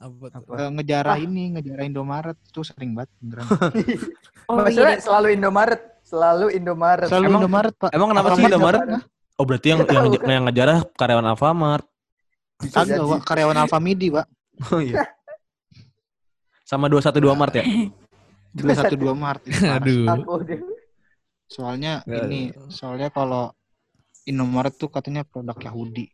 Apa 0.02 0.24
tuh? 0.32 0.38
Apa? 0.42 0.52
Eh, 0.58 0.70
ngejarah 0.74 1.16
ini, 1.20 1.42
ngejarah 1.54 1.84
Indomaret 1.86 2.36
itu 2.42 2.60
sering 2.64 2.96
banget 2.96 3.10
beneran. 3.20 3.46
Oh 4.50 4.58
Maksudnya 4.58 4.98
iya, 4.98 5.04
selalu 5.06 5.38
Indomaret. 5.38 5.80
Selalu 6.02 6.46
Indomaret. 6.58 7.06
Selalu 7.06 7.26
Emang- 7.30 7.42
Indomaret, 7.46 7.74
Pak. 7.78 7.90
Emang 7.94 8.08
kenapa 8.10 8.28
sih 8.34 8.42
Indomaret? 8.42 8.80
nggak 8.82 8.90
pernah. 8.90 9.02
Oh 9.38 9.44
berarti 9.46 9.66
yang 9.70 9.80
yang, 9.86 10.04
yang 10.18 10.44
ngejarah 10.50 10.78
karyawan 10.98 11.26
Alfamart. 11.30 11.86
Kagak, 12.58 13.00
Wak. 13.06 13.20
Karyawan 13.22 13.56
Alfamidi, 13.62 14.10
Wak. 14.10 14.26
Oh 14.74 14.82
iya. 14.82 15.06
Sama 16.66 16.90
212 16.90 17.38
Mart 17.38 17.54
ya? 17.54 17.64
212 18.54 19.14
Mart. 19.14 19.40
Parah. 19.46 19.76
Aduh. 19.78 20.71
Soalnya 21.52 22.00
Nggak 22.08 22.24
ini, 22.32 22.40
soalnya 22.72 23.12
kalau 23.12 23.52
Indomaret 24.24 24.72
tuh 24.80 24.88
katanya 24.88 25.20
produk 25.28 25.58
Yahudi. 25.60 26.08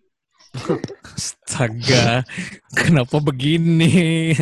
Astaga, 1.14 2.24
kenapa 2.72 3.20
begini? 3.20 4.32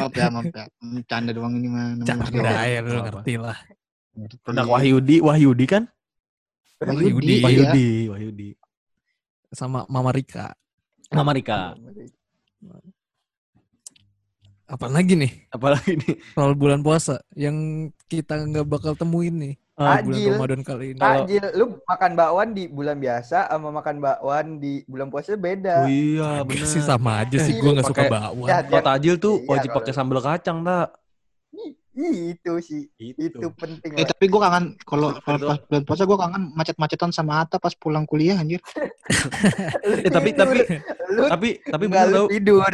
Maaf 0.00 0.14
ya, 0.16 0.32
maaf 0.32 0.48
ya. 0.50 0.64
Canda 1.06 1.30
doang 1.30 1.54
ini 1.60 1.68
mah. 1.68 1.94
namanya 1.94 2.08
Canda 2.08 2.62
ya, 2.66 2.80
lu 2.82 2.98
ngerti 3.04 3.34
lah. 3.38 3.58
Produk 4.42 4.66
Wahyudi, 4.66 5.16
Wahyudi 5.20 5.64
kan? 5.68 5.84
Wahyudi. 6.80 7.42
Wahyudi, 7.44 7.88
Wahyudi. 8.10 8.48
Sama 9.52 9.86
Mama 9.86 10.10
Rika. 10.10 10.56
Mama 11.12 11.30
Rika. 11.36 11.76
Lagi 14.68 15.14
nih? 15.16 15.32
Apalagi 15.52 15.92
nih? 16.00 16.14
Soal 16.32 16.52
bulan 16.56 16.80
puasa 16.80 17.20
yang 17.34 17.88
kita 18.08 18.40
nggak 18.40 18.66
bakal 18.66 18.96
temuin 18.96 19.36
nih. 19.36 19.54
Ah, 19.74 19.98
bulan 19.98 20.14
Tajil. 20.22 20.32
Ramadan 20.38 20.62
kali 20.62 20.86
ini. 20.94 21.00
Ah, 21.02 21.26
Jil, 21.26 21.46
lu 21.58 21.82
makan 21.82 22.12
bakwan 22.14 22.54
di 22.54 22.70
bulan 22.70 22.94
biasa 22.94 23.50
sama 23.50 23.74
makan 23.74 23.98
bakwan 23.98 24.46
di 24.62 24.86
bulan 24.86 25.10
puasa 25.10 25.34
beda. 25.34 25.82
Oh 25.82 25.90
iya, 25.90 26.46
bener. 26.46 26.62
sih 26.62 26.78
sama 26.78 27.26
aja 27.26 27.42
sih, 27.42 27.58
gue 27.58 27.70
nggak 27.74 27.90
suka 27.90 28.06
bakwan. 28.06 28.46
Ya, 28.46 28.62
Kalau 28.62 28.86
tajil 28.86 29.14
tuh 29.18 29.42
Iya, 29.42 29.50
wajib 29.50 29.68
pakai 29.74 29.92
sambal 29.92 30.22
kacang, 30.22 30.62
tak? 30.62 30.94
Itu 31.94 32.58
sih. 32.58 32.86
Itu 32.98 33.50
penting. 33.54 33.98
Eh 33.98 34.06
tapi 34.06 34.26
gue 34.26 34.40
kangen 34.42 34.74
kalau 34.82 35.14
pas 35.22 35.38
bulan 35.42 35.82
puasa 35.86 36.02
gue 36.06 36.18
kangen 36.18 36.42
macet-macetan 36.54 37.10
sama 37.10 37.42
Ata 37.42 37.58
pas 37.58 37.74
pulang 37.74 38.06
kuliah 38.06 38.38
anjir. 38.38 38.58
Eh, 39.84 40.10
tapi- 40.10 40.32
tapi- 40.34 40.64
lu 41.14 41.22
Tapi 41.28 41.48
tapi 41.62 41.84
bener 41.86 42.08
lu 42.10 42.22
tidur. 42.26 42.66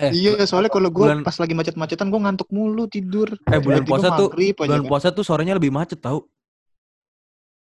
Eh, 0.00 0.10
iya 0.16 0.32
soalnya 0.42 0.68
kalau 0.68 0.88
gue 0.88 1.04
bulan- 1.04 1.20
pas 1.20 1.36
lagi 1.36 1.52
macet-macetan 1.52 2.08
gue 2.08 2.20
ngantuk 2.20 2.48
mulu 2.48 2.88
tidur. 2.88 3.28
Eh, 3.44 3.60
bulan 3.60 3.84
puasa 3.84 4.08
tuh 4.10 4.32
bulan 4.32 4.80
kan. 4.80 4.88
puasa 4.88 5.08
tuh 5.10 5.20
sorenya 5.20 5.52
lebih 5.52 5.68
macet 5.68 6.00
tau. 6.00 6.24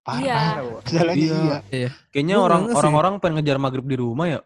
Parah. 0.02 0.20
Iya. 0.20 0.38
Jalan 0.92 1.14
Iya. 1.16 1.56
iya. 1.70 1.88
Kayaknya 2.10 2.36
orang 2.36 2.62
orang-orang 2.70 3.12
pengen 3.18 3.34
ngejar 3.38 3.56
maghrib 3.56 3.86
di 3.86 3.96
rumah 3.96 4.26
ya. 4.28 4.40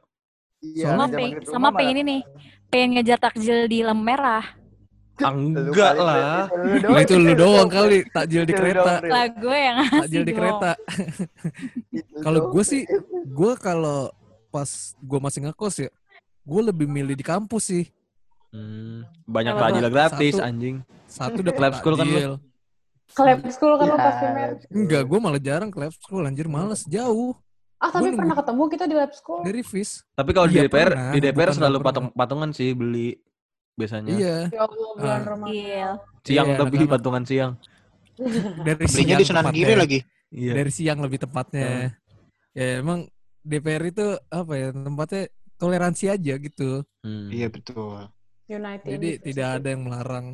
Iya, 0.59 0.85
Sama 0.91 1.07
maghrib 1.07 1.39
sama 1.45 1.69
pengen 1.71 1.97
ini 1.97 2.03
nih. 2.05 2.21
Pengen 2.69 2.89
ngejar 2.95 3.19
takjil 3.19 3.67
di 3.67 3.81
lampu 3.81 4.05
merah. 4.05 4.45
Ah, 5.19 5.35
Lu 5.35 5.51
Enggak 5.51 5.99
lah. 5.99 6.47
itu 6.47 6.55
lu 6.55 6.79
Lah 6.79 6.79
doang, 6.79 7.03
itu 7.03 7.15
lu 7.19 7.33
doang 7.35 7.67
kali 7.69 7.99
takjil 8.07 8.47
di 8.47 8.55
kereta. 8.55 9.03
Lah 9.03 9.27
gue 9.27 9.59
yang 9.59 9.77
Takjil 9.83 10.23
di 10.23 10.31
kereta. 10.31 10.71
Kalau 12.23 12.41
gue 12.51 12.63
sih, 12.63 12.87
gue 13.27 13.53
kalau 13.59 14.15
pas 14.49 14.71
gue 14.95 15.19
masih 15.19 15.41
ngekos 15.43 15.75
ya, 15.81 15.91
gue 16.49 16.63
lebih 16.65 16.87
milih 16.87 17.13
di 17.13 17.23
kampus 17.23 17.65
sih. 17.69 17.85
Hmm, 18.49 19.05
banyak 19.23 19.53
takjil 19.55 19.87
gratis 19.87 20.33
satu- 20.35 20.43
anjing. 20.43 20.77
Satu 21.07 21.39
dapat 21.39 21.61
Lab 21.63 21.75
school 21.77 21.95
kan 21.95 22.05
lu? 22.05 22.13
takjil. 22.15 22.33
Ke 23.09 23.23
lab 23.23 23.41
school 23.47 23.73
kan 23.75 23.87
lo 23.87 23.95
Ya, 23.95 24.01
pasti 24.03 24.25
mer. 24.27 24.51
Enggak, 24.71 25.03
gue 25.03 25.19
malah 25.19 25.39
jarang 25.39 25.69
ke 25.69 25.79
lab 25.79 25.93
school 25.95 26.23
anjir 26.23 26.45
males 26.47 26.85
jauh 26.87 27.33
Ah 27.79 27.89
tapi 27.89 28.11
Gua 28.11 28.17
pernah 28.17 28.27
nunggu- 28.27 28.41
ketemu 28.43 28.63
kita 28.69 28.85
di 28.85 28.97
lab 28.97 29.13
school. 29.13 29.41
dari 29.41 29.61
FIS. 29.63 29.91
Tapi 30.11 30.31
kalau 30.33 30.45
di 30.45 30.57
Iya, 30.57 30.67
DPR, 30.67 30.89
pernah. 30.89 31.13
di 31.15 31.19
DPR 31.21 31.39
Bukan 31.47 31.57
selalu 31.57 31.79
patung 31.79 32.07
patungan 32.11 32.51
sih 32.51 32.71
beli 32.73 33.09
biasanya. 33.73 34.11
Iya, 34.11 34.37
Ya 34.51 34.61
Allah 34.61 34.89
bulan 34.91 35.21
Ah. 35.23 35.47
Iya. 35.47 35.89
Siang 36.21 36.47
Iya, 36.49 36.57
tapi 36.59 36.77
patungan 36.85 37.23
siang. 37.23 37.53
dari 38.59 38.83
Belinya 38.83 38.89
siang 38.91 39.07
di 39.15 39.25
Sunan 39.25 39.43
tepatnya. 39.45 39.59
Giri 39.63 39.75
lagi. 39.75 39.99
Iya. 40.29 40.53
Dari 40.55 40.71
siang 40.71 40.99
lebih 40.99 41.19
tepatnya. 41.19 41.95
Ya 42.51 42.67
emang 42.77 43.07
DPR 43.41 43.85
itu 43.87 44.07
apa 44.27 44.53
ya 44.53 44.69
tempatnya 44.71 45.23
toleransi 45.59 46.05
aja 46.09 46.35
gitu. 46.39 46.87
Hmm. 47.03 47.29
Iya 47.29 47.51
betul. 47.51 48.07
United. 48.49 48.87
Jadi 48.89 49.09
University. 49.19 49.27
tidak 49.35 49.49
ada 49.61 49.69
yang 49.69 49.83
melarang. 49.85 50.27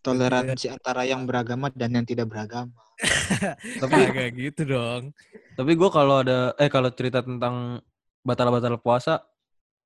Toleransi 0.00 0.66
antara 0.70 1.02
yang 1.02 1.26
beragama 1.26 1.66
dan 1.74 1.90
yang 1.98 2.06
tidak 2.06 2.30
beragama. 2.30 2.78
Tapi 3.82 3.92
Kayak 4.14 4.32
gitu 4.38 4.62
dong. 4.64 5.10
tapi 5.58 5.72
gue 5.74 5.90
kalau 5.90 6.20
ada 6.24 6.54
eh 6.56 6.70
kalau 6.70 6.88
cerita 6.94 7.20
tentang 7.20 7.80
batal-batal 8.22 8.76
puasa 8.80 9.24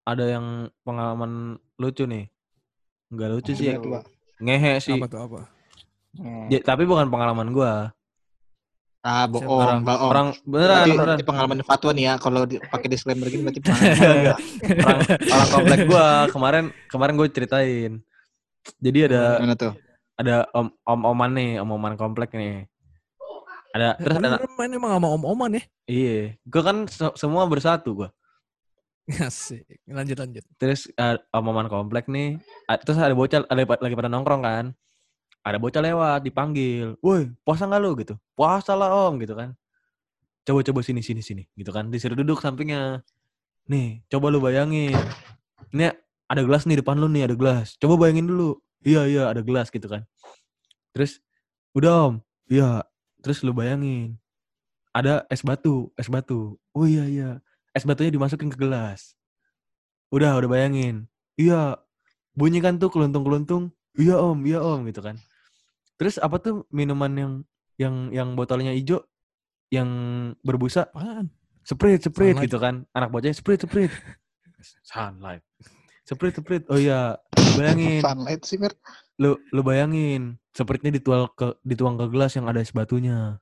ada 0.04 0.24
yang 0.26 0.68
pengalaman 0.84 1.56
lucu 1.80 2.04
nih. 2.04 2.28
Enggak 3.10 3.28
lucu 3.32 3.52
sih. 3.56 3.74
Tuh, 3.74 3.96
Pak? 3.98 4.04
Ngehe 4.44 4.72
sih. 4.78 4.98
Apa 4.98 5.06
tuh 5.08 5.20
apa? 5.26 5.40
Ya, 6.50 6.58
tapi 6.60 6.84
bukan 6.84 7.06
pengalaman 7.06 7.54
gua. 7.54 7.94
Ah, 9.00 9.24
bohong, 9.24 9.48
orang, 9.48 9.80
bohong. 9.80 10.00
orang 10.04 10.26
beneran, 10.44 10.68
berarti, 10.76 10.90
beneran. 10.90 11.00
berarti 11.00 11.24
pengalaman 11.24 11.58
fatwa 11.64 11.90
nih 11.90 12.04
ya. 12.04 12.14
Kalau 12.16 12.40
di- 12.44 12.60
pakai 12.60 12.88
disclaimer 12.88 13.26
gini 13.26 13.42
berarti 13.42 13.60
pengalaman. 13.64 14.36
orang, 14.76 15.00
orang 15.24 15.48
komplek 15.48 15.78
gua 15.88 16.06
kemarin 16.28 16.64
kemarin 16.86 17.14
gue 17.16 17.28
ceritain. 17.28 17.92
Jadi 18.76 18.98
ada 19.08 19.40
Gimana 19.40 19.56
tuh? 19.56 19.72
ada 20.14 20.44
om 20.52 20.68
om 20.84 21.00
oman 21.06 21.30
nih, 21.32 21.50
om 21.58 21.70
oman 21.70 21.96
komplek 21.96 22.36
nih. 22.36 22.68
Ada 23.70 23.96
terus 23.96 24.18
ada 24.18 24.42
main 24.52 24.68
emang 24.68 24.92
sama 24.92 25.08
om-oman 25.14 25.54
ya? 25.54 25.62
iya, 25.86 26.34
gua 26.42 26.60
kan 26.60 26.76
se- 26.84 27.16
semua 27.16 27.46
bersatu 27.46 28.04
gua. 28.04 28.08
Asik. 29.22 29.64
Lanjut 29.86 30.18
lanjut. 30.18 30.44
Terus 30.54 30.90
eh, 30.90 31.16
om 31.32 31.46
oman 31.46 31.72
komplek 31.72 32.04
nih, 32.04 32.36
terus 32.82 32.98
ada 32.98 33.14
bocah 33.14 33.46
ada 33.46 33.62
lagi 33.64 33.96
pada 33.96 34.10
nongkrong 34.10 34.42
kan. 34.42 34.66
Ada 35.40 35.56
bocah 35.56 35.80
lewat 35.80 36.20
dipanggil, 36.28 37.00
"Woi, 37.00 37.32
puasa 37.44 37.64
nggak 37.64 37.80
lu?" 37.80 37.90
gitu. 37.96 38.14
"Puasa 38.36 38.76
lah, 38.76 38.92
Om." 38.92 39.20
gitu 39.24 39.32
kan. 39.32 39.56
Coba 40.44 40.60
coba 40.64 40.80
sini 40.84 41.00
sini 41.04 41.20
sini 41.24 41.44
gitu 41.56 41.70
kan. 41.72 41.88
Disuruh 41.88 42.16
duduk 42.16 42.40
sampingnya. 42.40 43.04
Nih, 43.68 44.02
coba 44.10 44.32
lu 44.32 44.40
bayangin. 44.42 44.96
Ini 45.72 45.94
ada 46.26 46.42
gelas 46.44 46.66
nih 46.66 46.80
depan 46.82 46.98
lu 46.98 47.06
nih, 47.08 47.28
ada 47.30 47.36
gelas. 47.36 47.76
Coba 47.80 47.96
bayangin 48.00 48.26
dulu. 48.28 48.58
Iya, 48.82 49.06
iya, 49.06 49.22
ada 49.30 49.44
gelas 49.44 49.68
gitu 49.68 49.86
kan. 49.86 50.04
Terus, 50.96 51.20
udah 51.76 52.10
Om. 52.10 52.14
Iya. 52.50 52.82
Terus 53.20 53.44
lu 53.44 53.52
bayangin. 53.52 54.16
Ada 54.96 55.28
es 55.30 55.44
batu, 55.44 55.92
es 55.94 56.08
batu. 56.10 56.58
Oh 56.74 56.88
iya, 56.88 57.06
iya. 57.06 57.30
Es 57.76 57.86
batunya 57.86 58.10
dimasukin 58.10 58.50
ke 58.50 58.58
gelas. 58.58 59.14
Udah, 60.10 60.34
udah 60.40 60.50
bayangin. 60.50 61.06
Iya. 61.38 61.78
Bunyi 62.34 62.58
kan 62.58 62.80
tuh 62.80 62.90
keluntung-keluntung. 62.90 63.70
Iya 63.98 64.18
om, 64.18 64.38
iya 64.46 64.58
om 64.62 64.82
gitu 64.88 65.02
kan. 65.02 65.18
Terus 66.00 66.16
apa 66.16 66.40
tuh 66.40 66.64
minuman 66.72 67.12
yang 67.12 67.32
yang 67.76 67.94
yang 68.08 68.28
botolnya 68.32 68.72
hijau 68.72 69.04
yang 69.68 69.88
berbusa? 70.40 70.88
Apaan? 70.96 71.28
Sprite, 71.60 72.08
Sprite 72.08 72.40
Sunlight. 72.40 72.44
gitu 72.48 72.56
kan. 72.56 72.74
Anak 72.96 73.12
bocahnya 73.12 73.36
Sprite, 73.36 73.68
Sprite. 73.68 73.92
Sunlight. 74.88 75.44
Sprite, 76.08 76.40
Sprite. 76.40 76.64
Oh 76.72 76.80
iya, 76.80 77.20
lu 77.36 77.52
bayangin. 77.60 78.00
Sunlight 78.08 78.42
sih, 78.48 78.56
Mer. 78.56 78.72
Lu 79.20 79.36
lu 79.52 79.60
bayangin, 79.60 80.40
Sprite-nya 80.56 80.96
dituang 80.96 81.28
ke 81.36 81.52
dituang 81.68 82.00
ke 82.00 82.08
gelas 82.08 82.32
yang 82.32 82.48
ada 82.48 82.64
es 82.64 82.72
batunya. 82.72 83.36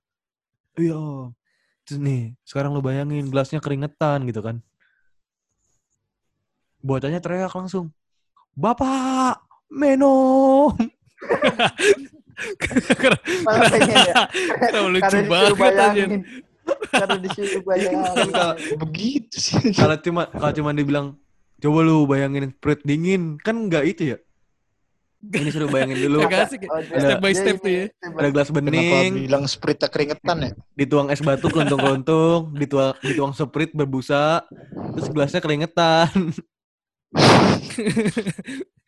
Iya. 0.75 1.31
Terus 1.87 2.03
nih, 2.03 2.35
sekarang 2.43 2.75
lu 2.75 2.83
bayangin 2.83 3.31
gelasnya 3.31 3.63
keringetan 3.63 4.27
gitu 4.27 4.43
kan. 4.43 4.59
Bocahnya 6.83 7.23
teriak 7.23 7.55
langsung. 7.55 7.95
Bapak, 8.59 9.47
minum. 9.71 10.75
Ya. 12.39 14.31
Kenapa 14.61 14.87
lucu 14.87 15.03
Karena 15.03 15.19
disuruh 15.19 15.29
banget 15.29 15.51
aja. 15.51 15.59
bayangin. 15.59 16.11
Karena 16.89 17.17
disuruh 17.19 17.63
bayangin. 17.63 18.05
Kalau 18.29 18.53
Begitu 18.79 19.37
sih. 19.37 19.73
kalau 19.73 19.97
cuma 19.99 20.23
kalau 20.29 20.53
cuma 20.53 20.71
dibilang 20.71 21.07
coba 21.59 21.79
lu 21.81 22.05
bayangin 22.05 22.53
Sprite 22.53 22.83
dingin, 22.83 23.37
kan 23.39 23.57
enggak 23.59 23.85
itu 23.85 24.15
ya. 24.15 24.19
Ini 25.19 25.51
suruh 25.51 25.67
bayangin 25.67 25.99
dulu. 26.01 26.23
Ya. 26.23 26.47
Oh, 26.47 26.79
dia- 26.79 27.01
Step 27.03 27.19
by 27.19 27.33
step 27.33 27.57
tuh 27.59 27.73
ya. 27.73 27.85
Ada 28.01 28.29
gelas 28.31 28.49
Kenapa 28.49 28.59
bening, 28.63 29.11
bilang 29.19 29.45
sprite 29.45 29.87
keringetan 29.87 30.37
ya? 30.39 30.51
dituang 30.73 31.11
es 31.11 31.19
batu 31.19 31.49
keluntung-keluntung, 31.49 32.55
dituang 32.55 32.95
dituang 33.01 33.33
Sprite 33.33 33.75
berbusa, 33.75 34.47
terus 34.95 35.11
gelasnya 35.11 35.43
keringetan. 35.43 36.07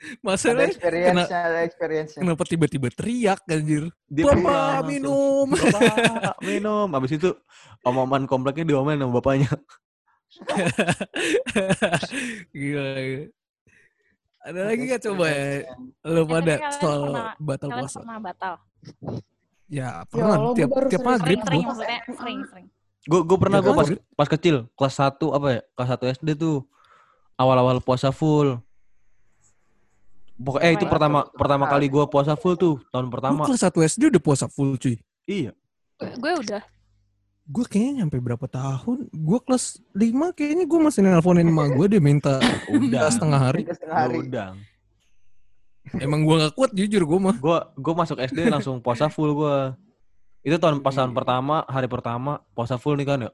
Ada 0.00 0.18
Masalahnya 0.24 0.72
experience 0.72 1.28
ada 1.28 1.60
experience 1.60 2.10
kenapa 2.16 2.42
tiba-tiba 2.44 2.88
teriak 2.88 3.44
anjir? 3.46 3.92
Dia 4.08 4.24
Bapak 4.32 4.88
minum. 4.88 5.44
Bapak 5.44 6.40
minum. 6.40 6.88
Habis 6.88 7.20
itu 7.20 7.30
om-oman 7.84 8.24
kompleknya 8.24 8.64
diomelin 8.66 9.04
sama 9.04 9.20
bapaknya. 9.20 9.50
gila, 12.56 12.84
gila. 12.96 13.26
Ada 14.40 14.60
lagi 14.64 14.82
gak 14.88 15.02
coba 15.04 15.24
ya? 15.28 15.44
Lu 16.08 16.22
pada 16.24 16.54
soal 16.72 17.00
pernah- 17.04 17.36
batal 17.36 17.68
Kalian 17.68 17.84
puasa? 17.84 17.98
pernah 18.00 18.18
batal? 18.18 18.54
Ya, 19.68 19.88
Ya 20.00 20.08
pernah 20.08 20.34
Allah, 20.34 20.54
tiap 20.56 20.68
gua 20.68 20.76
baru 20.80 20.88
tiap 20.88 21.00
sering- 21.00 21.12
maghrib 21.12 21.38
Sering-sering 21.38 21.60
gua. 21.60 21.68
maksudnya, 21.68 22.00
sering-sering. 22.16 22.66
Gue 23.00 23.20
gue 23.24 23.38
pernah 23.38 23.60
Ya 23.60 23.64
gue 23.64 23.74
pas 23.76 23.88
pas 24.14 24.28
kecil 24.28 24.56
kelas 24.72 24.94
1 24.96 25.28
apa 25.28 25.48
ya? 25.50 25.60
Kelas 25.72 25.88
1 25.92 26.16
SD 26.16 26.28
tuh 26.36 26.56
awal-awal 27.40 27.80
puasa 27.80 28.12
full. 28.12 28.60
Pokoknya 30.40 30.64
eh 30.68 30.72
itu 30.76 30.84
ya? 30.84 30.90
pertama 30.92 31.18
pertama 31.36 31.64
kali 31.68 31.88
gue 31.88 32.04
puasa 32.08 32.32
full 32.36 32.56
tuh 32.56 32.80
tahun 32.92 33.08
pertama. 33.12 33.44
kelas 33.44 33.60
1 33.60 33.76
SD 33.96 34.02
udah 34.12 34.22
puasa 34.24 34.44
full 34.48 34.76
cuy. 34.76 34.96
Iya. 35.24 35.52
Gue 36.00 36.32
udah. 36.36 36.64
gue 37.50 37.64
kayaknya 37.66 38.04
nyampe 38.06 38.22
berapa 38.22 38.46
tahun? 38.46 39.10
Gue 39.10 39.38
kelas 39.42 39.82
5 39.90 40.38
kayaknya 40.38 40.64
gue 40.70 40.80
masih 40.80 41.02
nelponin 41.02 41.50
emak 41.50 41.74
gue 41.74 41.86
dia 41.90 41.98
minta 41.98 42.38
Udah. 42.70 43.10
setengah 43.10 43.40
hari. 43.42 43.66
Setengah 43.66 43.96
hari. 44.06 44.16
Udang. 44.22 44.54
Emang 45.98 46.22
gue 46.22 46.36
gak 46.46 46.54
kuat 46.54 46.70
jujur 46.70 47.02
gue 47.02 47.18
mah. 47.18 47.34
Gue 47.34 47.58
gue 47.74 47.94
masuk 47.96 48.22
SD 48.22 48.46
langsung 48.46 48.78
puasa 48.78 49.10
full 49.10 49.34
gue. 49.34 49.56
Itu 50.46 50.56
tahun 50.62 50.78
pas 50.80 50.94
tahun 50.94 51.10
pertama, 51.12 51.66
hari 51.66 51.90
pertama 51.90 52.38
puasa 52.54 52.78
full 52.78 52.94
nih 52.96 53.04
kan 53.08 53.18
ya. 53.26 53.30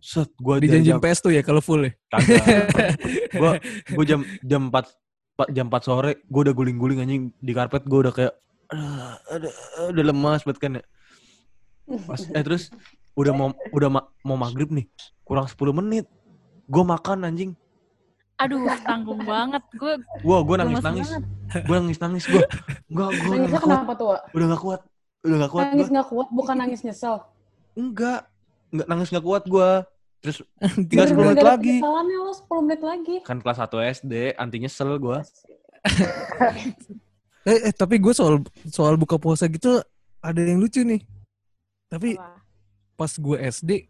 Set, 0.00 0.32
gue 0.32 0.54
Dijanjin 0.60 0.96
PS 0.96 1.20
tuh 1.20 1.32
ya 1.32 1.40
kalau 1.40 1.60
full 1.60 1.84
ya. 1.84 1.92
Gue 3.30 3.52
gue 3.96 4.04
jam 4.04 4.20
jam 4.40 4.62
4 4.68 5.52
jam 5.52 5.66
4 5.66 5.76
sore 5.80 6.20
gue 6.22 6.40
udah 6.40 6.54
guling-guling 6.54 7.00
anjing 7.00 7.22
di 7.36 7.52
karpet 7.52 7.84
gue 7.84 7.98
udah 7.98 8.12
kayak 8.12 8.32
"Aduh, 8.70 9.16
aduh, 9.28 9.52
udah 9.90 10.04
lemas 10.04 10.40
banget 10.44 10.58
kan 10.58 10.70
ya. 10.78 10.84
Pas, 12.06 12.20
eh 12.22 12.42
terus 12.42 12.70
udah 13.12 13.32
mau 13.32 13.48
udah 13.70 13.88
ma- 13.90 14.08
mau 14.22 14.36
maghrib 14.36 14.70
nih 14.70 14.86
kurang 15.20 15.44
10 15.44 15.58
menit 15.74 16.06
gue 16.64 16.84
makan 16.86 17.26
anjing 17.26 17.52
Aduh, 18.40 18.64
tanggung 18.88 19.20
banget. 19.20 19.60
Gue 19.76 20.00
Wah, 20.24 20.40
gue 20.40 20.56
nangis 20.56 20.80
nangis. 20.80 21.12
Gue 21.60 21.76
nangis 21.76 22.00
nangis 22.00 22.24
gue. 22.24 22.40
Gue 22.88 23.06
gue 23.12 23.36
udah 23.36 23.52
gak 23.52 23.60
kuat. 23.60 23.68
kenapa 23.68 23.92
tuh? 23.92 24.16
Udah 24.32 24.46
gak 24.48 24.62
kuat. 24.64 24.80
Udah 25.20 25.36
gak 25.36 25.52
kuat 25.52 25.64
Nangis 25.68 25.88
nggak 25.92 26.08
kuat, 26.08 26.28
bukan 26.32 26.56
nangis 26.56 26.80
nyesel. 26.80 27.20
Enggak. 27.76 28.29
Enggak 28.70 28.86
nangis 28.86 29.10
gak 29.10 29.26
kuat 29.26 29.44
gue. 29.46 29.70
Terus 30.20 30.36
tinggal 30.88 31.06
10 31.08 31.16
Gara-gara 31.16 31.28
menit 31.32 31.44
lagi. 31.44 31.76
lo 31.80 32.32
10 32.32 32.64
menit 32.66 32.82
lagi. 32.84 33.16
Kan 33.24 33.38
kelas 33.40 33.58
1 33.58 33.96
SD, 34.02 34.12
anti 34.36 34.56
nyesel 34.62 34.96
gue. 34.98 35.18
Eh, 37.40 37.72
eh 37.72 37.72
tapi 37.72 37.96
gue 37.96 38.12
soal 38.12 38.44
soal 38.68 39.00
buka 39.00 39.16
puasa 39.16 39.48
gitu 39.48 39.80
ada 40.20 40.40
yang 40.44 40.60
lucu 40.60 40.84
nih. 40.84 41.00
Tapi 41.88 42.20
Apa? 42.20 42.36
pas 43.00 43.12
gue 43.16 43.36
SD, 43.48 43.88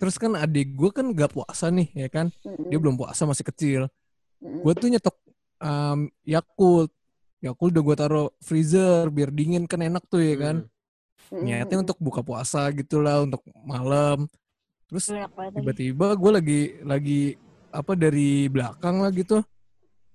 terus 0.00 0.16
kan 0.16 0.32
adik 0.32 0.72
gue 0.72 0.88
kan 0.88 1.04
gak 1.12 1.36
puasa 1.36 1.68
nih 1.68 1.92
ya 1.92 2.08
kan. 2.08 2.32
Mm-mm. 2.48 2.72
Dia 2.72 2.78
belum 2.80 2.96
puasa 2.96 3.28
masih 3.28 3.44
kecil. 3.44 3.80
Mm-mm. 4.40 4.64
Gue 4.64 4.72
tuh 4.72 4.88
nyetok 4.88 5.16
um, 5.60 6.08
Yakult. 6.24 6.88
Yakult 7.44 7.76
udah 7.76 7.84
gue 7.84 7.96
taruh 8.00 8.28
freezer 8.40 9.12
biar 9.12 9.28
dingin 9.28 9.68
kan 9.68 9.84
enak 9.84 10.08
tuh 10.08 10.24
ya 10.24 10.40
kan. 10.40 10.56
Mm-mm. 10.64 10.75
Niatnya 11.32 11.82
untuk 11.82 11.98
buka 11.98 12.22
puasa 12.22 12.70
gitu 12.74 13.02
lah 13.02 13.22
untuk 13.26 13.42
malam. 13.66 14.30
Terus 14.86 15.10
tiba-tiba 15.54 16.14
gue 16.14 16.30
lagi 16.30 16.60
lagi 16.86 17.20
apa 17.74 17.98
dari 17.98 18.46
belakang 18.46 19.02
lah 19.02 19.10
gitu. 19.10 19.42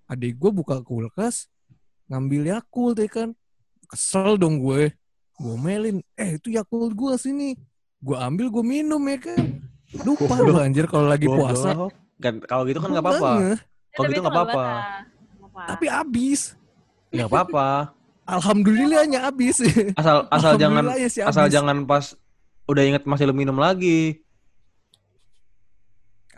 Adik 0.07 0.39
gue 0.39 0.51
buka 0.51 0.79
kulkas 0.83 1.51
ngambil 2.07 2.55
Yakult 2.55 2.99
ya 2.99 3.07
kan. 3.11 3.29
Kesel 3.91 4.39
dong 4.39 4.63
gue. 4.63 4.95
Gue 5.35 5.55
melin 5.59 5.99
eh 6.15 6.39
itu 6.39 6.55
Yakult 6.55 6.95
gue 6.95 7.13
sini. 7.19 7.59
Gue 7.99 8.15
ambil 8.15 8.47
gue 8.47 8.63
minum 8.63 9.01
ya 9.07 9.19
kan. 9.19 9.39
Lupa 10.07 10.39
loh 10.39 10.63
anjir 10.63 10.87
kalau 10.87 11.11
lagi 11.11 11.27
puasa. 11.27 11.75
Kan 12.23 12.39
kalau 12.47 12.63
gitu 12.63 12.79
kan 12.79 12.95
nggak 12.95 13.03
apa-apa. 13.03 13.31
Kalau 13.91 14.07
gitu 14.07 14.21
nggak 14.23 14.35
apa-apa. 14.35 14.65
tapi 15.51 15.85
abis 15.91 16.55
Nggak 17.11 17.27
apa-apa. 17.27 17.67
Alhamdulillahnya 18.31 19.27
abis 19.27 19.59
Asal 19.99 20.25
asal 20.27 20.53
jangan 20.55 20.83
sih 21.05 21.21
asal 21.21 21.45
jangan 21.47 21.83
pas 21.83 22.15
udah 22.65 22.83
inget 22.83 23.03
masih 23.03 23.27
lu 23.27 23.35
minum 23.35 23.55
lagi. 23.55 24.23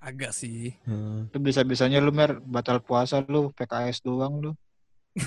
agak 0.04 0.36
sih 0.36 0.76
Hmm. 0.84 1.32
Lu 1.32 1.38
bisa-bisanya 1.40 2.04
lu 2.04 2.12
mer 2.12 2.44
batal 2.44 2.84
puasa 2.84 3.24
lu 3.24 3.56
PKS 3.56 4.04
doang 4.04 4.36
lu. 4.42 4.52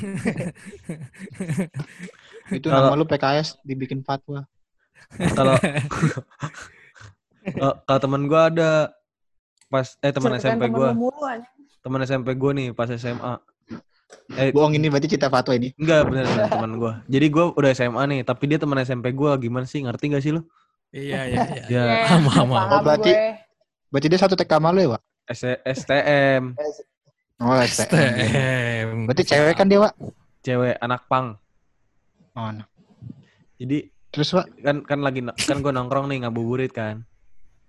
Itu 2.52 2.68
Kalau- 2.68 2.92
nama 2.92 2.98
lu 2.98 3.08
PKS 3.08 3.56
dibikin 3.62 4.04
fatwa. 4.04 4.44
Kalau 5.32 5.56
kalau 7.86 8.00
temen 8.02 8.26
gue 8.26 8.36
ada 8.52 8.92
pas 9.66 9.96
eh 9.98 10.12
teman 10.12 10.36
SMP 10.36 10.68
anjing. 10.68 11.56
teman 11.80 12.00
SMP 12.02 12.28
gue 12.34 12.50
nih 12.52 12.68
pas 12.70 12.90
SMA. 12.90 13.34
Eh 14.32 14.50
Bohong 14.50 14.72
ini 14.72 14.86
berarti 14.86 15.08
cerita 15.08 15.26
fatwa 15.26 15.52
ini. 15.52 15.74
enggak 15.74 16.06
bener 16.06 16.24
bener 16.24 16.46
teman 16.46 16.72
gue. 16.76 16.92
Jadi 17.08 17.26
gue 17.26 17.44
udah 17.50 17.70
SMA 17.72 18.02
nih, 18.06 18.20
tapi 18.22 18.44
dia 18.46 18.58
teman 18.58 18.78
SMP 18.78 19.10
gue. 19.10 19.30
Gimana 19.40 19.64
sih? 19.64 19.80
Ngerti 19.80 20.04
gak 20.08 20.22
sih 20.22 20.32
lu? 20.32 20.42
iya 20.88 21.26
iya 21.26 21.42
iya 21.44 21.62
Ya 21.68 21.82
sama 22.08 22.30
sama 22.32 22.54
Paham 22.56 22.80
berarti- 22.82 23.12
gue. 23.12 23.30
Berarti 23.88 24.06
dia 24.08 24.18
satu 24.18 24.34
TK 24.34 24.52
sama 24.52 24.70
lu 24.70 24.80
ya, 24.80 24.88
Wak? 24.90 25.02
S- 25.28 25.62
STM, 25.64 26.54
Oh, 27.36 27.58
STM. 27.58 28.14
STM 28.14 28.88
Berarti 29.04 29.22
cewek 29.24 29.54
kan 29.54 29.66
dia, 29.66 29.78
Wak? 29.80 29.94
cewek 30.40 30.74
anak 30.76 31.02
pang. 31.06 31.34
Oh, 32.32 32.48
nah. 32.48 32.66
Jadi 33.56 33.90
Terus, 34.08 34.32
Wak? 34.32 34.46
kan 34.58 34.80
kan 34.80 34.98
lagi 35.00 35.20
kan 35.20 35.58
gue 35.58 35.68
nongkrong 35.68 36.06
nih 36.06 36.24
ngabuburit 36.24 36.70
kan 36.70 37.02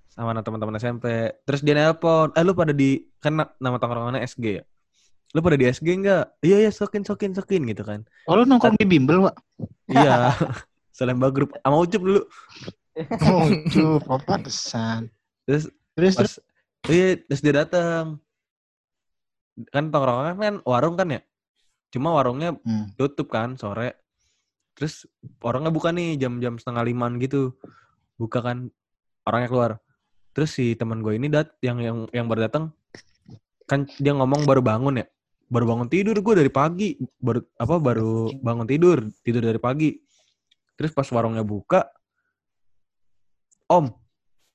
sama 0.07 0.31
anak 0.31 0.43
teman-teman 0.43 0.77
SMP. 0.77 1.05
Terus 1.43 1.59
dia 1.59 1.73
nelpon, 1.73 2.31
eh 2.31 2.41
lu 2.41 2.53
pada 2.53 2.71
di 2.71 3.01
kan 3.17 3.33
na- 3.35 3.53
nama 3.57 3.75
tongkrongannya 3.75 4.21
SG 4.21 4.45
ya. 4.53 4.63
Lu 5.31 5.39
pada 5.39 5.55
di 5.55 5.65
SG 5.65 5.87
enggak? 5.91 6.31
Iya 6.39 6.67
ya 6.67 6.71
sokin 6.71 7.03
sokin 7.03 7.35
sokin 7.35 7.67
gitu 7.67 7.83
kan. 7.83 8.07
Oh, 8.25 8.35
lu 8.35 8.43
nongkrong 8.43 8.75
di 8.75 8.87
bimbel, 8.87 9.27
Wak? 9.27 9.35
Iya. 9.87 10.31
Salemba 10.95 11.29
grup 11.29 11.53
sama 11.57 11.77
Ucup 11.77 12.01
dulu. 12.01 12.21
Oh, 12.97 13.45
cup. 13.69 14.01
Oh, 14.09 14.17
pantesan. 14.17 15.13
Terus 15.45 15.69
Terus, 15.93 16.13
pas 16.13 16.25
terus. 16.25 16.33
iya 16.89 17.13
terus 17.19 17.41
dia 17.41 17.53
datang. 17.55 18.17
Kan 19.69 19.89
tongkrongan 19.89 20.35
kan 20.37 20.55
warung 20.65 20.97
kan 20.97 21.09
ya. 21.09 21.21
Cuma 21.89 22.13
warungnya 22.13 22.57
Hmm. 22.57 22.89
tutup 22.93 23.29
kan 23.29 23.53
sore. 23.53 23.97
Terus 24.73 25.05
orangnya 25.41 25.69
buka 25.69 25.89
nih 25.89 26.17
jam-jam 26.17 26.57
setengah 26.57 26.85
limaan 26.85 27.17
gitu. 27.17 27.53
Buka 28.17 28.41
kan 28.41 28.69
orangnya 29.25 29.49
keluar. 29.49 29.71
Terus 30.33 30.53
si 30.53 30.73
teman 30.73 31.01
gue 31.01 31.13
ini 31.13 31.29
dat 31.29 31.53
yang 31.61 31.77
yang 31.77 31.97
yang 32.09 32.25
baru 32.25 32.45
datang 32.45 32.73
kan 33.65 33.85
dia 33.97 34.13
ngomong 34.13 34.41
baru 34.41 34.61
bangun 34.61 35.01
ya. 35.01 35.05
Baru 35.47 35.65
bangun 35.67 35.87
tidur 35.87 36.15
gue 36.19 36.33
dari 36.35 36.51
pagi. 36.51 36.99
Baru 37.19 37.39
apa 37.55 37.75
baru 37.79 38.31
bangun 38.43 38.67
tidur, 38.67 39.07
tidur 39.23 39.43
dari 39.43 39.59
pagi. 39.59 39.95
Terus 40.77 40.91
pas 40.93 41.07
warungnya 41.09 41.41
buka 41.41 41.87
Om, 43.67 43.91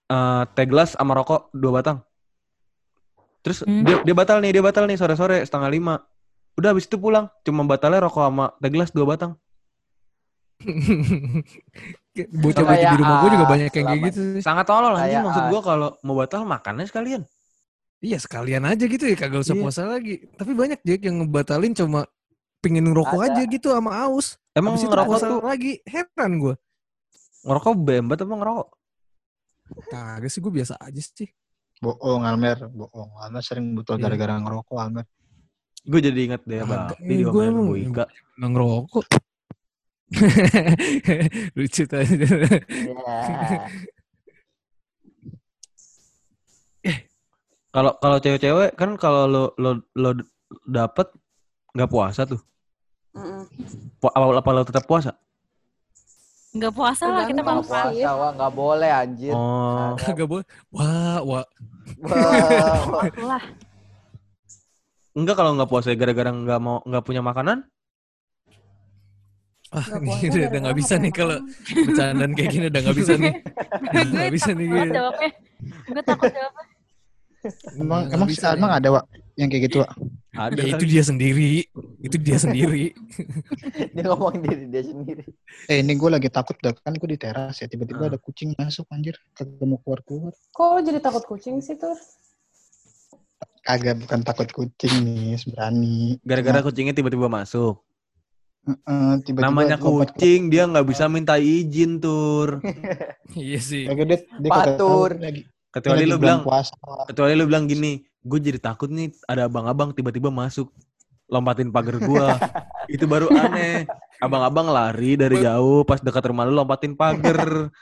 eh 0.08 0.42
teh 0.56 0.64
gelas 0.64 0.96
sama 0.96 1.12
rokok 1.12 1.52
dua 1.52 1.84
batang. 1.84 2.00
Terus 3.44 3.60
Hmm. 3.66 3.84
dia, 3.84 4.00
dia 4.00 4.14
batal 4.16 4.40
nih, 4.40 4.56
dia 4.56 4.64
batal 4.64 4.88
nih 4.88 4.96
sore-sore 4.96 5.44
setengah 5.44 5.68
lima. 5.68 6.00
Udah 6.56 6.72
habis 6.72 6.88
itu 6.88 6.96
pulang, 6.96 7.28
cuma 7.44 7.68
batalnya 7.68 8.08
rokok 8.08 8.24
sama 8.24 8.56
teh 8.56 8.72
gelas 8.72 8.88
dua 8.88 9.04
batang. 9.12 9.36
bocah-bocah 12.12 12.88
di 12.92 12.96
rumah 13.00 13.16
gue 13.24 13.30
juga 13.34 13.46
banyak 13.48 13.72
yang 13.72 13.86
kayak 13.88 14.00
gitu 14.12 14.20
sih. 14.36 14.42
Sangat 14.44 14.64
tolol 14.68 14.94
anjing 14.94 15.24
maksud 15.24 15.42
ah, 15.42 15.48
gua 15.48 15.60
kalau 15.64 15.88
mau 16.04 16.14
batal 16.16 16.44
makannya 16.44 16.86
sekalian. 16.86 17.22
Iya 18.02 18.18
sekalian 18.18 18.66
aja 18.66 18.82
gitu 18.82 19.04
ya 19.06 19.14
kagak 19.14 19.46
usah 19.46 19.54
Iya. 19.54 19.62
puasa 19.62 19.82
lagi. 19.86 20.26
Tapi 20.34 20.52
banyak 20.52 20.82
Jack 20.82 21.00
yang 21.06 21.22
ngebatalin 21.22 21.70
cuma 21.70 22.02
pingin 22.58 22.90
ngerokok 22.90 23.20
Ada. 23.22 23.38
aja 23.38 23.42
gitu 23.46 23.70
sama 23.70 23.94
aus. 24.02 24.42
Emang 24.52 24.74
Habis 24.74 24.82
itu 24.82 24.90
ngerokok 24.90 25.08
puasa 25.08 25.26
tuh 25.30 25.40
lagi. 25.40 25.72
Heran 25.86 26.32
gue. 26.36 26.54
ngerokok 27.42 27.74
bembat 27.76 28.18
apa 28.18 28.34
ngerokok? 28.34 28.68
Kagak 29.88 30.30
sih 30.30 30.38
gue 30.38 30.52
biasa 30.52 30.74
aja 30.78 30.98
sih. 31.00 31.26
Bohong, 31.78 32.22
Almer. 32.22 32.70
Bohong. 32.70 33.10
Almer 33.18 33.42
sering 33.42 33.74
betul 33.74 33.98
Iya. 33.98 34.06
gara-gara 34.06 34.38
ngerokok, 34.38 34.78
Almer. 34.78 35.06
Gue 35.82 35.98
jadi 35.98 36.18
inget 36.22 36.42
deh 36.46 36.62
eh, 36.62 36.66
di 37.02 37.26
gua 37.26 37.42
omelan 37.42 37.50
emang- 37.50 37.66
Bu 37.66 37.74
Ika. 37.74 38.04
Nggak 38.38 38.50
ngerokok. 38.50 39.04
Lucu 41.58 41.82
tadi. 41.86 42.14
Iya. 42.14 43.66
Kalau 47.72 47.96
kalau 47.96 48.16
cewek-cewek 48.20 48.76
kan 48.76 49.00
kalau 49.00 49.24
lo 49.24 49.42
lo 49.56 49.80
lo 49.96 50.10
dapet 50.68 51.08
nggak 51.72 51.88
puasa 51.88 52.28
tuh. 52.28 52.40
Mm-mm. 53.16 53.48
Pu- 53.96 54.12
Apa, 54.12 54.44
apa 54.44 54.50
lo 54.52 54.60
tetap 54.62 54.84
puasa? 54.84 55.16
Nggak 56.52 56.72
puasa 56.76 57.04
lah 57.08 57.24
kita 57.24 57.40
Nggak 57.40 57.64
puasa. 57.64 57.88
Puasa, 57.88 58.10
wah 58.12 58.30
nggak 58.36 58.52
boleh 58.52 58.90
anjir. 58.92 59.32
Oh, 59.32 59.96
Kagak 59.96 60.28
boleh. 60.32 60.44
Wah, 60.68 61.18
wah. 61.24 61.46
Wah, 62.04 63.08
lah. 63.16 63.42
enggak 65.12 65.36
kalau 65.36 65.56
nggak 65.56 65.68
puasa 65.72 65.96
gara-gara 65.96 66.28
nggak 66.28 66.60
mau 66.60 66.84
nggak 66.84 67.04
punya 67.04 67.24
makanan? 67.24 67.64
Ah, 69.72 69.80
Nggak 69.88 70.20
ini 70.20 70.28
udah, 70.28 70.44
udah 70.52 70.60
nggak 70.68 70.76
bisa 70.76 70.94
nggak 71.00 71.04
nih 71.08 71.12
kalau 71.16 71.36
bercandaan 71.88 72.32
kayak 72.36 72.50
gini 72.52 72.64
udah 72.68 72.80
nggak 72.84 72.98
bisa 73.00 73.12
nih. 73.16 73.32
Nggak 74.12 74.32
bisa 74.36 74.50
takut 74.52 74.60
nih 74.60 74.66
gue. 74.68 74.84
jawabnya. 74.92 75.30
Gue 75.88 76.02
takut 76.04 76.28
jawabnya. 76.28 76.64
Emang, 77.74 78.06
emang 78.08 78.28
bisa 78.28 78.52
emang 78.52 78.70
ada, 78.70 78.88
Wak? 78.92 79.04
Yang 79.34 79.48
kayak 79.50 79.62
gitu, 79.66 79.76
Wak? 79.82 79.92
Ada. 80.32 80.60
Ya, 80.60 80.64
itu 80.72 80.84
dia 80.86 81.02
sendiri. 81.02 81.52
Itu 82.00 82.16
dia 82.16 82.36
sendiri. 82.36 82.94
dia 83.94 84.04
ngomong 84.06 84.40
diri 84.40 84.64
dia 84.66 84.80
sendiri. 84.80 85.24
Eh, 85.66 85.80
ini 85.80 85.92
gue 85.92 86.08
lagi 86.08 86.28
takut 86.28 86.56
dah. 86.56 86.72
Kan 86.74 86.94
gue 86.94 87.04
di 87.06 87.18
teras 87.18 87.58
ya. 87.58 87.66
Tiba-tiba 87.66 88.06
Ah. 88.06 88.08
ada 88.08 88.18
kucing 88.18 88.54
masuk, 88.54 88.88
anjir. 88.88 89.18
Kagak 89.32 89.60
mau 89.62 89.76
keluar-keluar. 89.78 90.32
Kok 90.50 90.66
lo 90.68 90.80
jadi 90.80 90.98
takut 90.98 91.24
kucing 91.26 91.58
sih 91.58 91.74
tuh? 91.74 91.92
Kagak, 93.62 94.00
bukan 94.00 94.20
takut 94.22 94.48
kucing 94.48 94.94
nih. 95.02 95.38
Berani. 95.46 96.18
Gara-gara 96.20 96.58
Cuma- 96.58 96.66
kucingnya 96.66 96.92
tiba-tiba 96.92 97.28
masuk. 97.28 97.78
Eh, 98.62 98.74
tiba-tiba 99.22 99.42
Namanya 99.44 99.74
lompat 99.74 99.84
ke- 100.08 100.18
kucing, 100.18 100.40
dia 100.46 100.64
nggak 100.64 100.86
bisa 100.86 101.06
minta 101.06 101.34
izin, 101.36 101.98
Tur. 101.98 102.62
Iya 103.34 103.58
sih. 103.58 103.84
Dia, 103.84 104.16
dia 104.18 104.50
Patur. 104.50 105.16
lagi. 105.16 105.44
Kecuali 105.72 106.04
lu 106.04 106.20
bilang, 106.20 106.44
puasa. 106.44 106.76
kecuali 107.08 107.32
lu 107.32 107.48
bilang 107.48 107.64
gini, 107.64 108.04
gue 108.20 108.38
jadi 108.38 108.60
takut 108.60 108.92
nih 108.92 109.08
ada 109.24 109.48
abang-abang 109.48 109.96
tiba-tiba 109.96 110.28
masuk 110.28 110.68
lompatin 111.32 111.72
pagar 111.72 111.96
gua. 112.04 112.36
itu 112.92 113.08
baru 113.08 113.32
aneh. 113.32 113.88
Abang-abang 114.20 114.68
lari 114.68 115.16
dari 115.16 115.40
jauh 115.40 115.80
pas 115.88 115.98
dekat 116.04 116.28
rumah 116.28 116.44
lu 116.44 116.52
lompatin 116.52 116.92
pagar. 116.92 117.72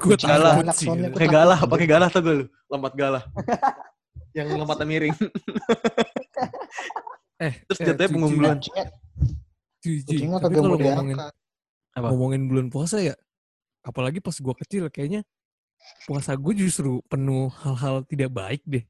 Gue 0.00 0.16
galah. 0.16 0.64
Pakai 1.12 1.28
galah, 1.28 1.58
pakai 1.68 1.86
galah 1.86 2.08
tuh 2.08 2.20
gue 2.24 2.34
lu. 2.40 2.44
Lompat 2.72 2.96
galah. 2.96 3.22
Yang 4.36 4.56
lompatnya 4.56 4.86
miring. 4.88 5.16
Eh, 7.38 7.54
Terus 7.70 7.78
eh, 7.78 7.86
jatuhnya 7.94 8.18
duluan. 8.18 8.58
Kucingnya, 9.78 10.42
kagak 10.42 10.58
kalau 10.58 10.74
mau 10.74 10.90
ngomongin. 10.90 11.18
Apa? 11.94 12.06
ngomongin 12.10 12.42
bulan 12.50 12.66
puasa 12.66 12.98
ya, 12.98 13.14
apalagi 13.86 14.18
pas 14.18 14.34
gua 14.42 14.58
kecil 14.58 14.90
kayaknya 14.90 15.22
puasa 16.04 16.32
gue 16.34 16.54
justru 16.56 17.00
penuh 17.06 17.48
hal-hal 17.60 18.02
tidak 18.04 18.30
baik 18.30 18.62
deh. 18.64 18.84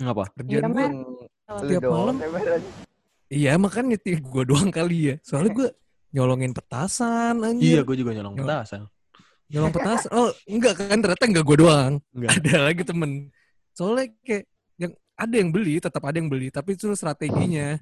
Ngapa? 0.00 0.24
Kerjaan 0.34 0.62
Iya, 0.62 0.68
gue, 0.68 0.88
Tiap 1.68 1.82
malam. 1.84 2.16
Ember. 2.16 2.60
iya 3.28 3.52
makanya 3.56 3.96
gue 4.00 4.42
doang 4.44 4.70
kali 4.70 5.12
ya. 5.12 5.14
Soalnya 5.20 5.52
gue 5.52 5.68
nyolongin 6.12 6.52
petasan 6.52 7.40
Iya, 7.40 7.48
anjir. 7.48 7.82
gue 7.84 7.96
juga 7.96 8.12
nyolong 8.12 8.34
Nyolong. 8.36 8.48
petasan. 8.48 8.80
Nyolong 9.52 9.72
petasan. 9.72 10.10
Oh, 10.12 10.30
enggak 10.46 10.74
kan 10.80 10.98
ternyata 10.98 11.24
enggak 11.28 11.44
gue 11.44 11.56
doang. 11.60 11.92
Enggak. 12.12 12.30
Ada 12.40 12.54
lagi 12.62 12.82
temen. 12.82 13.10
Soalnya 13.72 14.06
kayak 14.20 14.44
yang 14.76 14.92
ada 15.12 15.34
yang 15.36 15.50
beli, 15.52 15.74
tetap 15.76 16.02
ada 16.02 16.16
yang 16.16 16.28
beli, 16.28 16.48
tapi 16.48 16.72
itu 16.72 16.88
strateginya. 16.92 17.76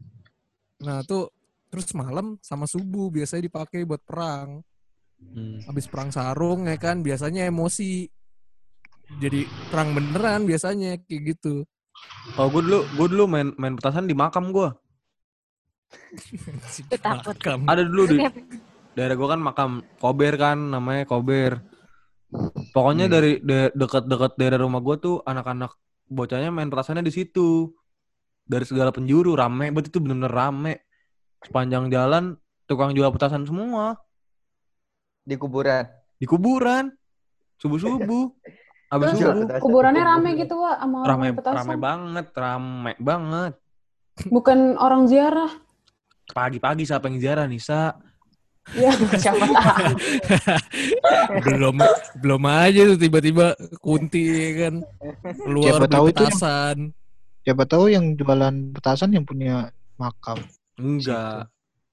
Nah, 0.83 1.03
tuh 1.07 1.31
terus 1.71 1.87
malam 1.95 2.35
sama 2.43 2.67
subuh 2.67 3.07
biasanya 3.09 3.47
dipakai 3.47 3.87
buat 3.87 4.03
perang. 4.03 4.63
Hmm. 5.21 5.63
Habis 5.63 5.87
perang 5.87 6.11
sarung 6.11 6.67
ya 6.67 6.75
kan 6.75 7.03
biasanya 7.03 7.47
emosi. 7.47 8.09
Jadi 9.19 9.43
perang 9.69 9.91
beneran 9.91 10.47
biasanya 10.47 11.01
kayak 11.03 11.35
gitu. 11.35 11.67
Kalau 12.33 12.49
gue 12.49 12.63
dulu, 12.63 12.81
gue 12.95 13.07
dulu 13.11 13.25
main 13.27 13.51
main 13.59 13.75
petasan 13.75 14.07
di 14.07 14.15
makam 14.15 14.55
gue. 14.55 14.71
Takut. 17.03 17.35
makam. 17.35 17.67
Ada 17.67 17.83
dulu 17.83 18.03
di 18.07 18.19
daerah 18.95 19.15
gue 19.19 19.29
kan 19.29 19.41
makam 19.43 19.71
Kober 19.99 20.35
kan 20.39 20.59
namanya 20.71 21.03
Kober. 21.05 21.59
Pokoknya 22.71 23.11
Hmm. 23.11 23.15
dari 23.19 23.33
de- 23.43 23.75
dekat-dekat 23.75 24.39
daerah 24.39 24.63
rumah 24.63 24.79
gue 24.79 24.97
tuh 25.03 25.17
anak-anak 25.27 25.75
bocahnya 26.07 26.55
main 26.55 26.71
petasannya 26.71 27.03
di 27.03 27.11
situ. 27.11 27.75
Dari 28.47 28.67
segala 28.67 28.91
penjuru 28.91 29.35
rame, 29.35 29.71
berarti 29.71 29.91
itu 29.91 29.99
bener-bener 29.99 30.31
rame. 30.31 30.75
Sepanjang 31.43 31.91
jalan 31.91 32.35
tukang 32.67 32.95
jual 32.95 33.11
petasan 33.11 33.43
semua 33.43 33.99
Di 35.21 35.35
kuburan. 35.35 35.87
di 36.17 36.27
kuburan. 36.27 36.91
Subuh-subuh. 37.59 38.25
Terus 38.91 39.23
subuh. 39.23 39.47
petasan 39.47 39.63
Kuburannya 39.63 40.03
rame 40.03 40.31
gitu, 40.35 40.55
Wak, 40.59 40.77
sama 40.83 40.97
orang 41.07 41.11
Rame, 41.15 41.29
petasan. 41.39 41.59
rame 41.63 41.77
banget, 41.79 42.27
rame 42.35 42.93
banget. 42.99 43.53
Bukan 44.27 44.59
orang 44.77 45.07
ziarah. 45.07 45.53
Pagi-pagi 46.35 46.83
siapa 46.83 47.07
yang 47.07 47.19
ziarah 47.23 47.47
Nisa? 47.47 47.95
Ya, 48.77 48.93
siapa 49.19 49.47
tahu. 49.51 49.95
belum 51.47 51.77
belum 52.23 52.43
aja 52.45 52.81
tuh 52.95 52.99
tiba-tiba 53.01 53.57
kunti 53.83 54.21
ya 54.31 54.51
kan 54.69 54.75
keluar 55.43 55.65
Siapa 55.75 55.87
tahu 55.91 56.05
itu 56.13 56.25
yang-. 56.29 56.39
Siapa 57.41 57.65
tahu 57.65 57.85
yang 57.89 58.05
jualan 58.15 58.55
petasan 58.77 59.11
yang 59.17 59.25
punya 59.25 59.73
makam. 59.97 60.39
Enggak. 60.77 61.49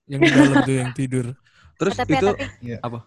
yang 0.08 0.24
di 0.24 0.32
dalam 0.32 0.64
tuh 0.64 0.76
yang 0.76 0.92
tidur. 0.96 1.26
Terus 1.76 1.94
tapi, 2.00 2.16
itu 2.16 2.28
tapi 2.32 2.80
Apa 2.80 3.00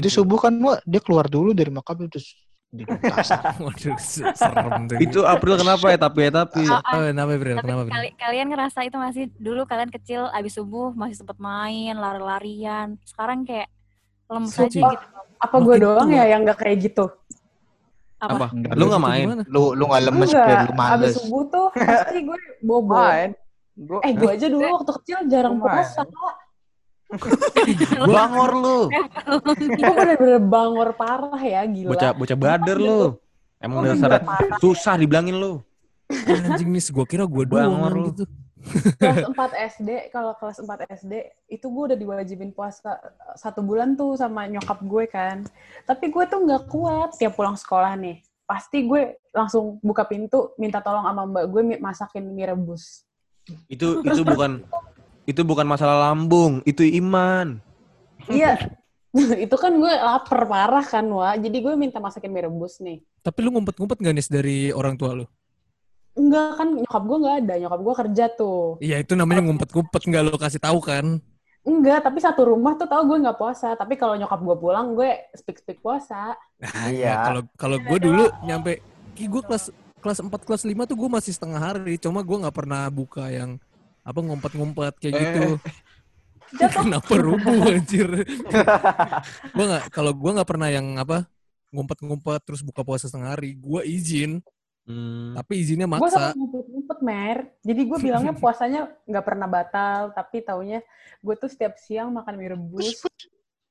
Itu 0.00 0.08
subuh 0.08 0.40
kan, 0.40 0.56
Wak, 0.56 0.80
dia 0.88 1.00
keluar 1.04 1.28
dulu 1.28 1.52
dari 1.52 1.68
makam 1.68 2.08
terus 2.08 2.32
di 2.68 2.84
petasan. 2.84 3.40
Waduh, 3.64 3.96
se- 3.98 4.28
serem 4.34 4.84
tuh. 4.86 4.98
itu 4.98 5.20
April 5.24 5.56
kenapa 5.56 5.88
ya 5.88 5.98
tapi 5.98 6.20
ya 6.22 6.32
tapi. 6.34 6.62
Oh, 6.62 6.76
Oh, 6.76 7.00
kenapa? 7.02 7.30
Tapi 7.32 7.44
Kenapa 7.56 7.82
Bril? 7.82 7.90
kali- 7.90 8.14
kalian 8.14 8.46
ngerasa 8.48 8.78
itu 8.82 8.96
masih 8.96 9.24
dulu 9.34 9.64
kalian 9.64 9.88
kecil 9.90 10.28
abis 10.30 10.52
subuh 10.54 10.92
masih 10.92 11.16
sempet 11.16 11.38
main 11.38 11.94
lari-larian. 11.94 13.00
Sekarang 13.02 13.42
kayak 13.42 13.72
lemes 14.26 14.52
aja 14.52 14.68
gitu. 14.68 15.06
Apa 15.38 15.56
gue 15.56 15.76
doang 15.78 16.08
ya 16.10 16.24
yang 16.26 16.44
gak 16.44 16.60
kayak 16.60 16.78
gitu? 16.84 17.08
Apa? 18.18 18.34
Apa? 18.34 18.46
Enggak, 18.50 18.72
Lu 18.74 18.84
nggak 18.84 18.98
Itu 18.98 19.08
main? 19.08 19.24
gimana? 19.24 19.42
Lu 19.46 19.62
lu 19.72 19.84
nggak 19.86 20.02
lemes, 20.04 20.28
Enggak, 20.28 20.44
lu 20.44 20.52
abis 20.68 20.76
males. 20.76 21.14
subuh 21.16 21.42
tuh 21.46 21.66
pasti 21.72 22.18
gue 22.20 22.38
bobo. 22.68 22.94
Main. 22.94 23.30
Gua 23.78 23.98
Eh, 24.02 24.12
gue 24.12 24.26
aja 24.28 24.46
dulu 24.46 24.66
waktu 24.74 24.92
kecil 24.92 25.18
jarang 25.24 25.56
puasa. 25.56 26.02
Bangor 28.04 28.52
lu. 28.52 28.78
Gue 29.58 29.92
bener-bener 29.96 30.40
bangor 30.44 30.90
parah 30.92 31.40
ya, 31.40 31.64
gila. 31.64 31.96
Bocah 31.96 32.10
bocah 32.12 32.36
bader 32.36 32.78
lu. 32.78 33.00
Emang 33.58 33.82
Gue 33.82 33.96
dasar 33.96 34.22
susah 34.60 34.94
dibilangin 35.00 35.36
lu. 35.36 35.64
Anjing 36.08 36.72
nih, 36.72 36.82
gua 36.88 37.04
kira 37.04 37.24
gua 37.28 37.44
Bangor 37.44 37.92
doang 37.92 37.96
lu. 37.96 38.08
gitu. 38.12 38.24
kelas 38.98 39.24
4 39.32 39.70
SD, 39.78 39.90
kalau 40.12 40.32
kelas 40.36 40.58
4 40.60 40.90
SD, 41.00 41.12
itu 41.48 41.66
gue 41.70 41.84
udah 41.94 41.98
diwajibin 41.98 42.50
puasa 42.52 42.98
satu 43.38 43.62
bulan 43.62 43.94
tuh 43.94 44.18
sama 44.18 44.44
nyokap 44.50 44.82
gue 44.82 45.04
kan. 45.08 45.46
Tapi 45.86 46.10
gue 46.10 46.24
tuh 46.26 46.42
nggak 46.42 46.62
kuat 46.68 47.16
tiap 47.16 47.38
pulang 47.38 47.54
sekolah 47.54 47.94
nih. 47.96 48.20
Pasti 48.44 48.84
gue 48.84 49.20
langsung 49.30 49.78
buka 49.80 50.04
pintu, 50.08 50.52
minta 50.58 50.82
tolong 50.82 51.06
sama 51.06 51.22
mbak 51.28 51.44
gue 51.48 51.62
masakin 51.78 52.24
mie 52.34 52.48
rebus. 52.50 53.06
Itu 53.70 54.04
itu 54.04 54.22
bukan 54.26 54.66
itu 55.28 55.44
bukan 55.44 55.68
masalah 55.68 56.08
lambung, 56.08 56.64
itu 56.64 56.80
iman. 57.04 57.60
Iya, 58.32 58.56
itu 59.44 59.56
kan 59.60 59.76
gue 59.76 59.92
lapar 59.92 60.48
parah 60.48 60.80
kan, 60.80 61.04
Wak. 61.04 61.44
Jadi 61.44 61.56
gue 61.60 61.74
minta 61.76 62.00
masakin 62.00 62.32
mie 62.32 62.48
rebus 62.48 62.80
nih. 62.80 63.04
Tapi 63.20 63.38
lu 63.44 63.52
ngumpet-ngumpet 63.52 64.00
gak 64.00 64.14
nis 64.16 64.32
dari 64.32 64.72
orang 64.72 64.96
tua 64.96 65.12
lu? 65.12 65.28
Enggak 66.16 66.56
kan, 66.56 66.68
nyokap 66.80 67.02
gue 67.04 67.18
nggak 67.20 67.36
ada. 67.44 67.54
Nyokap 67.60 67.80
gue 67.84 67.94
kerja 67.94 68.24
tuh. 68.32 68.80
Iya 68.80 69.04
itu 69.04 69.12
namanya 69.12 69.44
ngumpet-ngumpet 69.44 70.02
nggak 70.08 70.22
lu 70.32 70.38
kasih 70.40 70.58
tahu 70.64 70.80
kan? 70.80 71.20
Enggak, 71.68 72.00
tapi 72.08 72.18
satu 72.24 72.48
rumah 72.48 72.80
tuh 72.80 72.88
tahu 72.88 73.04
gue 73.12 73.28
nggak 73.28 73.36
puasa. 73.36 73.76
Tapi 73.76 74.00
kalau 74.00 74.16
nyokap 74.16 74.40
gue 74.40 74.56
pulang, 74.56 74.96
gue 74.96 75.28
speak-speak 75.36 75.84
puasa. 75.84 76.32
Nah, 76.56 76.88
Iya. 76.88 77.04
ya, 77.04 77.14
Kalau 77.28 77.42
kalau 77.60 77.76
gue 77.76 77.98
dulu 78.00 78.24
nyampe, 78.48 78.80
ki 79.12 79.28
gue 79.28 79.42
kelas 79.44 79.68
kelas 80.00 80.18
4 80.24 80.32
kelas 80.42 80.62
5 80.64 80.88
tuh 80.88 80.96
gue 80.96 81.10
masih 81.12 81.36
setengah 81.36 81.60
hari, 81.60 82.00
cuma 82.00 82.24
gue 82.24 82.36
nggak 82.40 82.56
pernah 82.56 82.88
buka 82.88 83.28
yang 83.28 83.60
apa 84.08 84.18
ngumpet-ngumpet 84.24 84.94
kayak 84.96 85.12
Eh. 85.12 85.20
gitu. 85.20 85.44
Jatuh. 86.56 86.80
Kenapa 86.88 87.12
rubuh 87.14 87.60
anjir? 87.68 88.08
gue 89.54 89.64
nggak 89.68 89.84
kalau 89.92 90.16
gue 90.16 90.30
nggak 90.32 90.48
pernah 90.48 90.68
yang 90.72 90.96
apa 90.96 91.28
ngumpet-ngumpet 91.68 92.40
terus 92.42 92.64
buka 92.64 92.80
puasa 92.80 93.04
setengah 93.04 93.36
hari. 93.36 93.52
Gue 93.52 93.84
izin, 93.84 94.40
Hmm. 94.88 95.36
tapi 95.36 95.60
izinnya 95.60 95.84
Gue 95.84 96.00
maksa. 96.00 96.32
sama 96.32 96.40
ngumpet-ngumpet, 96.40 96.98
Mer. 97.04 97.38
Jadi 97.60 97.80
gue 97.84 97.98
bilangnya 98.00 98.32
puasanya 98.40 98.80
nggak 99.04 99.24
pernah 99.28 99.44
batal, 99.44 100.16
tapi 100.16 100.40
taunya 100.40 100.80
gue 101.20 101.34
tuh 101.36 101.52
setiap 101.52 101.76
siang 101.76 102.08
makan 102.08 102.40
mie 102.40 102.56
rebus. 102.56 103.04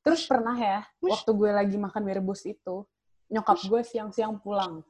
Terus 0.06 0.22
pernah 0.30 0.54
ya, 0.54 0.86
waktu 1.02 1.30
gue 1.34 1.50
lagi 1.50 1.74
makan 1.76 2.06
mie 2.06 2.22
rebus 2.22 2.46
itu, 2.46 2.86
nyokap 3.28 3.58
gue 3.66 3.82
siang-siang 3.82 4.38
pulang. 4.38 4.86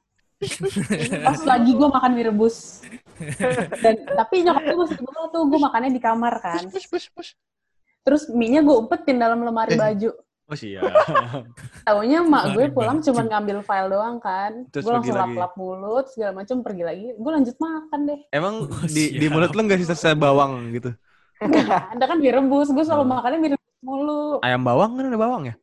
Pas 1.24 1.42
lagi 1.44 1.72
gue 1.74 1.90
makan 1.90 2.12
mie 2.14 2.26
rebus. 2.30 2.86
Dan, 3.82 3.96
tapi 4.14 4.46
nyokap 4.46 4.64
gue 4.64 4.78
masih 4.78 4.96
di 4.96 5.04
bawah 5.04 5.28
tuh, 5.30 5.44
gue 5.50 5.60
makannya 5.60 5.90
di 5.90 5.98
kamar 5.98 6.34
kan. 6.38 6.62
Pus, 6.70 6.86
pus, 6.86 7.06
pus. 7.10 7.30
Terus 8.02 8.30
mie-nya 8.30 8.62
gue 8.62 8.72
umpetin 8.72 9.18
dalam 9.18 9.42
lemari 9.42 9.74
Eh. 9.74 9.80
baju. 9.80 10.10
Oh 10.48 10.56
siap. 10.56 10.80
Taunya 11.84 12.24
mak 12.24 12.56
gue 12.56 12.72
pulang 12.72 13.04
cuma 13.04 13.20
ngambil 13.20 13.60
file 13.62 13.90
doang 13.92 14.16
kan. 14.18 14.64
Terus 14.72 14.88
gue 14.88 14.94
langsung 14.94 15.12
lagi. 15.12 15.28
lap-lap 15.28 15.54
mulut, 15.60 16.06
segala 16.08 16.32
macam 16.34 16.64
pergi 16.64 16.84
lagi. 16.86 17.08
Gue 17.14 17.32
lanjut 17.34 17.56
makan 17.58 18.00
deh. 18.08 18.20
Emang 18.32 18.56
Oh, 18.64 18.88
di 18.88 19.12
di 19.12 19.28
mulut 19.28 19.52
lu 19.52 19.68
nggak 19.68 19.82
sisa 19.82 20.16
bawang 20.16 20.72
gitu? 20.72 20.96
Ada 21.44 22.06
kan 22.06 22.18
mie 22.18 22.32
rebus, 22.32 22.72
gue 22.72 22.80
selalu 22.80 23.04
Oh. 23.04 23.12
makannya 23.12 23.38
mie 23.38 23.52
rebus 23.54 23.76
mulu. 23.84 24.40
Ayam 24.40 24.64
bawang 24.64 24.96
kan 24.96 25.04
ada 25.04 25.20
bawang 25.20 25.44
ya? 25.46 25.56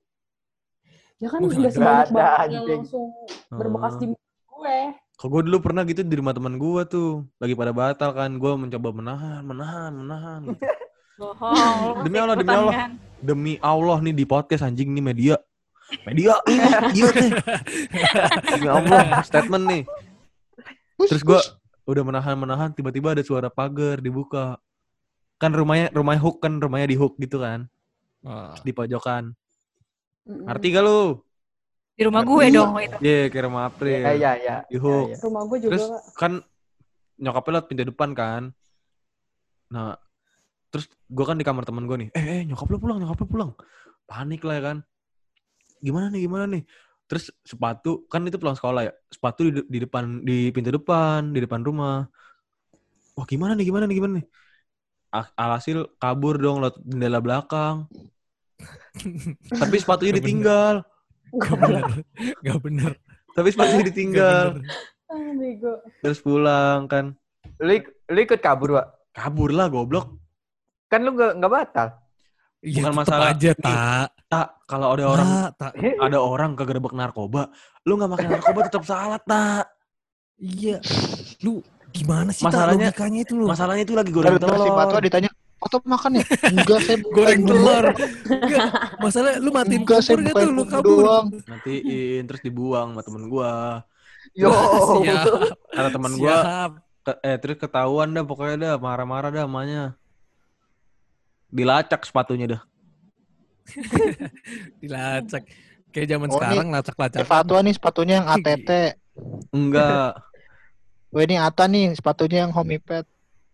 Ya 1.16 1.28
kan 1.32 1.38
Nggak 1.40 1.56
udah 1.56 1.72
sebanyak 1.72 2.08
banget 2.10 2.48
yang 2.50 2.64
langsung 2.68 3.06
berbekas 3.48 3.92
Oh. 3.94 4.00
di 4.02 4.06
mulut 4.12 4.23
gue. 4.64 4.80
Kalau 5.14 5.30
gue 5.30 5.42
dulu 5.46 5.58
pernah 5.62 5.82
gitu 5.86 6.00
di 6.02 6.16
rumah 6.18 6.34
teman 6.34 6.56
gue 6.58 6.82
tuh 6.88 7.22
lagi 7.38 7.54
pada 7.54 7.70
batal 7.70 8.10
kan, 8.16 8.30
gue 8.34 8.52
mencoba 8.56 8.88
menahan, 8.90 9.42
menahan, 9.44 9.92
menahan. 9.94 10.40
gitu. 10.50 10.64
Bohong. 11.20 12.02
Demi 12.02 12.18
Allah, 12.18 12.34
demi 12.34 12.50
Allah. 12.50 12.74
kan? 12.74 12.90
Demi 13.22 13.54
Allah 13.62 13.98
nih 14.02 14.14
di 14.18 14.24
podcast 14.26 14.66
anjing 14.66 14.90
nih 14.90 15.04
media, 15.04 15.34
media 16.02 16.34
ini 16.50 16.58
media 16.90 17.06
nih. 17.14 17.30
Demi 18.58 18.66
Allah 18.66 19.22
statement 19.22 19.64
nih. 19.70 19.82
Terus 21.06 21.22
gue 21.22 21.40
udah 21.86 22.02
menahan 22.02 22.34
menahan, 22.34 22.74
tiba-tiba 22.74 23.14
ada 23.14 23.22
suara 23.22 23.46
pagar 23.46 24.02
dibuka. 24.02 24.58
Kan 25.38 25.54
rumahnya 25.54 25.94
rumahnya 25.94 26.18
hook 26.18 26.42
kan 26.42 26.58
rumahnya 26.58 26.90
di 26.90 26.96
hook 26.98 27.14
gitu 27.22 27.38
kan, 27.38 27.70
di 28.66 28.74
pojokan. 28.74 29.38
Ngerti 30.26 30.66
gak 30.74 30.82
lu? 30.82 31.22
Di 31.94 32.02
rumah 32.02 32.22
gue 32.26 32.42
Iya. 32.50 32.56
dong 32.58 32.74
itu. 32.82 32.96
Iya, 33.00 33.20
kayak 33.30 33.44
rumah 33.46 33.62
April. 33.70 33.94
Iya, 34.02 34.12
iya, 34.18 34.32
iya. 34.34 34.56
Di 34.66 34.76
hook. 34.82 34.90
Iya, 34.90 35.00
iya. 35.14 35.16
Rumah 35.22 35.42
gue 35.46 35.58
juga, 35.62 35.70
Terus 35.70 35.86
kan 36.18 36.32
nyokapnya 37.14 37.50
lewat 37.54 37.66
pintu 37.70 37.82
depan 37.86 38.10
kan. 38.12 38.42
Nah, 39.70 39.94
terus 40.74 40.90
gue 41.06 41.22
kan 41.22 41.38
di 41.38 41.46
kamar 41.46 41.62
temen 41.62 41.86
gue 41.86 41.96
nih 42.02 42.10
eh, 42.18 42.24
eh 42.26 42.42
nyokap 42.50 42.66
lu 42.66 42.82
pulang 42.82 42.98
nyokap 42.98 43.22
lu 43.22 43.26
pulang 43.30 43.50
panik 44.10 44.42
lah 44.42 44.58
ya 44.58 44.62
kan 44.74 44.76
gimana 45.78 46.10
nih 46.10 46.26
gimana 46.26 46.44
nih 46.50 46.62
terus 47.06 47.30
sepatu 47.46 48.02
kan 48.10 48.26
itu 48.26 48.42
pulang 48.42 48.58
sekolah 48.58 48.82
ya 48.82 48.92
sepatu 49.06 49.46
di, 49.46 49.50
de- 49.54 49.68
di 49.70 49.78
depan 49.86 50.26
di 50.26 50.50
pintu 50.50 50.74
depan 50.74 51.30
di 51.30 51.38
depan 51.38 51.62
rumah 51.62 52.10
wah 53.14 53.26
gimana 53.30 53.54
nih 53.54 53.70
gimana 53.70 53.86
nih 53.86 53.96
gimana 54.02 54.12
nih 54.18 54.26
alhasil 55.38 55.86
kabur 55.94 56.42
dong 56.42 56.58
lewat 56.58 56.74
jendela 56.82 57.22
belakang 57.22 57.86
tapi 59.62 59.76
sepatunya 59.78 60.18
ditinggal 60.18 60.82
Gak 61.36 61.56
bener. 61.56 61.84
Gak 62.40 62.58
bener. 62.60 62.92
tapi 63.30 63.48
Gak 63.50 63.84
ditinggal. 63.84 64.46
Ah, 65.06 65.30
bego. 65.32 65.72
terus 66.00 66.18
pulang 66.18 66.86
kan 66.86 67.14
Lu, 67.56 67.70
ik- 67.72 67.92
lu 68.06 68.18
ikut 68.20 68.38
kabur, 68.38 68.72
Wak. 68.72 68.86
kabur 69.10 69.50
lah 69.50 69.66
goblok 69.66 70.16
Kan 70.86 71.02
lu 71.02 71.12
nggak 71.12 71.38
nggak 71.38 71.52
batal. 71.52 71.88
Iya, 72.60 72.80
Bukan 72.80 72.86
tetep 72.88 73.00
masalah 73.04 73.28
aja, 73.28 73.50
tak. 73.54 74.06
tak 74.26 74.46
kalau 74.64 74.86
ada 74.90 75.04
orang 75.06 75.28
Tak, 75.28 75.50
tak. 75.54 75.72
ada 76.00 76.18
orang 76.18 76.50
kegerebek 76.54 76.92
narkoba 76.92 77.52
lu 77.82 77.92
nggak 77.94 78.10
makan 78.10 78.28
narkoba 78.32 78.60
tetap 78.64 78.82
salah 78.82 79.20
tak 79.20 79.68
Iya. 80.34 80.80
Lu 81.40 81.60
gimana 81.90 82.30
sih, 82.30 82.40
tak? 82.40 82.50
Masalahnya- 82.50 82.90
Logikanya 82.90 83.20
itu 83.20 83.32
lu. 83.34 83.44
masalahnya 83.46 83.84
itu 83.84 83.94
lagi 83.94 84.10
goreng 84.10 84.34
Terus 84.34 84.50
si 84.56 84.70
Patwa 84.70 84.90
telur 84.90 85.02
ditanya, 85.02 85.30
Patwa 85.64 85.80
makan 85.88 86.10
ya? 86.14 86.24
Enggak, 86.46 86.78
saya 86.78 86.96
bukan 86.98 87.14
Goreng 87.16 87.42
telur. 87.42 87.84
Enggak. 88.28 88.68
Masalah 88.98 89.32
lu 89.38 89.48
matiin 89.48 89.80
Enggak, 89.80 90.00
saya 90.00 90.14
kompor 90.14 90.28
gak 90.28 90.34
bukan 90.34 90.44
tuh? 90.44 90.52
Lu 90.52 90.64
kabur. 90.66 91.00
doang. 91.02 91.26
matiin 91.46 92.22
terus 92.22 92.40
dibuang 92.40 92.88
sama 92.90 93.02
temen 93.02 93.24
gua 93.26 93.52
Yo. 94.34 94.50
Siap. 95.00 95.24
ada 95.70 95.88
temen 95.88 96.12
gua 96.14 96.36
ke- 97.00 97.20
eh 97.22 97.36
terus 97.38 97.56
ketahuan 97.56 98.08
dah 98.10 98.22
pokoknya 98.22 98.56
dah 98.58 98.74
marah-marah 98.78 99.28
dah 99.30 99.44
amanya 99.44 99.96
dilacak 101.48 102.02
sepatunya 102.02 102.46
dah 102.50 102.62
Dilacak. 104.80 105.44
Kayak 105.88 106.08
zaman 106.10 106.26
Oh, 106.26 106.34
sekarang 106.34 106.68
lacak-lacak. 106.68 107.22
Fatwa 107.24 107.58
nih 107.60 107.72
sepatunya 107.72 108.14
yang 108.18 108.28
ATT. 108.28 108.70
enggak 109.50 110.18
Wah 111.08 111.22
ini 111.22 111.36
Ata 111.38 111.64
nih 111.64 111.94
sepatunya 111.94 112.42
yang 112.42 112.50
homipet. 112.50 113.06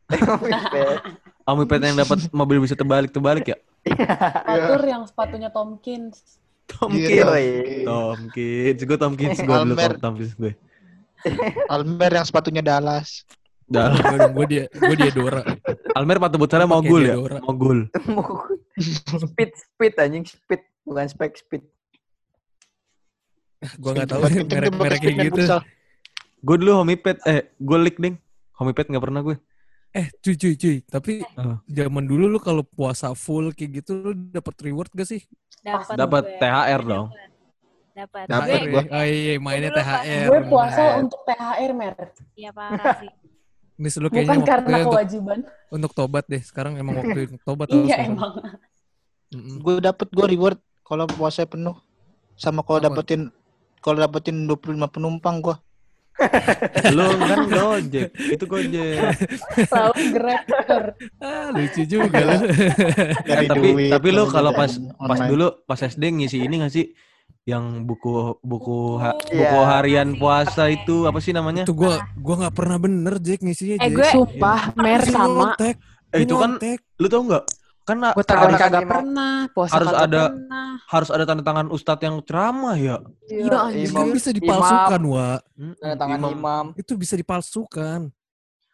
Omipet 1.52 1.80
yang 1.82 1.98
dapat 1.98 2.18
mobil 2.30 2.62
bisa 2.62 2.78
terbalik-terbalik 2.78 3.54
ya 3.54 3.58
Fatur 4.44 4.82
yang 4.84 5.02
sepatunya 5.08 5.48
Tomkins. 5.48 6.38
Tomkins 6.68 7.10
Iya. 7.10 7.84
Tomkins 7.88 8.80
gue 8.84 8.98
Tomkins 9.00 9.38
gue 9.40 9.56
dulu 9.66 9.74
Tomkins 9.98 10.32
gue 10.36 10.52
Almer 11.68 12.12
yang 12.16 12.24
sepatunya 12.24 12.64
Dallas. 12.64 13.28
Dah. 13.70 13.92
gue 14.34 14.46
dia 14.50 14.64
gue 14.72 14.94
dia 14.98 15.12
Dora. 15.12 15.44
Almer 15.94 16.18
patut 16.18 16.42
buat 16.42 16.50
sana 16.50 16.64
Pakai 16.66 16.74
mogul 16.74 17.02
ya 17.06 17.14
Deodora. 17.14 17.38
mogul 17.44 17.78
speed, 18.80 19.50
speed 19.54 19.94
anjing, 20.00 20.24
speed. 20.24 20.62
Bukan 20.80 21.06
spek, 21.06 21.36
speed. 21.36 21.62
Gue 23.76 23.90
gak 23.92 24.08
tahu 24.08 24.24
merek-merek 24.24 25.00
kayak 25.04 25.16
gitu. 25.28 25.42
gue 26.40 26.56
dulu 26.56 26.80
homipet 26.80 27.20
eh 27.28 27.52
gue 27.60 27.78
lik 27.84 28.00
ding 28.00 28.16
homipet 28.56 28.88
nggak 28.88 29.04
pernah 29.04 29.20
gue 29.20 29.36
Eh 29.90 30.06
cuy 30.22 30.34
cuy 30.34 30.54
cuy. 30.54 30.76
Tapi 30.84 31.12
Apa? 31.24 31.62
zaman 31.66 32.04
dulu 32.06 32.24
lu 32.26 32.38
kalau 32.38 32.62
puasa 32.62 33.10
full 33.12 33.50
kayak 33.50 33.82
gitu 33.82 33.98
lu 33.98 34.10
dapat 34.30 34.54
reward 34.62 34.90
gak 34.92 35.08
sih? 35.08 35.22
Dapat 35.60 35.94
dapat 35.94 36.22
gue. 36.24 36.38
THR 36.40 36.82
dong 36.82 37.08
Dapat. 37.90 38.24
Dapet 38.30 38.58
Gue- 38.62 38.70
gua. 38.70 38.82
Oh 38.96 39.04
iya 39.04 39.34
mainnya 39.36 39.70
Dulu 39.70 39.78
THR. 39.82 40.26
Gue 40.30 40.40
puasa 40.46 40.82
untuk 40.96 41.20
THR, 41.26 41.70
Mer. 41.74 41.94
Iya 42.32 42.50
parah 42.50 42.94
sih. 42.96 43.10
Ini 43.76 43.88
lu 43.96 44.08
kayaknya 44.08 44.28
Bukan 44.30 44.40
karena 44.44 44.60
waktunya 44.60 44.80
untuk, 44.80 44.92
kewajiban. 44.94 45.38
untuk 45.68 45.92
tobat 45.92 46.24
deh. 46.28 46.40
Sekarang 46.40 46.72
emang 46.76 46.94
waktu 46.96 47.20
untuk 47.34 47.42
tobat 47.42 47.68
Iya, 47.68 47.96
emang. 48.06 48.32
Mm-mm. 49.30 49.56
Gue 49.58 49.74
dapet 49.80 50.08
gue 50.08 50.26
reward 50.28 50.56
kalau 50.80 51.04
puasa 51.06 51.44
penuh. 51.44 51.76
Sama 52.36 52.62
kalau 52.62 52.80
dapetin 52.80 53.28
kalau 53.80 53.98
dapetin 53.98 54.48
25 54.48 54.56
penumpang 54.88 55.40
gua. 55.40 55.56
lu 56.96 57.06
kan 57.18 57.40
gojek 57.46 58.08
itu 58.12 58.44
gojek 58.44 58.96
Selalu 59.62 60.02
grab 60.12 60.42
Tur. 60.44 60.84
Ah, 61.18 61.48
lucu 61.50 61.82
juga 61.82 62.18
lu. 62.20 62.36
Eh, 63.24 63.46
tapi 63.46 63.68
duit, 63.72 63.90
tapi 63.90 64.08
lu 64.10 64.24
kalau 64.26 64.52
pas 64.52 64.70
online. 64.70 65.08
pas 65.08 65.20
dulu 65.24 65.46
pas 65.64 65.78
SD 65.78 66.02
ngisi 66.12 66.38
ini 66.40 66.60
gak 66.60 66.70
sih 66.70 66.86
yang 67.42 67.82
buku 67.82 68.36
buku 68.38 68.78
ha- 68.96 69.16
Iya. 69.26 69.48
buku 69.48 69.58
harian 69.64 70.08
puasa 70.14 70.68
itu 70.68 71.04
apa 71.04 71.18
sih 71.18 71.32
namanya 71.32 71.64
Itu 71.64 71.72
gua 71.72 71.98
gua 72.14 72.34
nggak 72.38 72.54
pernah 72.54 72.76
bener 72.76 73.16
Jack 73.18 73.40
ngisinya 73.40 73.76
Eh, 73.76 73.88
Jack. 73.88 73.96
gue- 73.96 74.12
Sumpah, 74.12 74.60
Mer 74.74 75.02
sama. 75.02 75.56
eh 75.58 75.74
itu 76.16 76.34
kan 76.34 76.60
lu 76.96 77.06
tau 77.06 77.22
nggak 77.22 77.44
kan 77.90 77.98
Gue 78.12 78.24
kan 78.24 78.52
kagak 78.54 78.70
imam- 78.80 78.88
pernah. 78.88 79.34
Puasa 79.50 79.72
Harus 79.74 79.90
ada- 79.92 80.30
pernah. 80.30 80.68
harus 80.86 81.10
ada 81.10 81.24
tanda 81.24 81.42
tangan 81.42 81.66
ustadz 81.68 82.02
yang 82.02 82.16
ceramah 82.22 82.74
ya 82.74 82.96
Iya, 83.26 83.58
anjing. 83.60 83.84
Itu 83.84 83.92
kan 83.92 84.08
bisa 84.10 84.30
dipalsukan, 84.30 85.00
Wa. 85.04 85.30
Hmm, 85.52 85.74
Tanda 85.76 85.96
tangan 85.96 86.18
imam. 86.20 86.32
imam. 86.32 86.64
Itu 86.74 86.92
bisa 86.94 87.14
dipalsukan. 87.14 88.00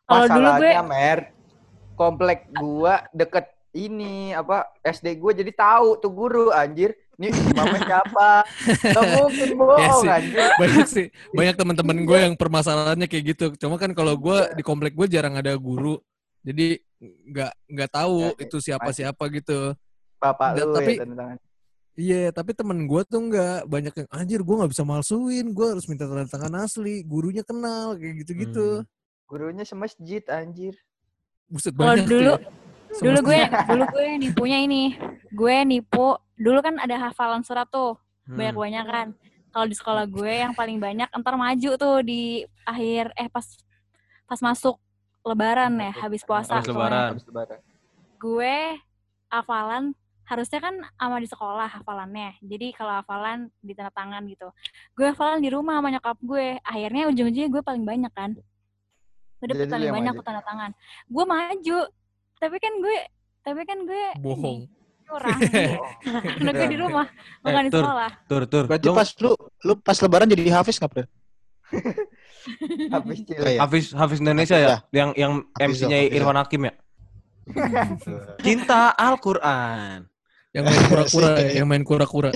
Kalau 0.05 0.27
dulu 0.29 0.49
gue 0.55 0.71
Masalahnya, 0.71 0.83
Mer, 0.83 1.19
komplek 1.93 2.39
gua 2.53 2.95
deket 3.11 3.47
ini 3.73 4.31
apa 4.31 4.65
SD 4.81 5.17
gua 5.17 5.33
jadi 5.33 5.51
tahu 5.51 5.99
tuh 5.99 6.09
guru 6.09 6.49
anjir. 6.51 6.93
Nih 7.17 7.33
imamnya 7.33 7.81
siapa? 7.83 8.45
Gak 8.93 9.05
mungkin 9.15 9.49
bohong 9.57 9.81
Iya 9.81 9.93
sih. 9.97 10.09
anjir. 10.11 10.49
Banyak 10.55 10.87
sih, 10.87 11.07
banyak 11.33 11.55
teman-teman 11.55 11.99
gue 12.03 12.19
yang 12.23 12.35
permasalahannya 12.35 13.05
kayak 13.05 13.25
gitu. 13.27 13.45
Cuma 13.57 13.77
kan 13.77 13.91
kalau 13.91 14.15
gue 14.15 14.53
di 14.53 14.61
komplek 14.61 14.93
gue 14.93 15.09
jarang 15.09 15.33
ada 15.33 15.57
guru. 15.57 15.97
Jadi 16.47 16.79
nggak 17.03 17.53
nggak 17.67 17.91
tahu 17.91 18.17
Ya, 18.23 18.31
itu 18.39 18.57
siapa-siapa 18.63 19.25
gitu. 19.35 19.75
Bapak 20.17 20.55
Dan 20.57 20.65
lu 20.65 20.75
tapi- 20.79 20.97
ya 20.97 21.03
tanda 21.03 21.17
tangan. 21.19 21.39
Iya, 21.97 22.29
tapi 22.29 22.53
temen 22.53 22.85
gue 22.85 23.03
tuh 23.03 23.21
nggak 23.25 23.59
banyak 23.67 23.95
yang 23.97 24.09
anjir 24.13 24.41
gue 24.45 24.55
nggak 24.55 24.69
bisa 24.71 24.85
malsuin, 24.85 25.47
gue 25.51 25.67
harus 25.67 25.89
minta 25.89 26.05
tanda 26.05 26.29
tangan 26.29 26.55
asli, 26.63 27.01
gurunya 27.03 27.41
kenal 27.41 27.97
kayak 27.97 28.21
gitu-gitu. 28.23 28.85
Hmm. 28.85 28.89
Gurunya 29.27 29.65
semasjid 29.65 30.23
anjir. 30.29 30.77
Buset 31.49 31.73
Kalau 31.73 31.97
banyak 31.97 32.05
tuh 32.05 32.13
dulu- 32.13 32.37
ya. 32.37 32.49
dulu 33.01 33.19
gue 33.25 33.41
dulu 33.67 33.85
gue 33.91 34.07
nipunya 34.21 34.59
ini. 34.61 34.85
Gue 35.33 35.57
nipu 35.65 36.07
dulu 36.37 36.59
kan 36.61 36.77
ada 36.79 36.97
hafalan 37.01 37.41
surat 37.43 37.67
tuh 37.67 37.97
Hmm. 38.29 38.37
banyak-banyak 38.37 38.85
kan. 38.87 39.07
Kalau 39.49 39.65
di 39.65 39.73
sekolah 39.75 40.05
gue 40.05 40.33
yang 40.37 40.53
paling 40.53 40.77
banyak 40.77 41.09
entar 41.09 41.33
maju 41.33 41.71
tuh 41.75 41.97
di 42.05 42.45
akhir 42.63 43.09
eh 43.17 43.33
pas 43.33 43.47
pas 44.23 44.41
masuk 44.45 44.77
lebaran 45.27 45.73
ya 45.83 45.93
habis 46.07 46.23
puasa. 46.23 46.63
Habis 46.63 46.71
lebaran. 46.71 47.09
Habis 47.13 47.27
lebaran. 47.27 47.61
gue 48.17 48.57
hafalan 49.29 49.93
harusnya 50.27 50.59
kan 50.59 50.75
sama 50.99 51.19
di 51.23 51.29
sekolah 51.31 51.69
hafalannya. 51.71 52.39
Jadi 52.43 52.75
kalau 52.75 52.99
hafalan 52.99 53.51
di 53.63 53.73
tanda 53.75 53.95
tangan 53.95 54.27
gitu. 54.27 54.51
Gue 54.99 55.15
hafalan 55.15 55.39
di 55.39 55.51
rumah 55.51 55.79
sama 55.79 55.89
nyokap 55.95 56.19
gue. 56.19 56.59
Akhirnya 56.67 57.11
ujung-ujungnya 57.11 57.51
gue 57.51 57.63
paling 57.63 57.85
banyak 57.87 58.13
kan. 58.15 58.35
Gue 59.39 59.47
dapet 59.47 59.71
Jadi 59.71 59.75
paling 59.75 59.91
banyak 59.95 60.13
tuh 60.19 60.25
tanda 60.27 60.43
tangan. 60.43 60.71
Gue 61.07 61.25
maju. 61.27 61.79
Tapi 62.43 62.57
kan 62.59 62.73
gue 62.83 62.99
tapi 63.47 63.63
kan 63.63 63.79
gue 63.87 64.05
bohong. 64.19 64.67
curang. 65.07 65.39
Karena 66.43 66.51
gue 66.51 66.67
di 66.67 66.79
rumah, 66.83 67.07
bukan 67.39 67.63
di 67.63 67.71
Tur. 67.71 67.83
sekolah. 67.87 68.11
tur 68.27 68.43
tur 68.51 68.65
Berarti 68.67 68.87
lu 68.91 68.95
pas 68.99 69.09
lu 69.23 69.31
lu 69.63 69.73
pas 69.79 69.99
lebaran 70.03 70.27
jadi 70.27 70.51
hafiz 70.51 70.83
nggak, 70.83 70.91
Bro? 70.91 71.05
Habis 72.95 73.19
Oh, 73.19 73.27
cilik. 73.27 73.53
iya. 73.53 73.61
Hafiz 73.61 73.91
Hafiz 73.91 74.19
Indonesia 74.19 74.57
ya 74.57 74.77
yang 74.91 75.11
yang 75.15 75.33
Hafiz, 75.53 75.83
MC-nya 75.83 75.99
Hafiz. 76.01 76.15
Irfan 76.15 76.39
Hakim 76.39 76.63
ya 76.63 76.73
cinta 78.43 78.93
Al-Quran 78.93 80.07
Yang 80.51 80.65
main 80.65 80.85
kura-kura, 80.89 81.31
ya, 81.37 81.49
yang 81.53 81.67
main 81.69 81.85
kura-kura. 81.85 82.31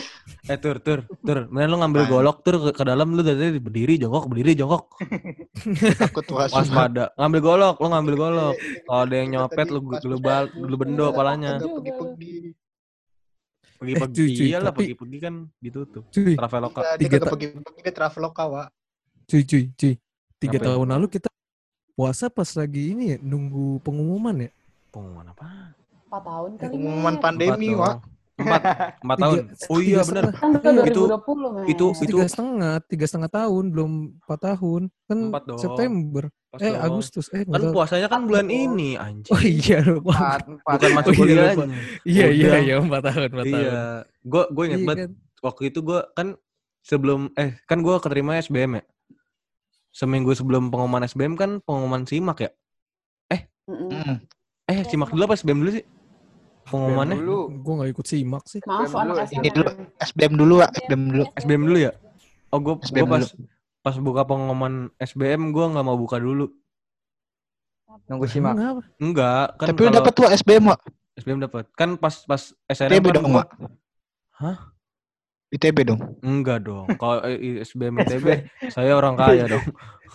eh 0.45 0.59
tur 0.61 0.77
tur 0.79 1.09
tur 1.25 1.49
Mending 1.49 1.73
lu 1.73 1.77
ngambil 1.81 2.03
golok 2.05 2.45
tur 2.45 2.61
ke, 2.61 2.77
ke 2.77 2.83
dalam 2.85 3.17
lu 3.17 3.25
dari 3.25 3.39
tadi 3.39 3.57
berdiri 3.57 3.97
jongkok 3.97 4.29
berdiri 4.29 4.53
jongkok 4.55 4.93
Takut 6.05 6.27
was. 6.31 6.53
waspada 6.53 7.17
ngambil 7.17 7.41
golok 7.41 7.77
lu 7.81 7.89
ngambil 7.89 8.15
golok 8.19 8.55
kalau 8.85 9.03
ada 9.03 9.15
yang 9.17 9.29
nyopet 9.33 9.67
lu 9.67 9.81
lu 9.81 10.17
bal 10.19 10.53
lu 10.53 10.77
bendo 10.77 11.09
palanya 11.11 11.57
Pergi-pergi. 11.57 12.53
pergi 13.81 14.25
Eh, 14.37 14.49
iyalah 14.53 14.69
tapi- 14.69 14.93
pergi 14.93 14.97
pergi 15.01 15.19
kan 15.19 15.35
ditutup 15.57 16.05
Traveloka 16.13 16.81
Tiga 17.01 17.17
pergi-pergi 17.25 17.91
traveloka, 17.91 18.43
Wak. 18.45 18.69
Cuy, 19.31 19.43
cuy, 19.45 19.65
cuy. 19.73 19.95
Tiga 20.37 20.57
Apa 20.57 20.65
ya? 20.65 20.69
tahun 20.73 20.89
lalu 20.91 21.07
kita 21.09 21.29
puasa 21.93 22.27
pas 22.27 22.49
lagi 22.51 22.83
ini 22.91 23.05
ya, 23.11 23.19
nunggu 23.21 23.79
pengumuman 23.81 24.35
ya. 24.41 24.51
pengumuman 24.91 25.31
apa 25.31 25.71
Empat 26.03 26.23
tahun 26.25 26.51
kali, 26.57 26.67
Pengumuman 26.67 27.15
Mer. 27.15 27.23
pandemi, 27.23 27.69
dong. 27.71 27.79
empat 27.79 28.63
empat 28.99 29.17
Tiga- 29.17 29.23
tahun 29.23 29.39
oh 29.69 29.79
iya 29.79 30.01
benar. 30.03 30.25
Kan 30.33 30.73
Itu- 30.83 31.07
2020, 31.07 31.49
Mer. 31.53 31.65
itu- 31.69 31.93
Tiga 32.01 32.25
setengah, 32.27 32.75
tiga 32.83 33.05
setengah 33.07 33.31
tahun, 33.31 33.65
belum 33.69 33.91
empat 34.19 34.41
tahun. 34.43 34.83
Kan. 35.07 35.19
September. 35.55 36.25
Pas 36.51 36.59
Eh, 36.59 36.73
dong. 36.73 36.83
Agustus. 36.83 37.27
Eh, 37.31 37.45
kan 37.45 37.61
tahu. 37.61 37.71
puasanya 37.71 38.09
kan 38.09 38.27
bulan 38.27 38.43
Empat 38.43 38.59
dong. 38.59 38.75
ini 38.75 38.91
anjing 38.97 39.31
Oh 39.31 39.39
iya, 39.41 39.79
lupa. 39.81 40.11
Empat, 40.11 40.41
empat. 40.49 40.73
bukan 40.75 40.91
masuk 40.91 41.13
Oh 41.13 41.23
iya. 41.23 41.43
Iya, 42.03 42.27
iya, 42.29 42.53
iya, 42.59 42.75
empat 42.81 43.01
tahun, 43.05 43.29
empat 43.31 43.47
tahun. 43.47 43.63
iya 43.63 43.83
gue 44.21 44.43
gue 44.49 44.65
inget 44.65 44.77
Iya 44.77 44.89
banget 44.89 45.01
kan? 45.01 45.11
waktu 45.41 45.63
itu 45.67 45.79
gue 45.81 46.01
kan 46.11 46.29
sebelum 46.83 47.21
eh 47.35 47.51
kan 47.63 47.79
gue 47.79 47.95
keterima 47.95 48.33
SBM 48.37 48.73
ya 48.75 48.85
seminggu 49.91 50.31
sebelum 50.33 50.69
pengumuman 50.69 51.03
SBM 51.03 51.35
kan 51.35 51.51
pengumuman 51.61 52.03
simak 52.05 52.41
ya 52.41 52.51
Mm-mm. 53.67 53.91
Hmm. 53.93 54.17
eh 54.67 54.83
simak 54.83 55.11
dulu 55.11 55.23
apa 55.25 55.35
SBM 55.35 55.63
dulu 55.63 55.71
sih 55.73 55.85
pengumumannya? 56.63 57.17
Dulu. 57.17 57.39
Gue 57.63 57.73
gak 57.77 57.91
ikut 57.91 58.07
simak 58.07 58.45
sih. 58.45 58.59
Maaf 58.63 58.87
SBM 58.87 59.03
dulu, 59.05 59.19
Ini 59.33 59.49
dulu 59.51 59.71
SBM 60.01 60.33
dulu, 60.35 60.55
Wak. 60.57 60.71
SBM 60.77 61.03
dulu. 61.05 61.25
SBM 61.35 61.63
dulu 61.65 61.79
ya? 61.81 61.93
Oh, 62.49 62.59
gue 62.59 62.75
SBM 62.81 63.07
pas 63.07 63.23
dulu. 63.25 63.47
pas 63.81 63.95
buka 63.97 64.23
pengumuman 64.25 64.75
SBM 64.97 65.51
gue 65.51 65.65
nggak 65.67 65.83
mau 65.83 65.95
buka 65.95 66.19
dulu. 66.19 66.47
Nunggu 68.07 68.27
simak. 68.27 68.55
Enggak, 68.97 69.47
kan 69.57 69.67
Tapi 69.67 69.81
lu 69.81 69.87
kalau 69.89 69.99
dapat 69.99 70.13
tuh 70.13 70.27
SBM, 70.33 70.65
Wak. 70.67 70.81
SBM 71.17 71.39
dapat. 71.41 71.65
Kan 71.75 71.91
pas 71.95 72.15
pas 72.23 72.43
SNM 72.65 72.91
kan 73.01 73.13
dong, 73.13 73.25
gua- 73.29 73.39
Wak. 73.41 73.49
Hah? 74.33 74.57
ITB 75.51 75.83
dong. 75.83 76.01
Enggak 76.23 76.63
dong. 76.63 76.87
Kalau 76.95 77.27
eh, 77.27 77.67
SBM 77.67 78.07
ITB 78.07 78.27
saya 78.71 78.95
orang 78.95 79.19
kaya 79.19 79.51
dong. 79.51 79.67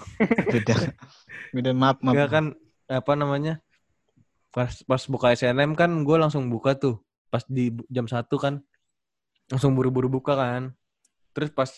Beda. 0.54 0.76
Beda 1.52 1.72
maaf, 1.76 2.00
maaf. 2.00 2.16
Enggak 2.16 2.30
kan 2.32 2.46
apa 2.88 3.12
namanya? 3.20 3.60
Pas 4.56 4.72
pas 4.88 5.04
buka 5.12 5.36
SNM 5.36 5.76
kan 5.76 5.92
gue 6.08 6.18
langsung 6.18 6.48
buka 6.48 6.80
tuh. 6.80 7.04
Pas 7.28 7.44
di 7.52 7.76
jam 7.92 8.08
1 8.08 8.32
kan 8.40 8.64
langsung 9.52 9.76
buru-buru 9.76 10.08
buka 10.08 10.40
kan. 10.40 10.72
Terus 11.36 11.52
pas 11.52 11.70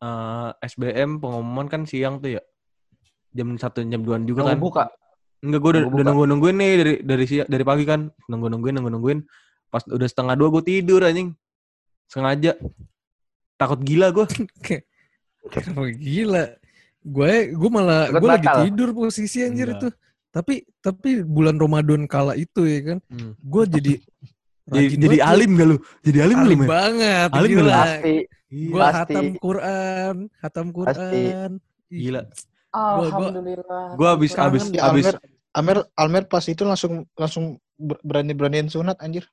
eh, 0.00 0.50
SBM 0.64 1.20
pengumuman 1.20 1.68
kan 1.68 1.84
siang 1.84 2.16
tuh 2.24 2.40
ya. 2.40 2.42
Jam 3.36 3.52
1 3.52 3.60
jam 3.92 4.00
2 4.00 4.24
juga 4.24 4.40
Nunggu 4.40 4.48
kan. 4.48 4.56
buka. 4.56 4.84
Enggak, 5.44 5.60
gue 5.60 5.70
udah, 5.76 5.82
udah 5.84 5.92
buka. 5.92 6.06
nunggu 6.08 6.24
nungguin 6.32 6.56
nih 6.56 6.72
dari 6.80 6.94
dari 7.04 7.24
siang, 7.28 7.44
dari 7.52 7.60
pagi 7.60 7.84
kan, 7.84 8.08
nunggu 8.32 8.48
nungguin 8.56 8.74
nunggu 8.80 8.90
nungguin. 8.96 9.20
Pas 9.68 9.84
udah 9.84 10.08
setengah 10.08 10.32
dua 10.32 10.48
gue 10.48 10.64
tidur 10.64 11.04
anjing, 11.04 11.36
sengaja. 12.06 12.54
Takut 13.56 13.80
gila 13.80 14.10
gue. 14.10 14.26
Kenapa 15.46 15.82
gila? 15.92 16.44
Gue 17.00 17.32
gue 17.48 17.70
malah 17.70 18.10
Takut 18.10 18.20
gue 18.20 18.30
lagi 18.30 18.46
tidur 18.64 18.90
posisi 18.92 19.38
anjir 19.40 19.70
Enggak. 19.70 19.80
itu. 19.80 19.88
Tapi 20.28 20.54
tapi 20.78 21.10
bulan 21.22 21.56
Ramadan 21.56 22.04
kala 22.04 22.34
itu 22.34 22.60
ya 22.62 22.80
kan, 22.84 22.98
Hmm. 23.08 23.32
gue 23.36 23.64
jadi 23.70 23.92
Jadi, 24.66 24.82
rajin 24.82 24.98
jadi 24.98 25.16
banget, 25.16 25.30
alim 25.30 25.50
gak 25.54 25.68
lu? 25.68 25.76
Jadi 26.02 26.18
alim, 26.18 26.36
alim 26.36 26.50
lu, 26.50 26.56
men? 26.58 26.68
banget. 26.68 27.28
Alim 27.30 27.50
gila. 27.54 27.70
Pasti. 27.72 28.14
Gue 28.46 28.80
Pasti. 28.80 28.96
hatam 28.98 29.24
Quran, 29.38 30.14
hatam 30.36 30.66
Quran. 30.68 31.50
Ih, 31.86 32.00
Gila. 32.02 32.22
gua- 32.26 33.06
Alhamdulillah. 33.06 33.86
Gua 33.94 34.08
abis 34.12 34.32
abis 34.34 34.62
abis 34.68 35.04
Almer, 35.06 35.14
Almer, 35.54 35.76
Almer 35.94 36.24
pas 36.26 36.42
itu 36.44 36.60
langsung 36.60 37.06
langsung 37.14 37.44
ber- 37.78 38.02
berani-beraniin 38.02 38.66
sunat 38.66 38.98
anjir. 38.98 39.30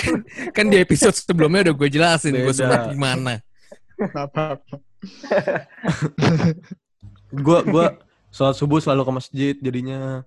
Kan, 0.00 0.14
kan 0.50 0.66
di 0.66 0.76
episode 0.80 1.14
sebelumnya 1.14 1.70
udah 1.70 1.74
gue 1.76 1.88
jelasin 1.92 2.34
gue 2.34 2.54
sunat 2.54 2.90
gimana. 2.92 3.44
Gua 7.28 7.60
gua 7.62 7.86
sholat 8.32 8.56
subuh 8.56 8.80
selalu 8.80 9.02
ke 9.04 9.12
masjid 9.12 9.54
jadinya. 9.60 10.24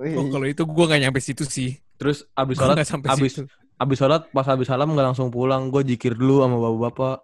Oh 0.00 0.26
kalau 0.32 0.46
itu 0.48 0.62
gue 0.64 0.84
gak 0.88 1.00
nyampe 1.02 1.20
situ 1.22 1.44
sih. 1.46 1.78
Terus 2.00 2.26
abis 2.34 2.58
Gue 2.58 2.64
sholat 2.64 2.76
gak 2.82 2.88
sampai 2.90 3.08
abis 3.14 3.32
situ. 3.38 3.44
abis 3.74 3.96
sholat 3.98 4.22
pas 4.30 4.46
abis 4.48 4.66
salam 4.66 4.90
nggak 4.90 5.14
langsung 5.14 5.28
pulang. 5.30 5.70
Gue 5.70 5.84
jikir 5.86 6.16
dulu 6.16 6.42
sama 6.42 6.56
bapak-bapak. 6.58 7.18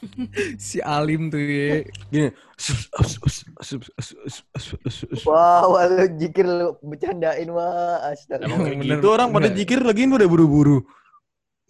Si 0.60 0.80
Alim 0.80 1.28
tuh 1.28 1.40
ya. 1.40 1.84
Gini. 2.08 2.30
Wah, 5.28 5.64
wah, 5.68 5.84
lu 5.88 6.04
jikir 6.16 6.46
lu 6.48 6.76
bercandain 6.80 7.48
wah. 7.52 8.10
Astaga. 8.12 8.48
Emang 8.48 8.64
kayak 8.64 8.80
gitu 8.80 9.08
orang 9.12 9.28
pada 9.32 9.48
jikir 9.52 9.80
lagi 9.84 10.08
udah 10.08 10.28
buru-buru. 10.28 10.84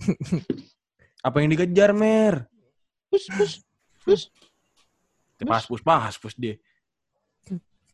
Apa 1.26 1.44
yang 1.44 1.52
dikejar, 1.52 1.92
Mer? 1.92 2.48
Pus, 3.12 3.28
pus, 3.36 3.52
pus. 4.06 4.22
Pas 5.40 5.64
pus 5.64 5.82
pas 5.84 6.14
pus 6.16 6.34
dia. 6.36 6.56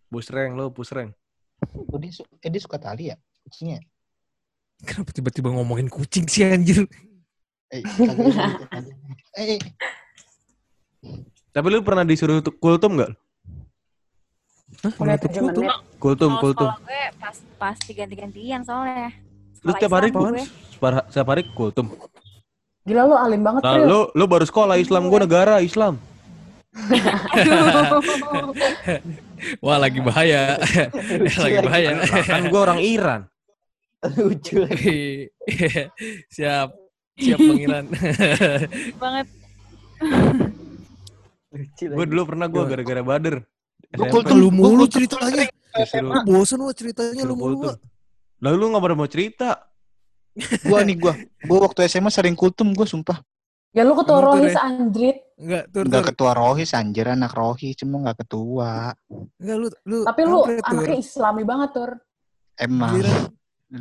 Bus 0.07 0.31
reng 0.31 0.55
lo, 0.55 0.71
pus 0.71 0.95
reng. 0.95 1.11
Oh, 1.75 1.99
dia, 1.99 2.13
eh, 2.45 2.51
dia 2.53 2.63
suka 2.63 2.79
tali 2.79 3.11
ya? 3.11 3.17
Kucingnya? 3.43 3.83
Kenapa 4.85 5.11
tiba-tiba 5.11 5.51
ngomongin 5.51 5.89
kucing 5.89 6.29
sih 6.29 6.45
anjir? 6.45 6.85
Eh, 7.73 7.83
eh, 9.35 9.59
eh, 9.59 9.61
Tapi 11.51 11.67
lu 11.69 11.81
pernah 11.81 12.03
disuruh 12.03 12.39
kultum 12.55 12.97
nggak? 12.97 13.13
Hah? 14.77 14.93
Udah 14.93 15.17
Menutup 15.17 15.25
tujuh 15.27 15.41
kultum? 15.43 15.63
menit. 15.63 15.79
Kultum, 15.97 16.31
Kalau 16.31 16.43
kultum. 16.43 16.69
sekolah 16.69 16.85
gue 16.85 17.03
pas 17.17 17.37
pas 17.57 17.77
diganti-gantian 17.81 18.61
soalnya. 18.61 19.09
Lu 19.09 19.73
Sekolah 19.73 19.79
tiap 19.79 19.93
hari 19.93 20.09
Islam 20.09 20.23
gue. 20.23 20.43
setiap 20.45 20.83
hari- 20.85 21.07
setiap 21.09 21.29
hari 21.29 21.43
kultum. 21.51 21.87
Gila 22.83 23.03
lu 23.03 23.17
alim 23.17 23.43
banget, 23.43 23.61
Nah, 23.61 23.73
Pril. 23.75 23.85
lu 23.85 24.01
lu 24.13 24.25
baru 24.27 24.45
sekolah 24.45 24.77
Islam, 24.77 25.09
gua 25.09 25.21
negara 25.21 25.59
Islam. 25.59 25.99
Wah 29.59 29.77
lagi 29.77 29.99
bahaya. 29.99 30.55
lagi 31.37 31.59
bahaya. 31.63 31.89
Kan 32.23 32.47
gua 32.47 32.61
orang 32.65 32.81
Iran. 32.81 33.21
Lucu 34.15 34.63
siap. 36.29 36.69
Siap 37.17 37.39
pengiran. 37.41 37.85
banget. 39.01 39.27
Lagi. 41.57 42.07
dulu 42.11 42.23
pernah 42.29 42.47
gua 42.47 42.65
gara-gara 42.65 43.03
bader. 43.03 43.37
Kultum. 43.97 44.37
lu 44.37 44.49
mulu 44.51 44.85
ceritanya. 44.91 45.47
Disuruh, 45.77 46.25
Gue 46.25 46.41
bosen 46.41 46.59
wah 46.61 46.73
ceritanya 46.73 47.23
lu 47.25 47.37
mulu. 47.37 47.69
Lalu 48.41 48.57
lu 48.57 48.67
nggak 48.73 48.83
pada 48.83 48.95
mau 48.97 49.09
cerita. 49.09 49.49
Gua 50.65 50.85
nih 50.85 50.97
gua. 51.01 51.13
Gua 51.45 51.59
waktu 51.69 51.89
SMA 51.89 52.13
sering 52.13 52.37
kultum 52.37 52.73
gua 52.73 52.85
sumpah. 52.85 53.21
Ya 53.77 53.85
lu 53.85 53.93
ketua 53.93 54.25
Emang 54.25 54.41
rohis 54.41 54.57
Re? 54.57 54.61
anjrit. 54.61 55.17
Enggak, 55.37 55.65
tur, 55.69 55.85
Enggak 55.85 56.01
tur. 56.01 56.09
ketua 56.17 56.31
rohis 56.33 56.71
anjir 56.73 57.07
anak 57.13 57.33
rohis 57.37 57.77
cuma 57.77 58.01
enggak 58.01 58.25
ketua. 58.25 58.97
Enggak 59.37 59.57
lu 59.61 59.67
lu 59.85 59.99
Tapi 60.01 60.21
lu 60.25 60.39
kampret, 60.41 60.65
Tur. 60.65 60.73
anaknya 60.81 60.97
islami 60.97 61.43
banget, 61.45 61.71
Tur. 61.77 61.91
Emang. 62.57 62.93
Giliran 62.97 63.25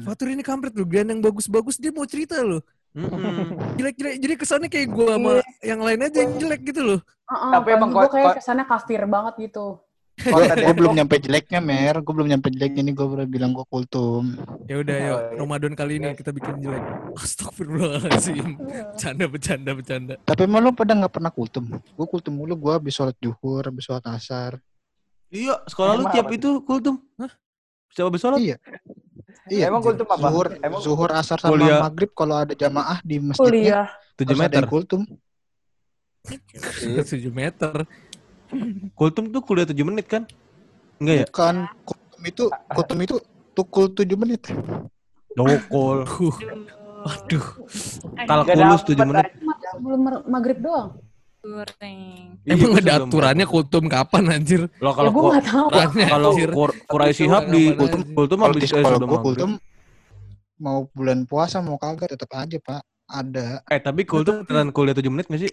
Fatur 0.04 0.28
ini 0.34 0.44
kampret 0.44 0.74
lu, 0.76 0.84
Gian 0.84 1.14
yang 1.16 1.22
bagus-bagus 1.24 1.80
dia 1.80 1.94
mau 1.96 2.04
cerita 2.04 2.42
lu. 2.44 2.60
Mm-mm. 2.96 3.76
Jelek-jelek 3.76 4.16
jadi 4.24 4.34
kesannya 4.40 4.70
kayak 4.72 4.88
gua 4.88 5.20
sama 5.20 5.32
yang 5.60 5.84
lain 5.84 6.00
aja 6.00 6.18
yang 6.24 6.34
jelek 6.40 6.62
gitu 6.64 6.82
loh. 6.82 7.00
Heeh, 7.04 7.52
Tapi 7.52 7.70
emang 7.76 7.90
gue 7.92 8.08
kayak 8.08 8.40
kesannya 8.40 8.64
kafir 8.64 9.04
banget 9.04 9.36
gitu. 9.52 9.84
Gua, 10.16 10.48
gua 10.64 10.74
belum 10.80 10.94
nyampe 10.96 11.20
jeleknya, 11.20 11.60
Mer. 11.60 12.00
Gua 12.00 12.14
belum 12.16 12.32
nyampe 12.32 12.48
jeleknya 12.48 12.82
nih 12.88 12.94
gua 12.96 13.08
baru 13.12 13.28
bilang 13.28 13.52
gua 13.52 13.68
kultum. 13.68 14.40
Ya 14.72 14.80
udah 14.80 14.96
yuk, 14.96 15.20
iya. 15.20 15.36
Ramadan 15.44 15.76
kali 15.76 16.00
ini 16.00 16.16
kita 16.16 16.32
bikin 16.32 16.64
jelek. 16.64 16.84
Astagfirullahaladzim. 17.20 18.48
Bercanda, 18.64 19.26
bercanda, 19.28 19.72
bercanda. 19.76 20.14
Tapi 20.24 20.42
emang 20.48 20.64
lu 20.64 20.72
pada 20.72 20.96
nggak 20.96 21.14
pernah 21.20 21.32
kultum? 21.36 21.68
Gua 22.00 22.08
kultum 22.08 22.32
mulu, 22.32 22.56
gua 22.56 22.80
habis 22.80 22.96
sholat 22.96 23.16
zuhur, 23.20 23.68
habis 23.68 23.84
sholat 23.84 24.08
asar. 24.08 24.56
Iya, 25.28 25.60
sekolah 25.68 26.00
lu 26.00 26.08
tiap 26.16 26.32
itu 26.32 26.64
kultum. 26.64 26.96
Hah? 27.20 27.32
Habis 27.92 28.24
sholat? 28.24 28.40
Iya. 28.40 28.56
Iya. 29.46 29.70
Emang 29.70 29.82
kultum 29.82 30.08
apa? 30.10 30.18
Zuhur, 30.26 30.48
Emang 30.58 30.82
zuhur 30.82 31.10
asar 31.14 31.38
sama 31.38 31.54
Kuliah. 31.54 31.80
maghrib 31.80 32.12
kalau 32.18 32.36
ada 32.42 32.54
jamaah 32.54 32.98
di 33.06 33.22
masjidnya 33.22 33.86
Kuliah. 33.86 33.88
7 34.18 34.26
harus 34.26 34.40
ada 34.42 34.50
meter. 34.50 34.64
kultum. 34.66 35.02
7 37.14 37.30
meter. 37.30 37.76
Kultum 38.96 39.26
tuh 39.30 39.42
kuliah 39.42 39.68
7 39.68 39.78
menit 39.86 40.06
kan? 40.10 40.24
Enggak 40.98 41.16
ya? 41.16 41.26
Bukan 41.30 41.56
kultum 41.86 42.22
itu 42.26 42.44
kultum 42.74 42.98
itu 43.02 43.16
tukul 43.54 43.86
7 43.92 44.18
menit. 44.18 44.42
Dokol. 45.36 46.08
Uh, 46.10 46.34
waduh. 47.06 47.46
Kalkulus 48.26 48.82
Nggak 48.82 48.90
7 48.90 48.98
dapet, 48.98 49.06
menit. 49.06 49.28
Sebelum 49.76 50.00
mar- 50.02 50.26
maghrib 50.26 50.58
doang. 50.58 50.96
Goreng. 51.46 52.00
Iya, 52.42 52.52
Emang 52.52 52.72
gua 52.72 52.82
ada 52.82 52.94
aturannya 53.00 53.46
kultum 53.46 53.86
kapan 53.86 54.24
anjir? 54.32 54.62
Lo 54.78 54.90
Ya 54.90 54.94
kalau 54.94 55.10
gue 55.12 55.22
ku- 55.22 55.32
gak 55.32 55.46
tahu. 55.46 55.68
Kalau 56.02 56.30
anjir. 56.32 56.50
Qur- 56.50 56.78
Quraisy 56.84 57.18
Shihab 57.22 57.44
di 57.48 57.64
kultum 57.72 58.02
kultum 58.12 58.38
Kalau 58.40 58.50
habis 58.52 58.66
sudah 58.66 58.98
gua 59.00 59.20
kultum 59.22 59.52
mau 60.56 60.88
bulan 60.90 61.24
puasa 61.24 61.60
mau 61.60 61.78
kagak 61.78 62.10
tetap 62.10 62.32
aja, 62.34 62.58
Pak. 62.58 62.82
Ada. 63.06 63.62
Eh 63.68 63.78
tapi 63.78 64.02
kultum 64.04 64.42
beneran 64.42 64.72
kuliah 64.72 64.94
7 64.94 65.06
menit 65.08 65.28
gak 65.28 65.38
sih? 65.40 65.52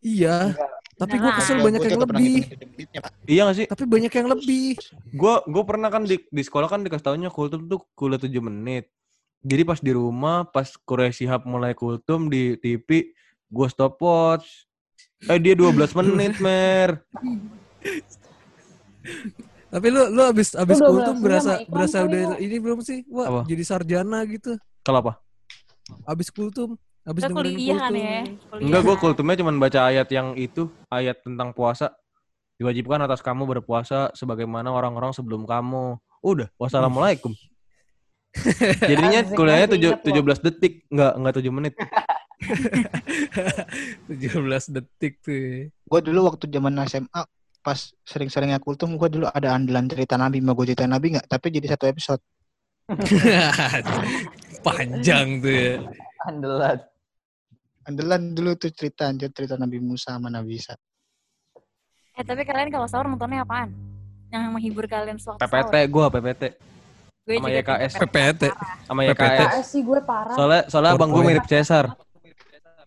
Iya. 0.00 0.58
Tapi 0.94 1.14
gue 1.14 1.30
kesel 1.32 1.54
Gua- 1.54 1.64
banyak 1.64 1.78
gua 1.78 1.86
yang 1.88 2.02
lebih. 2.02 2.18
ngitung 2.34 2.50
7 2.50 2.68
menitnya, 2.68 3.00
Pak. 3.00 3.12
Iya 3.24 3.40
gak 3.46 3.56
sih? 3.56 3.66
Tapi 3.70 3.84
banyak 3.86 4.12
yang 4.12 4.28
lebih. 4.28 4.66
Gua 5.12 5.34
gua 5.44 5.62
pernah 5.64 5.88
kan 5.88 6.02
di 6.02 6.18
di 6.20 6.42
sekolah 6.42 6.66
kan 6.66 6.82
dikasih 6.82 7.06
taunya 7.06 7.30
kultum 7.30 7.64
tuh 7.64 7.86
kuliah 7.92 8.18
7 8.18 8.42
menit. 8.42 8.90
Jadi 9.38 9.62
pas 9.62 9.78
di 9.78 9.94
rumah, 9.94 10.42
pas 10.44 10.66
Quraisy 10.74 11.22
Shihab 11.22 11.46
mulai 11.46 11.70
kultum 11.70 12.26
di 12.26 12.58
TV, 12.58 13.14
gua 13.46 13.70
stopwatch. 13.70 14.66
Eh 15.26 15.38
dia 15.38 15.54
12 15.54 15.74
menit, 15.98 16.38
Mer. 16.44 17.02
Tapi 19.68 19.86
lu 19.90 20.02
lu 20.08 20.22
abis 20.22 20.54
abis 20.54 20.78
udah 20.78 20.88
kultum 20.88 21.16
berasa 21.20 21.60
berasa 21.66 22.06
udah 22.06 22.38
ini 22.38 22.56
belum 22.56 22.80
sih? 22.80 23.04
Wah, 23.10 23.26
Apa? 23.26 23.40
jadi 23.44 23.62
sarjana 23.62 24.22
gitu. 24.24 24.54
Kalau 24.80 25.02
apa? 25.02 25.12
Abis 26.06 26.30
kultum, 26.30 26.78
abis 27.02 27.20
Kita 27.20 27.28
dengerin 27.28 27.52
kuliah 27.52 27.76
kan 27.76 27.90
kultum. 27.90 28.00
ya. 28.00 28.20
Enggak, 28.62 28.80
gua 28.80 28.96
kultumnya 28.96 29.34
cuma 29.36 29.52
baca 29.54 29.80
ayat 29.84 30.08
yang 30.08 30.32
itu, 30.34 30.70
ayat 30.88 31.20
tentang 31.20 31.50
puasa. 31.50 31.92
Diwajibkan 32.56 32.98
atas 33.00 33.20
kamu 33.20 33.46
berpuasa 33.46 34.10
sebagaimana 34.12 34.70
orang-orang 34.70 35.12
sebelum 35.12 35.44
kamu. 35.44 35.94
Udah, 36.20 36.48
wassalamualaikum. 36.56 37.30
Jadinya 38.90 39.20
kuliahnya 39.28 39.68
tujuh- 39.68 39.94
ingat 39.94 40.04
loh. 40.06 40.38
17 40.40 40.46
detik, 40.48 40.72
enggak 40.88 41.12
enggak 41.14 41.34
7 41.38 41.52
menit. 41.52 41.74
17 42.38 44.74
detik 44.74 45.18
tuh. 45.22 45.34
ya. 45.34 45.66
Gua 45.90 46.00
dulu 46.00 46.30
waktu 46.30 46.46
zaman 46.46 46.78
SMA 46.86 47.22
pas 47.58 47.90
sering-seringnya 48.06 48.62
kultum 48.62 48.96
gue 48.96 49.08
dulu 49.12 49.26
ada 49.28 49.52
andalan 49.52 49.90
cerita 49.90 50.16
Nabi 50.16 50.40
mau 50.40 50.56
gue 50.56 50.72
cerita 50.72 50.88
Nabi 50.88 51.18
nggak 51.18 51.26
tapi 51.28 51.52
jadi 51.52 51.74
satu 51.74 51.84
episode 51.90 52.22
Panjang 54.64 55.44
tuh 55.44 55.52
ya. 55.52 55.76
Andalan. 56.24 56.78
andalan 57.84 58.32
dulu 58.32 58.56
tuh 58.56 58.72
cerita 58.72 59.10
anjir 59.10 59.28
cerita 59.36 59.60
Nabi 59.60 59.84
Musa 59.84 60.16
sama 60.16 60.32
Nabi 60.32 60.56
Isa 60.56 60.72
Eh 62.18 62.24
tapi 62.24 62.42
kalian 62.48 62.72
kalau 62.72 62.88
sahur 62.88 63.06
nontonnya 63.06 63.44
apaan? 63.44 63.70
Yang 64.32 64.42
menghibur 64.48 64.88
kalian 64.88 65.20
sewaktu 65.20 65.44
PPT 65.44 65.74
gue 65.92 66.04
PPT 66.08 66.42
Gue 67.28 67.44
sama 67.44 67.52
YKS. 67.52 67.92
PPT. 68.00 68.42
Sama. 68.88 69.00
YKS. 69.04 69.48
KS 69.52 69.66
sih 69.68 69.84
gue 69.84 70.00
parah. 70.00 70.32
Soalnya 70.32 70.62
soalnya 70.72 70.96
abang 70.96 71.12
gue 71.12 71.22
mirip 71.28 71.44
Cesar. 71.44 71.92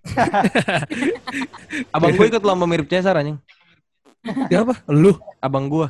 abang 1.95 2.11
gue 2.17 2.25
ikut 2.27 2.43
lomba 2.43 2.65
mirip 2.65 2.89
Cesar 2.89 3.17
anjing. 3.21 3.37
Siapa? 4.49 4.85
Lu. 4.89 5.13
Abang 5.41 5.69
gue. 5.69 5.87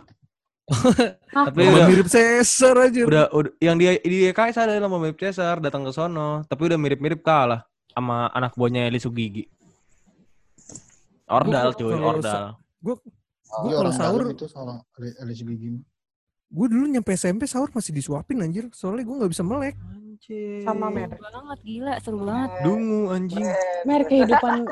Tapi 1.35 1.59
udah, 1.67 1.87
mirip 1.91 2.07
Caesar 2.07 2.75
aja. 2.79 3.01
udah, 3.03 3.25
udah 3.31 3.51
yang 3.59 3.75
dia 3.75 3.99
di 3.99 4.31
YKS 4.31 4.57
ada 4.63 4.79
lomba 4.79 4.99
mirip 4.99 5.19
Cesar 5.19 5.59
datang 5.59 5.83
ke 5.83 5.91
sono, 5.91 6.43
tapi 6.47 6.71
udah 6.71 6.79
mirip-mirip 6.79 7.19
kalah 7.23 7.67
sama 7.91 8.31
anak 8.31 8.55
buahnya 8.55 8.87
Eli 8.87 8.99
Sugigi. 8.99 9.47
Ordal 11.27 11.71
Gua- 11.71 11.79
cuy, 11.79 11.91
kalau 11.95 12.07
ordal. 12.15 12.43
Gue 12.79 12.95
Dia 12.99 13.11
kalau 13.51 13.79
orang 13.83 13.95
sahur, 13.95 14.19
dalam 14.23 14.35
itu 14.35 14.47
soal 14.47 14.79
alis 14.95 15.43
gigi 15.43 15.83
gue 16.51 16.67
dulu 16.67 16.83
nyampe 16.91 17.15
SMP 17.15 17.47
sahur 17.47 17.71
masih 17.71 17.95
disuapin 17.95 18.43
anjir. 18.43 18.67
Soalnya 18.75 19.07
gue 19.07 19.15
nggak 19.23 19.31
bisa 19.31 19.43
melek. 19.43 19.75
Sama 20.61 20.87
Mer. 20.87 21.09
Seru 21.11 21.25
banget, 21.25 21.59
gila, 21.61 21.93
seru 21.99 22.17
banget. 22.21 22.49
Dungu 22.61 23.09
anjing. 23.09 23.45
Mer, 23.83 24.01
kehidupan 24.05 24.69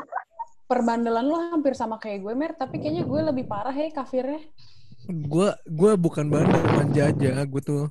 perbandelan 0.64 1.24
lu 1.24 1.36
hampir 1.50 1.74
sama 1.74 1.98
kayak 1.98 2.22
gue, 2.22 2.32
Mer. 2.32 2.52
Tapi 2.54 2.78
kayaknya 2.78 3.02
gue 3.02 3.20
lebih 3.26 3.44
parah 3.44 3.72
ya 3.72 3.90
kafirnya. 3.90 4.38
Gue 5.06 5.50
gue 5.66 5.92
bukan 5.96 6.28
bandel 6.28 6.62
manja 6.70 7.10
aja. 7.10 7.42
Gue 7.44 7.60
tuh. 7.60 7.84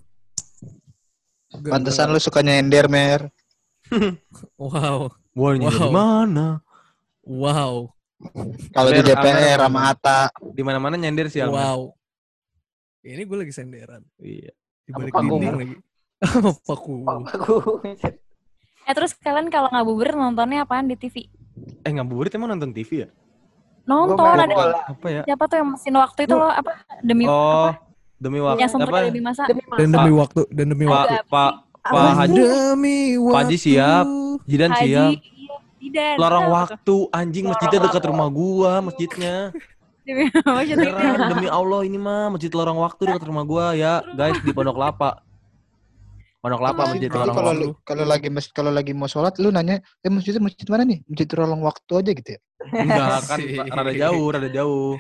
Gak- 1.50 1.74
pantesan 1.74 2.14
lu 2.14 2.22
suka 2.22 2.46
nyender 2.46 2.86
mer 2.86 3.26
Wow. 4.62 5.10
Wah, 5.34 5.54
Wow. 5.58 5.58
di 5.58 5.90
mana? 5.90 6.48
Wow. 7.26 7.90
kalau 8.70 8.90
di 8.94 9.02
Mer, 9.02 9.18
DPR 9.18 9.58
sama 9.58 9.82
Ata 9.90 10.30
Di 10.54 10.62
mana-mana 10.62 10.94
nyender 10.94 11.26
sih 11.26 11.42
Almer. 11.42 11.58
Wow. 11.58 11.80
Ini 13.02 13.26
gue 13.26 13.38
lagi 13.40 13.50
senderan. 13.50 14.06
Iya. 14.22 14.54
Di 14.86 14.92
balik 14.94 15.14
dinding 15.18 15.56
lagi. 15.58 15.76
Paku. 16.68 17.06
Aku. 17.06 17.80
Eh 18.84 18.94
terus 18.94 19.14
kalian 19.16 19.48
kalau 19.48 19.70
ngabuburit 19.70 20.14
nontonnya 20.14 20.64
apaan 20.64 20.86
di 20.86 20.96
TV? 20.96 21.30
Eh 21.82 21.92
ngabuburit 21.92 22.34
emang 22.34 22.52
nonton 22.52 22.72
TV 22.72 23.06
ya? 23.06 23.10
Nonton 23.86 24.22
ada. 24.36 24.56
Apa 24.86 25.08
ya? 25.08 25.22
siapa 25.24 25.44
tuh 25.46 25.58
yang 25.58 25.70
mesin 25.74 25.96
waktu 25.96 26.20
itu 26.24 26.36
loh 26.36 26.50
apa 26.50 26.72
demi 27.00 27.26
Oh, 27.26 27.70
apa? 27.70 27.82
demi 28.18 28.38
waktu 28.38 28.60
Yang 28.60 28.72
sempat 28.76 28.90
apa? 28.92 29.00
demi 29.08 29.22
masa 29.22 29.44
Demi 29.48 29.62
Dan 29.64 29.88
masa. 29.88 29.96
demi 29.96 30.12
waktu. 30.14 30.42
Dan 30.50 30.66
demi 30.70 30.86
waktu. 30.86 31.16
Pak 31.26 31.52
Pak? 31.80 32.12
Haji 32.18 32.36
Demi 32.36 33.00
waktu. 33.16 33.32
Pak 33.32 33.40
Haji 33.40 33.58
siap. 33.58 34.06
Jidan 34.44 34.72
Haji 34.72 34.84
siap. 34.84 35.12
iya, 35.16 35.56
Zidan. 35.80 36.16
Lorong 36.20 36.48
waktu 36.52 36.96
anjing 37.10 37.46
masjidnya 37.48 37.80
dekat 37.82 38.04
rumah 38.04 38.28
gua 38.28 38.72
masjidnya. 38.84 39.36
Demi 40.04 40.26
demi 41.32 41.48
Allah 41.48 41.82
ini 41.82 41.96
mah 41.96 42.34
masjid 42.34 42.50
lorong 42.50 42.78
waktu 42.78 43.02
dekat 43.08 43.24
rumah 43.24 43.42
gua 43.42 43.72
ya 43.72 44.02
guys 44.12 44.38
di 44.40 44.52
Pondok 44.52 44.76
Lapa. 44.76 45.24
Pondok 46.40 46.62
Lapa 46.62 46.88
Masjid 46.88 47.04
masjid 47.04 47.12
lorong 47.12 47.36
kalau 47.36 47.52
waktu. 47.52 47.62
lu- 47.62 47.78
kalau 47.84 48.06
lagi 48.06 48.28
mas- 48.30 48.50
kalau 48.50 48.72
lagi 48.72 48.92
mau 48.92 49.06
sholat 49.06 49.36
lu 49.38 49.50
nanya 49.50 49.76
eh 50.00 50.08
masjidnya 50.08 50.40
masjid 50.40 50.64
mana 50.66 50.84
nih 50.84 51.04
masjid 51.04 51.28
rolong 51.30 51.60
waktu 51.60 51.92
aja 51.94 52.12
gitu 52.14 52.30
ya 52.30 52.40
Enggak 52.74 53.20
kan 53.26 53.40
rada 53.78 53.94
jauh, 53.94 54.26
rada 54.30 54.50
jauh. 54.50 54.96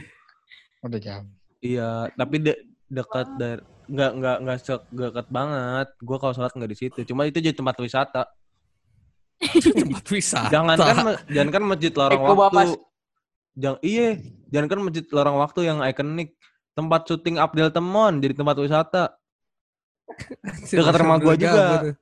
udah 0.81 0.99
jam 0.99 1.23
Iya, 1.59 2.07
tapi 2.13 2.39
de 2.39 2.55
dekat 2.87 3.27
dari 3.35 3.59
nggak 3.85 4.11
nggak 4.15 4.37
nggak 4.39 4.57
dekat 4.89 5.27
banget. 5.27 5.87
Gua 5.99 6.17
kalau 6.17 6.31
sholat 6.31 6.53
nggak 6.53 6.71
di 6.71 6.77
situ. 6.77 6.99
Cuma 7.03 7.25
itu 7.25 7.35
jadi 7.37 7.51
tempat 7.51 7.75
wisata. 7.77 8.23
Tempat 9.75 10.05
wisata. 10.07 10.47
Jangan 10.47 10.75
kan 10.75 10.97
jangan 11.27 11.49
kan 11.51 11.63
masjid 11.65 11.91
lorong 11.91 12.21
Eko 12.21 12.33
waktu. 12.33 12.79
Jangan 13.55 13.79
iya, 13.81 14.15
jangan 14.47 14.67
kan 14.67 14.79
masjid 14.81 15.05
lorong 15.05 15.35
waktu 15.37 15.59
yang 15.63 15.79
ikonik. 15.81 16.35
Tempat 16.71 17.01
syuting 17.05 17.35
Abdel 17.37 17.69
Temon 17.69 18.19
jadi 18.19 18.31
tempat 18.33 18.55
wisata. 18.57 19.18
Dekat 20.77 20.95
rumah 20.99 21.17
gua 21.21 21.35
juga. 21.37 21.93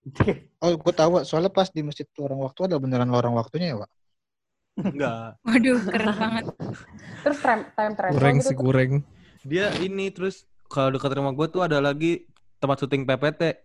oh 0.64 0.72
gue 0.80 0.94
tahu 0.96 1.20
soalnya 1.28 1.52
pas 1.52 1.68
di 1.68 1.84
masjid 1.84 2.08
lorong 2.16 2.40
waktu 2.40 2.72
ada 2.72 2.80
beneran 2.80 3.12
lorong 3.12 3.36
waktunya 3.36 3.76
ya 3.76 3.84
pak 3.84 3.90
Enggak. 4.80 5.36
Waduh, 5.44 5.78
keren 5.92 6.08
banget. 6.16 6.44
Terus 7.20 7.38
time, 7.44 7.62
time 7.76 7.92
travel 7.92 8.16
Goreng 8.16 8.36
gitu. 8.40 8.48
sih 8.48 8.56
goreng. 8.56 8.92
Dia 9.44 9.66
ini 9.76 10.08
terus 10.08 10.48
kalau 10.72 10.94
dekat 10.94 11.20
rumah 11.20 11.36
gua 11.36 11.52
tuh 11.52 11.60
ada 11.68 11.84
lagi 11.84 12.24
tempat 12.62 12.80
syuting 12.80 13.04
PPT 13.04 13.60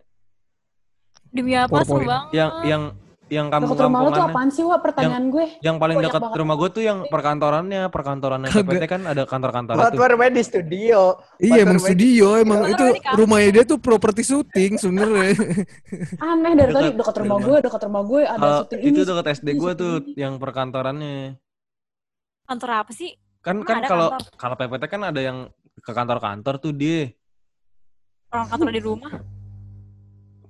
Demi 1.32 1.52
apa 1.56 1.84
seru 1.84 2.04
PowerPoint. 2.04 2.32
banget. 2.32 2.64
yang 2.64 2.82
yang 3.26 3.50
yang 3.50 3.58
Dekat 3.66 3.90
rumah 3.90 4.00
lu 4.06 4.10
tuh 4.14 4.22
apaan 4.22 4.48
sih, 4.54 4.62
Wak? 4.62 4.86
Pertanyaan 4.86 5.34
gue. 5.34 5.44
Yang 5.58 5.76
paling 5.82 5.96
dekat 5.98 6.22
rumah 6.38 6.54
gua 6.54 6.68
tuh 6.70 6.82
yang 6.86 6.98
perkantorannya, 7.10 7.82
perkantorannya 7.90 8.50
Kagak. 8.54 8.66
PPT 8.70 8.84
kan 8.86 9.02
ada 9.02 9.22
kantor-kantor 9.26 9.74
Buat 9.74 9.90
tuh. 9.90 9.98
bermain 9.98 10.30
di 10.30 10.44
studio. 10.46 11.18
Iya 11.42 11.66
emang 11.66 11.82
studio 11.82 12.38
emang 12.38 12.60
Iya, 12.70 12.78
itu 12.78 12.84
rumahnya 13.18 13.50
dia 13.50 13.64
tuh 13.66 13.78
properti 13.82 14.22
syuting 14.22 14.78
sebenarnya. 14.78 15.34
Aneh 16.22 16.52
dari 16.54 16.70
tadi 16.70 16.88
Dekat 16.94 17.16
rumah 17.18 17.38
gue, 17.42 17.56
dekat 17.66 17.82
rumah 17.90 18.02
gue 18.06 18.22
ada 18.22 18.38
Kalau 18.38 18.58
syuting 18.62 18.80
itu 18.86 19.00
ini. 19.02 19.08
dekat 19.10 19.26
SD 19.26 19.48
syuting 19.58 19.74
tuh 19.74 19.92
ini. 20.06 20.14
yang 20.14 20.32
perkantorannya. 20.38 21.18
Kantor 22.46 22.70
apa 22.86 22.92
sih? 22.94 23.10
Kan 23.42 23.66
kan 23.66 23.82
kalau 23.82 24.14
kalau 24.38 24.54
PPT 24.54 24.84
kan 24.86 25.02
ada 25.02 25.18
yang 25.18 25.50
ke 25.82 25.90
kantor-kantor 25.90 26.62
tuh 26.62 26.70
dia. 26.70 27.10
Orang 28.30 28.46
kantor 28.54 28.70
di 28.70 28.82
rumah. 28.86 29.10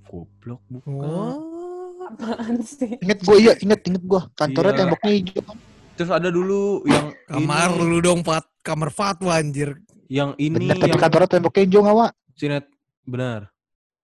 Goblok 0.05 0.61
bukan. 0.68 1.56
Apaan 2.09 2.55
sih? 2.61 2.97
inget 2.97 3.19
gue 3.21 3.37
iya 3.37 3.53
inget 3.57 3.81
inget 3.85 4.03
gue 4.03 4.21
kantornya 4.33 4.73
Iya. 4.73 4.81
temboknya 4.81 5.13
hijau 5.13 5.43
Terus 5.97 6.11
ada 6.13 6.29
dulu 6.29 6.85
yang 6.85 7.09
Kamar 7.25 7.73
ini, 7.73 7.83
lu 7.83 7.99
dong 7.99 8.21
Fat. 8.21 8.45
Kamar 8.61 8.91
Fatwa 8.91 9.33
anjir. 9.33 9.81
yang 10.07 10.37
ini 10.37 10.55
bener 10.61 10.77
tapi 10.77 10.93
yang 10.93 11.01
kantornya 11.01 11.31
temboknya 11.31 11.63
hijau 11.63 11.81
nggak 11.83 11.97
Wak? 11.97 12.13
sinet 12.33 12.65
benar. 13.03 13.41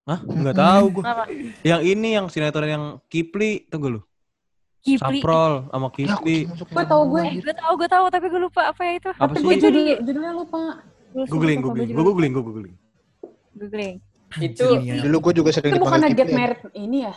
Hah? 0.02 0.18
Enggak 0.20 0.56
tahu 0.56 0.84
gua. 0.90 1.02
Apa? 1.06 1.24
Yang 1.62 1.80
ini 1.86 2.08
yang 2.10 2.26
sinetron 2.26 2.66
yang 2.66 2.84
Kipli, 3.06 3.68
tunggu 3.68 3.88
lu. 3.88 4.00
Kipli. 4.80 5.22
Saprol 5.22 5.68
sama 5.68 5.86
Ya, 5.94 6.16
aku 6.16 6.26
Kipli. 6.26 6.38
Gue 6.48 6.84
tahu 6.84 7.02
rumah, 7.04 7.12
gue. 7.12 7.22
Eh, 7.22 7.34
gue 7.38 7.54
tahu, 7.54 7.72
gue 7.76 7.88
tahu, 7.88 8.04
tapi 8.08 8.26
gue 8.26 8.40
lupa 8.40 8.62
apa 8.66 8.80
ya 8.82 8.92
itu. 8.96 9.10
Apa 9.12 9.22
Tapi 9.22 9.36
sih? 9.36 9.44
gue 9.44 9.52
Itu 9.52 9.62
di 9.62 9.70
judul, 9.78 9.96
judulnya 10.02 10.32
lupa. 10.34 10.58
Gue 11.12 11.24
Googling, 11.28 11.58
googling. 11.60 11.86
gue 11.86 11.94
Gue 11.94 12.04
googling, 12.04 12.32
gue 12.32 12.42
googling. 12.42 12.74
googling. 13.54 13.94
Itu 14.40 14.66
Anjir, 14.74 15.00
dulu 15.04 15.16
gue 15.20 15.32
juga 15.36 15.50
sering 15.52 15.70
Itu 15.70 15.76
dipanggil 15.76 15.92
bukannya 16.02 16.08
get 16.10 16.24
Kipli, 16.24 16.34
married 16.34 16.60
ini 16.74 16.98
ya? 17.04 17.14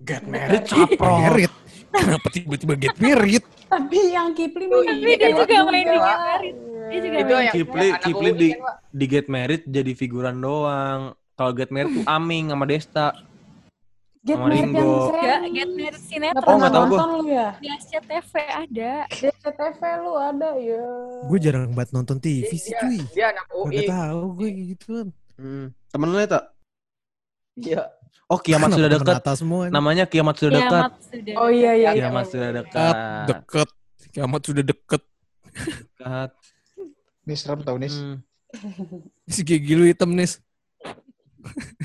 Get 0.00 0.22
Married 0.24 0.64
married. 0.64 0.94
Saprol. 0.94 1.18
Merit. 1.20 1.52
Kenapa 1.88 2.28
tiba-tiba 2.28 2.74
get 2.76 2.96
married? 2.98 3.44
Tapi 3.66 3.98
yang 4.10 4.30
Kipli 4.32 4.64
Tapi 4.64 4.78
nih. 4.78 4.86
Tapi 4.88 5.10
dia 5.10 5.18
Iya, 5.18 5.28
juga 5.34 5.52
iya, 5.52 5.62
main 5.64 5.78
iya, 5.78 5.92
di. 5.92 5.98
Get 5.98 6.18
Married. 6.20 6.56
Dia 6.88 6.98
juga 6.98 7.16
itu 7.16 7.26
main. 7.26 7.36
yang 7.38 7.48
Kipli, 7.50 7.86
yang 7.86 8.00
Kipli 8.00 8.30
di 8.32 8.48
kan, 8.50 8.60
di 8.88 9.04
Get 9.06 9.26
Married 9.28 9.62
jadi 9.66 9.92
figuran 9.92 10.36
doang. 10.38 11.00
Kalau 11.34 11.52
Get 11.52 11.70
Married 11.70 11.92
tuh 11.92 12.04
Aming 12.06 12.44
sama 12.48 12.64
Desta. 12.64 13.08
Get 14.20 14.34
Sama 14.34 14.44
married 14.44 14.60
yang 14.60 14.72
Ringo. 14.74 14.92
seri. 15.06 15.18
Enggak, 15.18 15.40
Get 15.48 15.70
Married 15.70 16.02
sinetron. 16.02 16.44
Oh, 16.44 16.56
gua. 16.58 16.68
nonton 16.68 17.08
lu 17.08 17.22
ya? 17.28 17.48
Di 17.56 17.68
SCTV 17.70 18.32
ada. 18.44 18.92
Di 19.08 19.24
SCTV 19.30 19.80
lu 19.98 20.12
ada 20.14 20.50
ya. 20.54 20.84
Gue 21.24 21.38
jarang 21.38 21.70
banget 21.70 21.90
nonton 21.92 22.16
TV 22.18 22.50
sih 22.50 22.70
Dia, 22.70 22.80
cuy. 22.80 22.98
dia 23.10 23.24
anak 23.30 23.46
UI. 23.48 23.72
Gak 23.74 23.88
tahu 23.88 24.20
gue 24.34 24.48
gituan. 24.68 25.06
Hmm. 25.34 25.66
Temen 25.88 26.08
lu 26.08 26.18
ya 26.18 26.28
tak? 26.28 26.44
Iya. 27.54 27.82
Oh 28.28 28.36
kiamat 28.36 28.70
sudah 28.70 28.88
dekat. 28.90 29.24
Namanya 29.72 30.04
kiamat 30.04 30.36
sudah 30.36 30.52
dekat. 30.54 30.82
Kiamat 30.84 30.94
sudah. 31.00 31.34
Oh 31.40 31.48
iya 31.48 31.72
iya. 31.72 31.90
iya. 31.90 32.00
Kiamat 32.06 32.24
sudah 32.28 32.48
Dekat, 32.52 32.94
dekat. 33.26 33.68
Kiamat 34.10 34.40
sudah 34.42 34.64
deket. 34.64 35.02
Dekat. 35.56 36.30
nih 37.24 37.36
serem 37.36 37.60
tau 37.60 37.76
nih 37.76 37.88
Hmm. 37.88 38.16
Si 39.28 39.40
gigi 39.42 39.72
lu 39.72 39.84
hitam 39.84 40.12
nih. 40.12 40.28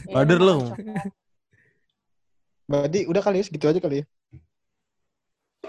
Iya, 0.03 0.13
Bader 0.13 0.39
lu. 0.39 0.71
Berarti 2.65 2.99
udah 3.05 3.21
kali 3.21 3.39
ya 3.39 3.45
segitu 3.45 3.65
aja 3.65 3.79
kali 3.79 4.01
ya 4.01 4.05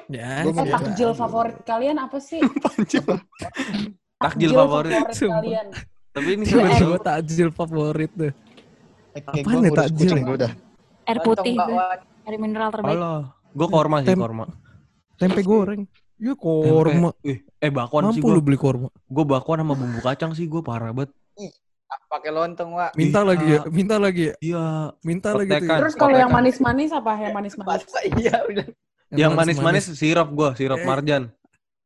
Ya. 0.07 0.43
Gua 0.43 0.51
Eh, 0.51 0.55
mau 0.55 0.67
ya. 0.67 0.75
takjil 0.75 1.11
favorit 1.13 1.57
kalian 1.65 1.97
apa 1.97 2.19
sih? 2.19 2.43
Takjil 4.21 4.51
favorit. 4.53 4.93
Sumpah. 5.13 5.41
kalian. 5.41 5.67
Tapi 6.13 6.29
ini 6.31 6.45
sebenarnya 6.45 6.83
gue 6.85 7.01
takjil 7.01 7.49
favorit 7.51 8.11
tuh. 8.13 8.33
Eh, 9.15 9.23
Apaan 9.23 9.43
gua 9.47 9.61
nih 9.63 9.73
takjil? 9.73 10.09
kucing 10.11 10.23
gua 10.27 10.37
udah 10.37 10.53
Air 11.05 11.19
putih. 11.21 11.55
gue. 11.55 11.87
Air 12.25 12.37
mineral 12.41 12.73
terbaik. 12.73 12.97
Allah. 12.97 13.21
Gue 13.53 13.69
korma 13.69 13.97
sih 14.01 14.09
Tem- 14.09 14.19
korma. 14.19 14.45
Tempe 15.15 15.41
goreng. 15.45 15.83
Ya 16.17 16.33
korma. 16.35 17.13
Tempe. 17.21 17.29
Eh, 17.29 17.39
eh 17.61 17.71
bakwan 17.71 18.11
sih 18.11 18.19
Mampu 18.19 18.27
gue. 18.27 18.37
lu 18.37 18.43
beli 18.43 18.59
korma. 18.59 18.89
Gue 19.05 19.25
bakwan 19.29 19.61
sama 19.61 19.77
bumbu 19.77 20.01
kacang 20.01 20.33
sih 20.33 20.49
gue 20.49 20.65
parah 20.65 20.91
banget. 20.91 21.13
Pakai 22.11 22.35
lontong, 22.35 22.75
Wak. 22.75 22.99
Minta 22.99 23.23
Ih, 23.23 23.27
lagi 23.29 23.47
ya, 23.47 23.61
minta 23.71 23.97
lagi 24.03 24.23
ya, 24.27 24.35
Iya. 24.43 24.65
minta 25.07 25.31
lagi 25.31 25.51
tuh. 25.53 25.67
Ya. 25.69 25.79
Terus 25.79 25.95
kalau 25.95 26.17
yang 26.17 26.27
manis-manis 26.27 26.91
apa? 26.91 27.13
Yang 27.23 27.35
manis-manis. 27.39 27.87
Iya 28.19 28.35
udah. 28.51 28.67
Yang 29.15 29.33
manis-manis 29.37 29.85
sirup 29.95 30.29
gue, 30.35 30.51
sirup 30.59 30.81
Eh. 30.83 30.87
marjan. 30.89 31.31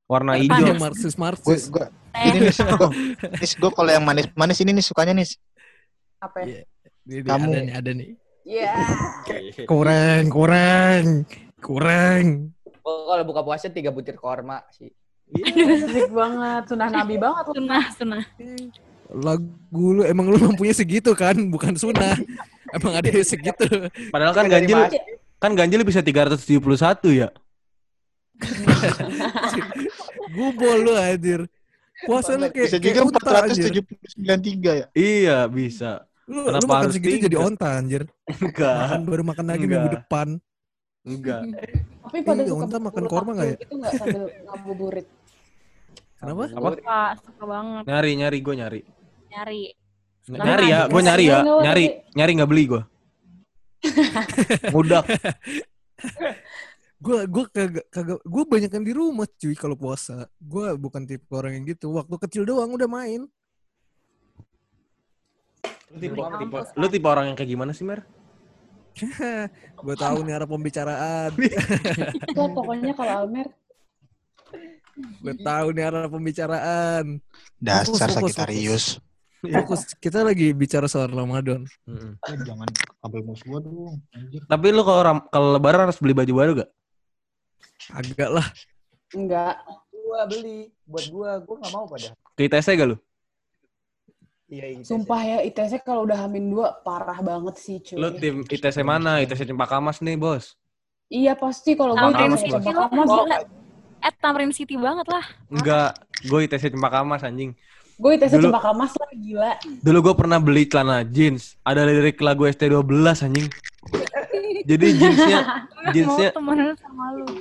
Warna 0.08 0.40
Iya, 0.40 0.48
hijau. 0.48 0.80
marsis 0.80 1.12
gue 1.12 1.20
marsis. 1.20 1.68
gue 1.68 1.84
Ini 2.18 2.38
nih, 2.40 2.50
gua 3.60 3.70
kalau 3.70 3.90
yang 3.92 4.00
manis-manis 4.00 4.58
ini 4.64 4.72
nih 4.72 4.84
sukanya 4.86 5.12
nih. 5.12 5.28
Apa 6.24 6.36
ya? 6.40 6.46
Iya. 6.48 6.60
Ini 7.08 7.24
Kamu. 7.24 7.48
ada 7.48 7.58
nih, 7.64 7.72
ada 7.72 7.90
nih. 7.96 8.10
Iya. 8.44 8.72
Kurang, 9.64 10.28
kurang, 10.28 11.04
kurang. 11.64 12.52
Oh, 12.84 13.08
kalau 13.08 13.24
buka 13.24 13.40
puasa 13.40 13.72
tiga 13.72 13.88
butir 13.88 14.12
korma 14.12 14.60
sih. 14.76 14.92
Asik 15.32 16.12
banget. 16.12 16.68
Sunah 16.68 16.88
Nabi 16.92 17.16
banget. 17.16 17.44
Sunah, 17.56 17.84
sunah. 17.96 18.24
Lagu 19.08 19.86
lu 19.96 20.04
emang 20.04 20.28
lu 20.28 20.36
mampunya 20.36 20.76
segitu 20.76 21.16
kan, 21.16 21.32
bukan 21.48 21.80
sunnah. 21.80 22.12
emang 22.76 22.92
ada 22.92 23.08
yang 23.08 23.24
segitu. 23.24 23.88
Padahal 24.12 24.36
kan 24.36 24.44
ganjil 24.44 24.76
masjid. 24.76 25.00
kan 25.40 25.52
ganjil 25.56 25.80
bisa 25.84 26.04
371 26.04 26.44
ya. 27.24 27.28
Gubol 30.36 30.76
lu 30.84 30.92
anjir. 30.92 31.48
Puasa 32.04 32.36
lu 32.36 32.52
kayak, 32.52 32.68
Bisa 32.68 32.78
juga 32.80 33.00
unta 33.08 33.48
anjir. 33.48 33.80
479 34.20 34.84
ya. 34.84 34.86
Iya, 34.92 35.38
bisa. 35.48 36.07
Lu, 36.28 36.44
Kenapa 36.44 36.60
lu 36.60 36.68
makan 36.68 36.82
harus 36.84 36.94
segitu 37.00 37.16
jadi 37.24 37.36
onta 37.40 37.68
anjir. 37.72 38.02
Makan 38.28 38.44
Enggak. 38.44 39.00
baru 39.08 39.22
makan 39.24 39.44
lagi 39.48 39.64
Enggak. 39.64 39.72
minggu 39.72 39.90
depan. 39.96 40.28
Enggak. 41.02 41.40
Tapi 42.04 42.18
pada 42.20 42.42
suka 42.44 42.56
unta 42.60 42.76
makan 42.78 43.04
korma 43.04 43.30
nggak 43.32 43.48
ya? 43.48 43.56
Itu 43.56 43.74
nggak 43.74 43.92
sambil 43.96 44.22
ngabuburit. 44.44 45.06
Kenapa? 46.18 46.44
Apa? 46.50 46.68
Suka, 46.76 47.00
suka 47.24 47.44
banget. 47.46 47.82
Nyari, 47.88 48.10
nyari 48.14 48.38
gue 48.38 48.54
nyari. 48.54 48.80
Nyari. 49.28 49.62
Ny- 49.64 49.76
Nah, 50.28 50.44
nyari 50.44 50.66
ya, 50.68 50.80
gue 50.84 51.00
nyari 51.00 51.24
ya, 51.24 51.38
nyari, 51.40 51.84
nyari 52.12 52.30
nggak 52.36 52.50
beli 52.52 52.64
gue. 52.68 52.82
Mudak. 54.68 55.08
Gue 56.98 57.24
gua 57.24 57.46
kagak 57.46 57.86
kagak 57.88 58.18
gue 58.20 58.42
banyakan 58.44 58.82
di 58.82 58.92
rumah 58.92 59.24
cuy 59.30 59.54
kalau 59.54 59.78
puasa. 59.78 60.26
Gue 60.36 60.74
bukan 60.76 61.06
tipe 61.06 61.30
orang 61.30 61.56
yang 61.56 61.64
gitu. 61.64 61.94
Waktu 61.94 62.14
kecil 62.26 62.42
doang 62.44 62.74
udah 62.74 62.84
main. 62.84 63.24
Lu 65.88 65.96
tipe, 65.96 66.14
tipe, 66.14 66.28
kampus, 66.28 66.68
lu 66.76 66.86
tipe 66.92 67.06
orang 67.08 67.32
yang 67.32 67.36
kayak 67.38 67.50
gimana 67.50 67.72
sih, 67.72 67.84
Mer? 67.84 68.04
gue 69.86 69.96
tahu 69.96 70.26
nih 70.26 70.34
arah 70.36 70.48
pembicaraan. 70.50 71.30
Itu 72.28 72.42
pokoknya 72.50 72.92
kalau 72.98 73.14
Almer 73.24 73.48
gue 74.98 75.34
tahu 75.38 75.66
nih 75.72 75.84
arah 75.86 76.10
pembicaraan. 76.10 77.22
Dasar 77.62 78.10
Fokus, 78.10 78.98
fokus, 79.38 79.80
kita 80.02 80.26
lagi 80.26 80.50
bicara 80.50 80.90
soal 80.90 81.14
Ramadan. 81.14 81.62
Eh, 81.86 82.36
Jangan 82.42 82.66
kabel 82.98 83.22
mus 83.22 83.38
gua 83.46 83.62
dong. 83.62 84.02
Anjir. 84.10 84.42
Tapi 84.50 84.66
lu 84.74 84.82
kalau 84.82 85.02
ram- 85.06 85.26
kalau 85.30 85.54
lebaran 85.54 85.86
harus 85.86 86.02
beli 86.02 86.10
baju 86.10 86.32
baru 86.34 86.52
gak? 86.58 86.70
Agak 87.94 88.30
lah. 88.34 88.46
enggak. 89.14 89.62
Gua 89.94 90.26
beli 90.26 90.74
buat 90.82 91.06
gua, 91.14 91.30
gua 91.46 91.56
nggak 91.62 91.72
mau 91.72 91.86
pada. 91.86 92.10
Ke 92.34 92.50
ITC 92.50 92.66
gak 92.74 92.88
lu? 92.90 92.96
Iya, 94.48 94.80
gitu 94.80 94.96
Sumpah 94.96 95.20
ya 95.20 95.38
ITC 95.44 95.84
kalau 95.84 96.08
udah 96.08 96.24
hamin 96.24 96.48
dua 96.48 96.72
parah 96.80 97.20
banget 97.20 97.60
sih 97.60 97.76
cuy. 97.84 98.00
Lu 98.00 98.08
tim 98.16 98.48
ITC 98.48 98.80
mana? 98.80 99.20
ITC 99.20 99.44
Cempaka 99.44 99.76
Mas 99.76 100.00
nih, 100.00 100.16
Bos. 100.16 100.56
Iya 101.12 101.36
pasti 101.36 101.76
kalau 101.76 101.92
gue 101.92 102.10
ITC 102.16 102.48
Cempaka 102.48 102.88
Mas. 102.88 103.08
Eh, 103.98 104.14
Tamrin 104.24 104.52
City 104.56 104.80
banget 104.80 105.04
lah. 105.04 105.24
Enggak, 105.52 106.00
gue 106.24 106.38
ITC 106.48 106.72
Cempaka 106.72 107.04
Mas 107.04 107.20
anjing. 107.20 107.52
Gue 108.00 108.16
ITC 108.16 108.40
Dulu- 108.40 108.48
Cempaka 108.48 108.72
Mas 108.72 108.92
lah 108.96 109.10
gila. 109.12 109.52
Dulu 109.84 109.98
gue 110.00 110.14
pernah 110.16 110.38
beli 110.40 110.64
celana 110.64 111.04
jeans, 111.04 111.60
ada 111.60 111.84
lirik 111.84 112.16
lagu 112.24 112.48
ST12 112.48 112.88
anjing. 113.20 113.52
Jadi 114.64 114.86
jeansnya 114.96 115.40
jeansnya 115.96 116.30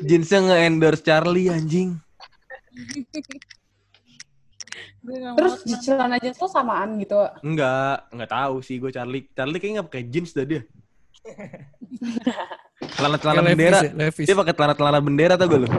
jeansnya 0.04 0.40
nge-endorse 0.44 1.04
Charlie 1.08 1.48
anjing. 1.48 1.96
Gue 5.08 5.24
Terus 5.24 5.64
di 5.64 5.76
celana 5.80 6.20
jeans 6.20 6.36
tuh 6.36 6.52
samaan 6.52 7.00
gitu. 7.00 7.16
Enggak, 7.40 8.12
enggak 8.12 8.28
tahu 8.28 8.60
sih 8.60 8.76
gue 8.76 8.92
Charlie. 8.92 9.32
Charlie 9.32 9.60
kayaknya 9.64 9.80
nggak 9.80 9.88
pakai 9.88 10.04
jeans 10.12 10.36
dah 10.36 10.44
dia. 10.44 10.62
Celana-celana 12.98 13.42
bendera. 13.42 13.80
Levi's 13.80 13.88
ya, 13.88 13.92
Levi's. 13.96 14.28
Dia 14.28 14.36
pakai 14.36 14.54
celana-celana 14.54 15.00
bendera 15.02 15.34
tau 15.40 15.48
gak 15.50 15.60
lu? 15.64 15.70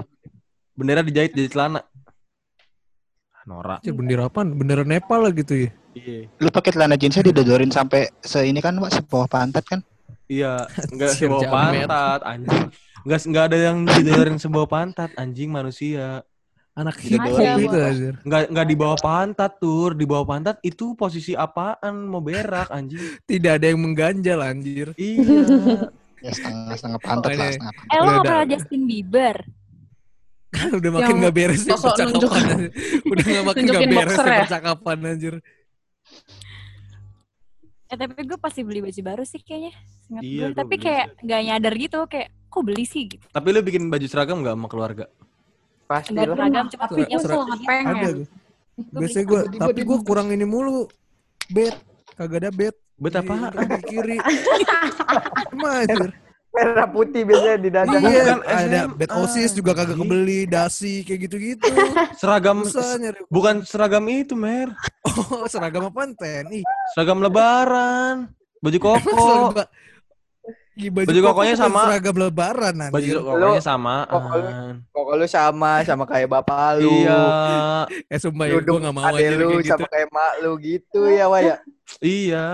Bendera 0.74 1.00
dijahit 1.04 1.32
jadi 1.36 1.48
celana. 1.52 1.80
Norak. 3.48 3.80
Ya, 3.84 3.92
bendera 3.96 4.28
apaan? 4.28 4.52
Bendera 4.56 4.82
Nepal 4.84 5.24
lah 5.24 5.32
gitu 5.32 5.68
ya. 5.68 5.70
Iya. 5.96 6.28
Lu 6.40 6.48
pakai 6.52 6.70
celana 6.74 6.96
jeansnya 7.00 7.32
didodorin 7.32 7.72
sampai 7.72 8.12
se 8.20 8.44
ini 8.44 8.60
kan, 8.60 8.76
Pak, 8.76 8.92
sebawah 8.92 9.28
pantat 9.30 9.64
kan? 9.64 9.80
Iya, 10.28 10.68
enggak 10.92 11.16
jamet. 11.16 11.48
pantat, 11.88 12.20
anjing. 12.28 12.64
Enggak 13.08 13.20
enggak 13.24 13.44
ada 13.48 13.58
yang 13.58 13.76
didengerin 13.88 14.36
sebawa 14.36 14.66
pantat, 14.68 15.10
anjing 15.16 15.48
manusia. 15.48 16.22
Anak 16.78 16.94
Gitu 16.96 17.10
hip 17.10 17.20
hop 17.20 17.34
doang. 17.34 17.58
itu 17.58 17.76
anjir. 17.76 18.14
Enggak 18.22 18.42
enggak 18.46 18.66
di 18.66 18.76
bawah 18.76 18.98
pantat, 18.98 19.52
Tur. 19.58 19.90
Di 19.92 20.04
bawah 20.04 20.22
pantat 20.24 20.56
itu 20.62 20.94
posisi 20.94 21.34
apaan? 21.34 22.06
Mau 22.06 22.20
berak, 22.20 22.70
anjing. 22.70 23.02
Tidak 23.24 23.52
ada 23.52 23.66
yang 23.66 23.80
mengganjal 23.80 24.38
anjir. 24.40 24.94
Iya. 24.94 25.22
Ya 26.18 26.30
setengah-setengah 26.32 26.98
pantat 26.98 27.30
Oh, 27.30 27.34
lah, 27.36 27.46
setengah 27.48 27.74
pantat. 27.76 27.86
Eh, 27.88 27.96
lo 27.96 28.02
gak 28.04 28.10
ada. 28.12 28.22
pernah 28.24 28.46
Justin 28.48 28.82
Bieber? 28.84 29.36
Kan 30.48 30.68
udah 30.72 30.90
makin 30.92 31.04
Yang 31.04 31.18
nggak 31.20 31.34
beres 31.36 31.60
nih 31.60 31.70
sosok 31.70 31.86
percakapan. 31.88 32.10
nunjuk- 32.10 32.32
anjir. 32.32 32.58
Udah 33.04 33.24
nggak 33.24 33.44
makin 33.44 33.62
nggak 33.62 33.62
nunjukin 33.78 33.90
beres 33.96 34.16
nih 34.18 34.26
ya? 34.28 34.40
percakapan 34.40 34.96
anjir. 35.04 35.34
Eh, 37.86 37.96
tapi 37.96 38.12
gue 38.20 38.36
pasti 38.36 38.60
beli 38.60 38.80
baju 38.80 39.00
baru 39.00 39.22
sih 39.24 39.40
kayaknya. 39.40 39.72
Ingat 40.08 40.22
Iya, 40.22 40.44
gue. 40.44 40.56
Tapi 40.56 40.68
beli 40.72 40.84
kayak 40.84 41.06
gak 41.22 41.40
nyadar 41.42 41.74
gitu. 41.76 41.98
Kayak, 42.04 42.28
kok 42.44 42.62
beli 42.62 42.84
sih 42.84 43.02
gitu. 43.06 43.24
Tapi 43.28 43.46
lu 43.48 43.60
bikin 43.62 43.82
baju 43.86 44.06
seragam 44.06 44.36
enggak 44.38 44.54
sama 44.54 44.66
keluarga? 44.66 45.04
Pasti 45.88 46.12
lah. 46.12 46.24
Seragam 46.28 46.64
cuma 46.68 46.84
Tapi 46.84 47.02
gue 47.02 47.18
Seragam. 47.18 47.38
sangat 47.40 47.58
Ada 47.58 47.66
pengen. 47.66 47.96
tuh. 47.96 48.26
Biasanya 48.94 49.24
gue, 49.24 49.40
tapi 49.58 49.80
gue 49.82 49.98
kurang 50.04 50.28
ini 50.28 50.44
mulu. 50.44 50.86
Bet, 51.48 51.74
kagak 52.14 52.38
ada 52.38 52.50
bet. 52.52 52.76
Bet 52.94 53.12
Di 53.12 53.20
apa? 53.20 53.34
kaki 53.48 53.78
kiri. 53.84 54.16
Emang 55.54 55.74
anjir. 55.80 56.10
Merah 56.48 56.88
putih 56.88 57.22
biasanya 57.22 57.56
di 57.56 57.70
dada. 57.70 57.94
Iya, 57.94 58.24
Bukan 58.34 58.38
ada 58.42 58.58
SMA. 58.82 58.96
bet 58.96 59.10
osis 59.14 59.50
juga 59.52 59.70
kagak 59.72 59.94
kebeli, 59.94 60.40
dasi 60.44 61.02
kayak 61.02 61.20
gitu-gitu. 61.24 61.70
Seragam 62.14 62.64
bukan 63.28 63.62
seragam 63.62 64.04
itu, 64.06 64.34
Mer. 64.34 64.70
Oh, 65.08 65.48
seragam 65.48 65.82
apaan 65.84 66.12
TNI? 66.12 66.62
Seragam 66.92 67.18
lebaran. 67.18 68.28
Baju 68.60 68.78
koko. 68.78 69.54
Baju, 70.78 71.10
Baju 71.10 71.20
koko 71.20 71.30
kokonya 71.34 71.54
sama. 71.58 71.80
Seragam 71.90 72.16
lebaran 72.22 72.74
Baju 72.78 72.94
anjir. 73.02 73.14
kokonya 73.18 73.62
samaan. 73.62 74.06
Kok 74.94 75.10
lu 75.18 75.26
sama 75.26 75.72
sama 75.82 76.04
kayak 76.06 76.28
bapak 76.30 76.78
lu. 76.78 76.90
Iya. 77.02 77.22
Eh 78.14 78.18
sumpah 78.22 78.46
ya, 78.46 78.62
gue 78.62 78.78
gak 78.78 78.94
mau 78.94 79.02
anjir 79.10 79.34
lu 79.34 79.58
kayak 79.58 79.66
gitu. 79.66 79.72
sama 79.74 79.86
kayak 79.90 80.08
mak 80.14 80.32
lu 80.38 80.50
gitu 80.62 81.00
ya, 81.10 81.26
Wak 81.26 81.40
ya. 81.42 81.56
Iya. 81.98 82.46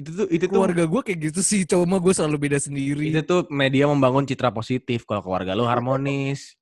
Itu 0.00 0.10
tuh 0.16 0.26
itu 0.32 0.44
tuh 0.50 0.56
Keluarga 0.58 0.84
gue 0.88 1.00
kayak 1.06 1.18
gitu 1.30 1.40
sih, 1.46 1.62
cuma 1.62 2.02
gue 2.02 2.12
selalu 2.16 2.50
beda 2.50 2.58
sendiri. 2.58 3.14
itu 3.14 3.20
tuh 3.22 3.46
media 3.52 3.86
membangun 3.86 4.26
citra 4.26 4.50
positif 4.50 5.06
kalau 5.06 5.22
keluarga 5.22 5.54
lu 5.54 5.62
harmonis. 5.62 6.58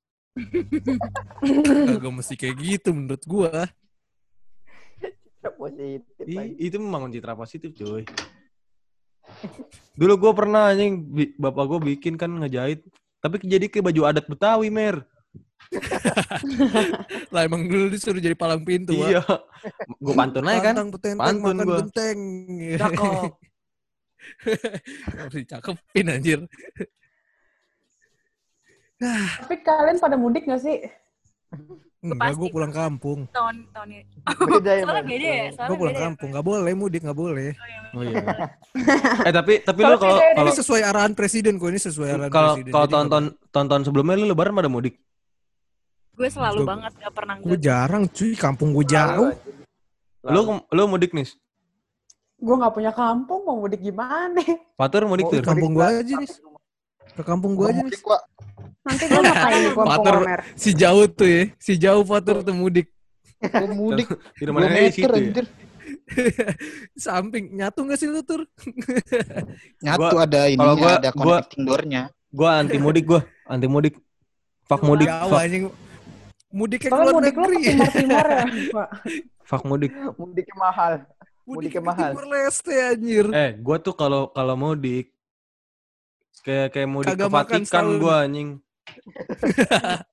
Kagak 1.89 2.13
mesti 2.13 2.35
kayak 2.37 2.55
gitu 2.61 2.93
menurut 2.93 3.23
gue. 3.25 3.53
Positif. 5.39 6.25
Ih, 6.27 6.35
lagi. 6.35 6.53
itu 6.59 6.75
membangun 6.77 7.09
citra 7.15 7.33
positif, 7.33 7.71
cuy. 7.73 8.03
Dulu 9.99 10.13
gue 10.15 10.31
pernah 10.31 10.71
anjing 10.71 11.03
bapak 11.35 11.65
gue 11.67 11.79
bikin 11.95 12.15
kan 12.15 12.31
ngejahit, 12.31 12.83
tapi 13.19 13.43
jadi 13.43 13.67
ke 13.67 13.83
baju 13.83 14.07
adat 14.07 14.25
Betawi, 14.31 14.71
Mer. 14.71 15.03
Lah 17.33 17.45
emang 17.45 17.67
dulu 17.69 17.93
disuruh 17.93 18.17
jadi 18.17 18.33
palang 18.33 18.65
pintu. 18.65 18.95
Iya. 18.95 19.21
Gue 20.01 20.13
pantun 20.17 20.47
aja 20.49 20.71
kan. 20.71 20.75
Petenteng 20.89 21.17
Pantun 21.19 21.55
makan 21.55 21.67
gua. 21.67 21.77
genteng. 21.83 22.19
Cakep. 22.79 23.31
Harus 25.19 25.35
dicakepin 25.35 26.05
anjir. 26.09 26.39
Tapi 28.99 29.55
kalian 29.63 29.97
pada 30.01 30.17
mudik 30.19 30.47
gak 30.49 30.63
sih? 30.63 30.83
Enggak, 31.99 32.31
gue 32.33 32.47
pulang 32.47 32.71
kampung. 32.71 33.27
Tahun, 33.27 33.55
tahun 33.69 33.87
ini. 33.91 34.03
Beda 34.55 34.71
ya, 34.71 34.83
Soalnya 34.87 35.03
beda 35.03 35.27
ya? 35.27 35.45
Soalnya 35.51 35.67
Gue 35.67 35.75
pulang 35.75 35.91
beda 35.91 35.99
ya, 35.99 36.05
kampung. 36.07 36.29
Gak 36.31 36.45
boleh 36.47 36.73
mudik, 36.73 37.01
gak 37.03 37.17
boleh. 37.17 37.49
Oh 37.91 38.01
iya. 38.01 38.23
eh 39.27 39.33
tapi 39.33 39.53
tapi 39.59 39.79
lu 39.81 39.97
kalau 39.97 40.15
kalau 40.15 40.51
sesuai 40.55 40.81
arahan 40.81 41.11
presiden 41.11 41.59
kok. 41.59 41.67
Ini 41.67 41.79
sesuai 41.81 42.09
arahan 42.09 42.31
kalau 42.31 42.53
presiden. 42.55 42.71
kalau 42.71 42.87
nggak 42.87 42.95
tonton 42.95 43.23
tonton 43.51 43.81
sebelumnya 43.83 44.15
lu 44.15 44.25
lebaran 44.27 44.55
pada 44.55 44.71
mudik. 44.71 44.95
Gue 46.13 46.27
selalu 46.27 46.63
Gua- 46.63 46.69
banget 46.69 46.91
gak 46.97 47.13
pernah 47.13 47.35
Gue 47.37 47.47
gue. 47.49 47.59
jarang 47.59 48.03
cuy, 48.07 48.31
kampung 48.33 48.69
gue 48.71 48.85
jauh. 48.85 49.29
Lu 50.23 50.39
lu 50.63 50.83
mudik 50.87 51.11
nih. 51.11 51.27
Gue 52.37 52.55
gak 52.55 52.71
punya 52.71 52.91
kampung, 52.91 53.43
mau 53.43 53.59
mudik 53.59 53.83
gimana? 53.83 54.39
Fatur 54.73 55.03
mudik 55.03 55.27
Oh, 55.27 55.31
tuh. 55.35 55.43
kampung 55.43 55.75
gue 55.75 55.83
aja 55.83 56.13
nih. 56.15 56.31
Ke 57.11 57.23
kampung 57.23 57.59
gue 57.59 57.67
aja 57.67 57.81
nih. 57.81 57.91
Nanti 58.89 59.03
gue 59.05 59.21
ngapain 59.21 59.59
di 59.59 59.69
kampung 59.69 59.85
Pater 59.87 60.15
Amer? 60.17 60.39
si 60.55 60.69
jauh 60.73 61.05
tuh 61.07 61.27
ya, 61.27 61.41
si 61.57 61.73
jauh 61.75 62.01
Fatur 62.01 62.41
tuh 62.41 62.51
mudik. 62.51 62.87
Gua 63.39 63.69
mudik 63.69 64.07
Di 64.35 64.43
2 64.43 64.49
rumah 64.49 64.59
di 64.59 64.67
meter 64.67 64.91
situ 64.91 65.05
ya. 65.05 65.15
anjir. 65.15 65.45
Samping 66.99 67.45
nyatu 67.51 67.79
gak 67.83 67.97
sih 67.97 68.05
lu 68.05 68.21
tur? 68.21 68.41
Nyatu 69.85 70.01
Gua- 70.09 70.25
ada 70.25 70.41
kalau 70.41 70.51
ininya, 70.51 70.73
gua- 70.75 70.97
ada 70.97 71.09
connecting 71.11 71.61
door-nya. 71.63 72.01
Gua 72.29 72.49
anti 72.57 72.77
mudik 72.77 73.05
gua, 73.05 73.21
anti 73.45 73.65
mudik. 73.65 73.95
Fuck 74.65 74.81
mudik. 74.83 75.05
Jauh 75.07 75.29
Fuck. 75.29 75.39
anjing. 75.39 75.63
mudik 76.49 76.79
ke 76.81 76.89
Soalnya 76.89 77.05
luar 77.05 77.15
mudik 77.15 77.29
lo 77.31 77.39
ke 77.39 77.49
negeri. 77.51 77.65
timur-timur 77.69 78.25
ya, 78.25 78.43
Pak. 78.73 78.89
Fuck 79.43 79.63
mudik. 79.63 79.91
Mudiknya 80.15 80.55
mahal. 80.55 80.93
mudik 81.39 81.47
Mudiknya 81.47 81.73
ke 81.75 81.81
mahal. 81.83 82.09
Timur 82.09 82.25
Leste 82.27 82.75
anjir. 82.75 83.25
Eh, 83.31 83.51
gua 83.55 83.77
tuh 83.77 83.93
kalau 83.93 84.29
kalau 84.29 84.55
mudik 84.55 85.13
kayak 86.39 86.67
kayak 86.69 86.89
mudik 86.89 87.13
Kagak 87.13 87.25
ke 87.25 87.33
Vatikan 87.33 87.85
gua 87.97 88.15
anjing. 88.23 88.49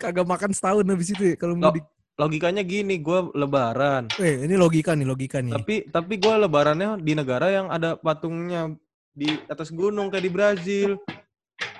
Kagak 0.00 0.26
makan 0.26 0.50
setahun 0.54 0.86
habis 0.86 1.10
itu 1.12 1.34
ya 1.34 1.36
kalau 1.38 1.54
mudik. 1.58 1.84
Logikanya 2.18 2.66
gini, 2.66 2.98
gua 2.98 3.30
lebaran. 3.30 4.10
Eh, 4.18 4.42
ini 4.42 4.58
logika 4.58 4.98
nih, 4.98 5.06
logika 5.06 5.38
nih. 5.38 5.54
Tapi 5.54 5.86
tapi 5.86 6.18
gua 6.18 6.34
lebarannya 6.42 6.98
di 6.98 7.14
negara 7.14 7.46
yang 7.46 7.70
ada 7.70 7.94
patungnya 7.94 8.74
di 9.14 9.38
atas 9.46 9.70
gunung 9.70 10.10
kayak 10.10 10.26
di 10.26 10.32
Brazil. 10.34 10.90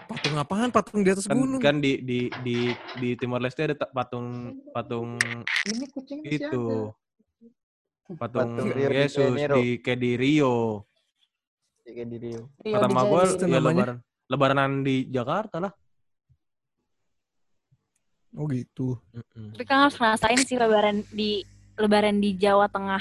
Patung 0.06 0.38
apaan? 0.38 0.70
Patung 0.70 1.02
di 1.02 1.10
atas 1.10 1.26
Kan, 1.26 1.42
gunung. 1.42 1.58
kan 1.58 1.82
di 1.82 1.98
di 2.06 2.30
di 2.46 2.70
di 3.02 3.18
Timor 3.18 3.42
Leste 3.42 3.66
ada 3.66 3.74
patung 3.74 4.54
patung 4.70 5.18
Ini 5.66 5.90
kucing 5.90 6.22
itu. 6.22 6.94
Patung, 8.16 8.56
Patung 8.56 8.72
Yesus 8.72 9.36
di 9.36 9.84
kayak 9.84 10.00
di 10.00 10.16
Rio. 10.16 10.80
Kayak 11.84 12.08
di 12.08 12.16
Rio. 12.16 12.48
Rio 12.64 12.80
Janeiro. 12.80 13.36
Itu 13.36 13.44
ya 13.44 13.60
lebaran. 13.60 14.00
Lebaranan 14.28 14.84
di 14.84 15.08
Jakarta 15.08 15.58
lah. 15.58 15.72
Oh 18.36 18.44
gitu. 18.46 19.00
Tapi 19.56 19.64
kan 19.64 19.88
harus 19.88 19.96
ngerasain 19.96 20.40
sih 20.44 20.54
lebaran 20.54 21.00
di 21.10 21.42
lebaran 21.74 22.20
di 22.20 22.36
Jawa 22.36 22.68
Tengah. 22.68 23.00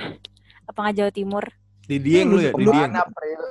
Apa 0.65 0.77
nggak 0.81 0.95
Jawa 0.95 1.11
Timur? 1.11 1.43
Di 1.83 1.99
Dieng 1.99 2.27
lu 2.31 2.39
ya, 2.39 2.51
di 2.51 2.63
Dieng. 2.63 2.91
April? 2.95 3.41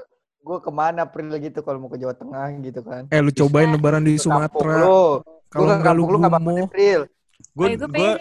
Gue 0.40 0.58
ke 0.62 0.70
mana 0.70 1.04
April 1.04 1.26
gitu 1.36 1.60
kalau 1.60 1.84
mau 1.84 1.90
ke 1.90 1.98
Jawa 1.98 2.16
Tengah 2.16 2.48
gitu 2.60 2.80
kan. 2.80 3.04
Eh 3.12 3.20
lu 3.20 3.30
cobain 3.30 3.68
lebaran 3.68 4.02
di 4.02 4.16
Sumatera. 4.16 4.82
Lu. 4.82 5.20
Kalau 5.52 5.64
lu 5.94 6.02
lu 6.06 6.16
nggak 6.20 6.32
gumo. 6.32 6.64
April. 6.66 7.00
Gue 7.52 7.66
Eh, 7.68 7.76
gue 7.76 8.12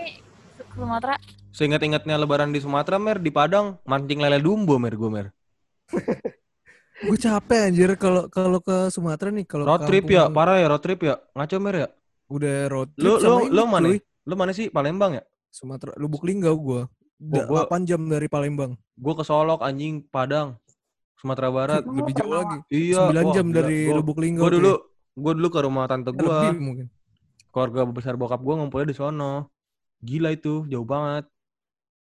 Sumatera. 0.75 1.15
seingat-ingatnya 1.55 2.19
lebaran 2.19 2.51
di 2.51 2.59
Sumatera 2.59 2.99
mer 2.99 3.23
di 3.23 3.31
Padang 3.31 3.79
mancing 3.87 4.19
lele 4.19 4.43
dumbo 4.43 4.75
mer 4.75 4.93
gue 4.93 5.09
mer. 5.09 5.27
Gue 7.05 7.17
capek 7.17 7.61
anjir 7.69 7.89
kalau 7.95 8.25
kalau 8.27 8.59
ke 8.59 8.89
Sumatera 8.89 9.29
nih 9.29 9.45
kalau 9.45 9.65
Road 9.65 9.85
trip 9.85 10.05
ya, 10.09 10.25
parah 10.27 10.57
ya 10.57 10.67
road 10.67 10.81
trip 10.81 10.99
ya. 11.01 11.15
Ngaco 11.37 11.55
mer 11.61 11.75
ya. 11.77 11.87
Udah 12.25 12.57
road 12.67 12.89
trip 12.97 13.05
Lu 13.05 13.13
lu 13.15 13.21
sama 13.21 13.37
lu 13.45 13.61
ini, 13.61 13.69
mana? 13.69 13.85
cuy. 13.87 13.97
Lu 14.25 14.33
mana 14.33 14.51
sih? 14.51 14.67
Palembang 14.73 15.11
ya? 15.13 15.23
Sumatera, 15.53 15.93
Lubuk 15.95 16.25
Linggau. 16.25 16.57
Da- 17.15 17.47
gua- 17.47 17.69
8 17.69 17.87
jam 17.87 18.01
dari 18.09 18.27
Palembang. 18.27 18.75
Gue 18.97 19.13
ke 19.15 19.23
Solok 19.23 19.61
anjing 19.61 20.03
Padang. 20.03 20.57
Sumatera 21.15 21.47
Barat. 21.47 21.83
Lebih 21.85 22.11
jauh 22.11 22.33
lagi. 22.33 22.57
Iya. 22.67 23.07
9 23.07 23.23
wah, 23.23 23.33
jam 23.33 23.45
gila. 23.47 23.55
dari 23.61 23.77
Gua- 23.87 23.97
Lubuk 24.01 24.17
Linggau. 24.19 24.43
Gue 24.43 24.51
dulu 24.59 24.73
gue 25.15 25.31
dulu 25.39 25.47
ke 25.47 25.59
rumah 25.63 25.85
tante 25.87 26.11
gue. 26.11 26.39
Keluarga 27.53 27.81
besar 27.87 28.19
bokap 28.19 28.41
gue 28.43 28.53
ngumpulnya 28.57 28.91
di 28.91 28.97
sono. 28.97 29.47
Gila 30.03 30.35
itu, 30.35 30.67
jauh 30.67 30.83
banget. 30.83 31.23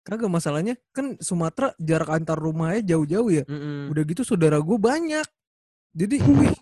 Kagak 0.03 0.31
masalahnya 0.31 0.75
kan 0.91 1.15
Sumatera 1.23 1.71
jarak 1.79 2.11
antar 2.11 2.35
rumahnya 2.35 2.83
jauh-jauh 2.83 3.31
ya. 3.31 3.45
Mm-mm. 3.47 3.95
Udah 3.95 4.03
gitu 4.03 4.27
saudara 4.27 4.59
gue 4.59 4.79
banyak. 4.79 5.27
Jadi 5.95 6.17
wih, 6.27 6.55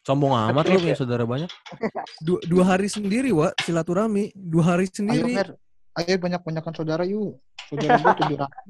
Sombong 0.00 0.32
amat 0.32 0.64
lu 0.72 0.80
punya 0.80 0.96
saudara 0.96 1.28
banyak. 1.28 1.50
dua, 2.24 2.40
dua 2.48 2.64
hari 2.72 2.88
sendiri, 2.88 3.36
Wak, 3.36 3.60
silaturahmi. 3.60 4.32
Dua 4.32 4.64
hari 4.74 4.88
Ayo 4.88 4.96
sendiri. 4.96 5.32
Mer, 5.36 5.60
ayo 6.00 6.16
banyak-banyakan 6.16 6.72
saudara 6.72 7.04
yuk. 7.04 7.36
Saudara 7.68 8.00
gue 8.00 8.12
tujuh 8.24 8.36
ratus. 8.40 8.64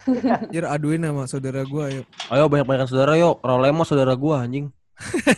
Anjir 0.48 0.64
aduin 0.64 1.04
sama 1.04 1.22
saudara 1.28 1.60
gue 1.60 1.82
ayo. 1.92 2.02
Ayo 2.32 2.48
banyak-banyakan 2.48 2.88
saudara 2.88 3.12
yuk. 3.20 3.36
Rolemo 3.44 3.84
saudara 3.84 4.16
gue 4.16 4.34
anjing. 4.34 4.66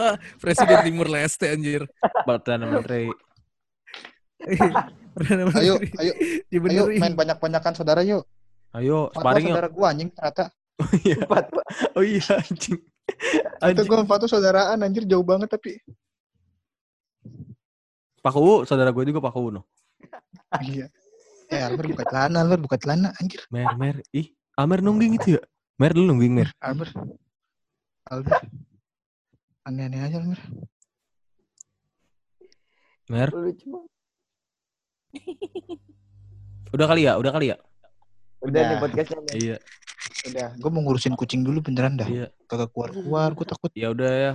Ah, 0.00 0.16
Presiden 0.40 0.80
Timur 0.80 1.12
Leste 1.12 1.52
anjir. 1.52 1.84
Perdana 2.24 2.64
Menteri. 2.64 3.12
Perdana 5.14 5.42
Ayo, 5.58 5.74
Menteri. 5.78 5.90
ayo, 5.98 6.12
ayo 6.22 6.42
Dibenerin. 6.50 6.98
main 7.02 7.14
banyak-banyakan 7.18 7.72
saudara 7.74 8.00
yuk. 8.06 8.22
Ayo, 8.70 9.10
sparring 9.10 9.50
yuk. 9.50 9.54
saudara 9.54 9.68
gue 9.68 9.86
anjing 9.86 10.10
ternyata. 10.14 10.44
Empat, 11.26 11.44
Pak. 11.50 11.64
Oh 11.98 12.04
iya 12.04 12.22
anjing. 12.38 12.78
Itu 13.60 13.82
gue 13.84 13.96
Fatwa 14.06 14.28
saudaraan 14.30 14.78
anjir 14.80 15.04
jauh 15.04 15.26
banget 15.26 15.50
tapi. 15.50 15.76
Pak 18.20 18.36
Uwu, 18.36 18.62
saudara 18.68 18.92
gue 18.92 19.04
juga 19.04 19.20
Pak 19.20 19.34
Uwu 19.34 19.48
no. 19.50 19.62
Iya. 20.60 20.86
Eh, 21.50 21.60
Almer 21.66 21.90
buka 21.90 22.04
celana, 22.06 22.36
Almer 22.46 22.60
buka 22.62 22.76
celana 22.78 23.08
anjir. 23.18 23.42
Mer, 23.50 23.74
Mer. 23.74 23.96
Ih, 24.14 24.30
Amer 24.54 24.78
nungging 24.80 25.18
itu 25.18 25.34
ya? 25.34 25.42
Mer 25.80 25.90
dulu 25.96 26.14
nungging, 26.14 26.32
Mer. 26.36 26.48
Almer. 26.62 26.88
Almer. 28.06 28.38
Aneh-aneh 29.66 30.00
aja 30.06 30.16
Almer. 30.22 30.40
Mer. 33.10 33.28
Lucu 33.34 33.66
banget. 33.66 33.90
Udah 36.70 36.86
kali 36.86 37.06
ya? 37.06 37.18
Udah 37.18 37.32
kali 37.34 37.46
ya? 37.50 37.56
Udah 38.40 38.60
nih 38.62 38.76
Udah. 38.76 38.80
podcastnya. 38.80 39.18
nih. 39.26 39.34
Iya, 39.36 39.56
Udah, 40.30 40.48
gue 40.56 40.70
mau 40.72 40.80
ngurusin 40.84 41.14
kucing 41.18 41.42
dulu 41.44 41.60
beneran 41.60 41.98
dah. 41.98 42.08
iya. 42.08 42.26
Kagak 42.48 42.72
keluar-keluar, 42.72 43.30
gue 43.34 43.46
takut. 43.46 43.70
Ya 43.76 43.92
udah 43.92 44.10
ya. 44.10 44.32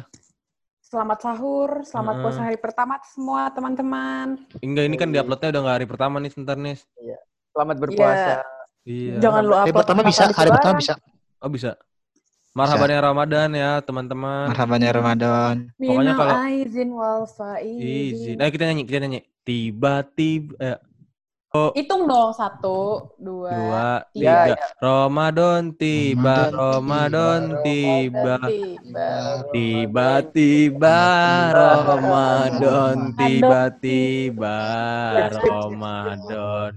Selamat 0.86 1.20
sahur, 1.26 1.82
selamat 1.82 2.16
puasa 2.22 2.42
hari 2.46 2.58
pertama 2.62 3.02
semua 3.04 3.50
teman-teman. 3.50 4.38
Enggak 4.62 4.86
ini 4.86 4.96
kan 4.96 5.10
diuploadnya 5.10 5.50
udah 5.52 5.62
nggak 5.66 5.76
hari 5.82 5.88
pertama 5.90 6.16
nih 6.22 6.32
sebentar 6.32 6.56
nih. 6.56 6.78
Selamat 7.52 7.78
berpuasa. 7.82 8.34
Iya. 8.86 9.18
Jangan 9.18 9.42
lu 9.44 9.54
Hari 9.58 9.74
upload 9.74 9.82
pertama 9.82 10.00
pas 10.06 10.10
bisa, 10.14 10.24
hari 10.30 10.50
pertama 10.54 10.76
bisa. 10.78 10.94
Oh 11.42 11.50
bisa. 11.50 11.72
Marhaban 12.56 12.88
ya 12.88 13.00
Ramadan 13.04 13.50
ya 13.52 13.72
teman-teman. 13.84 14.48
Marhaban 14.48 14.80
ya 14.80 14.92
Ramadan. 14.96 15.56
Pokoknya 15.76 16.16
Minal 16.16 16.16
kalau- 16.16 16.40
aizin 16.48 16.90
wal 16.96 17.28
faizin. 17.28 17.84
Izin. 17.84 18.36
Ayo 18.40 18.50
kita 18.56 18.64
nyanyi, 18.72 18.84
kita 18.88 18.98
nyanyi. 19.04 19.20
Tiba-tiba 19.44 20.56
eh, 20.64 20.80
Hitung 21.72 22.04
dong 22.04 22.36
satu, 22.36 23.16
dua, 23.16 23.48
dua, 23.48 23.88
tiga. 24.12 24.56
tiga. 24.56 24.56
Ramadan 24.84 25.72
tiba, 25.72 26.52
Ramadan 26.52 27.42
tiba. 27.64 28.36
tiba. 28.44 29.04
Tiba-tiba 29.56 31.00
Ramadan, 31.56 33.16
tiba-tiba 33.16 34.58
Ramadan. 35.44 36.72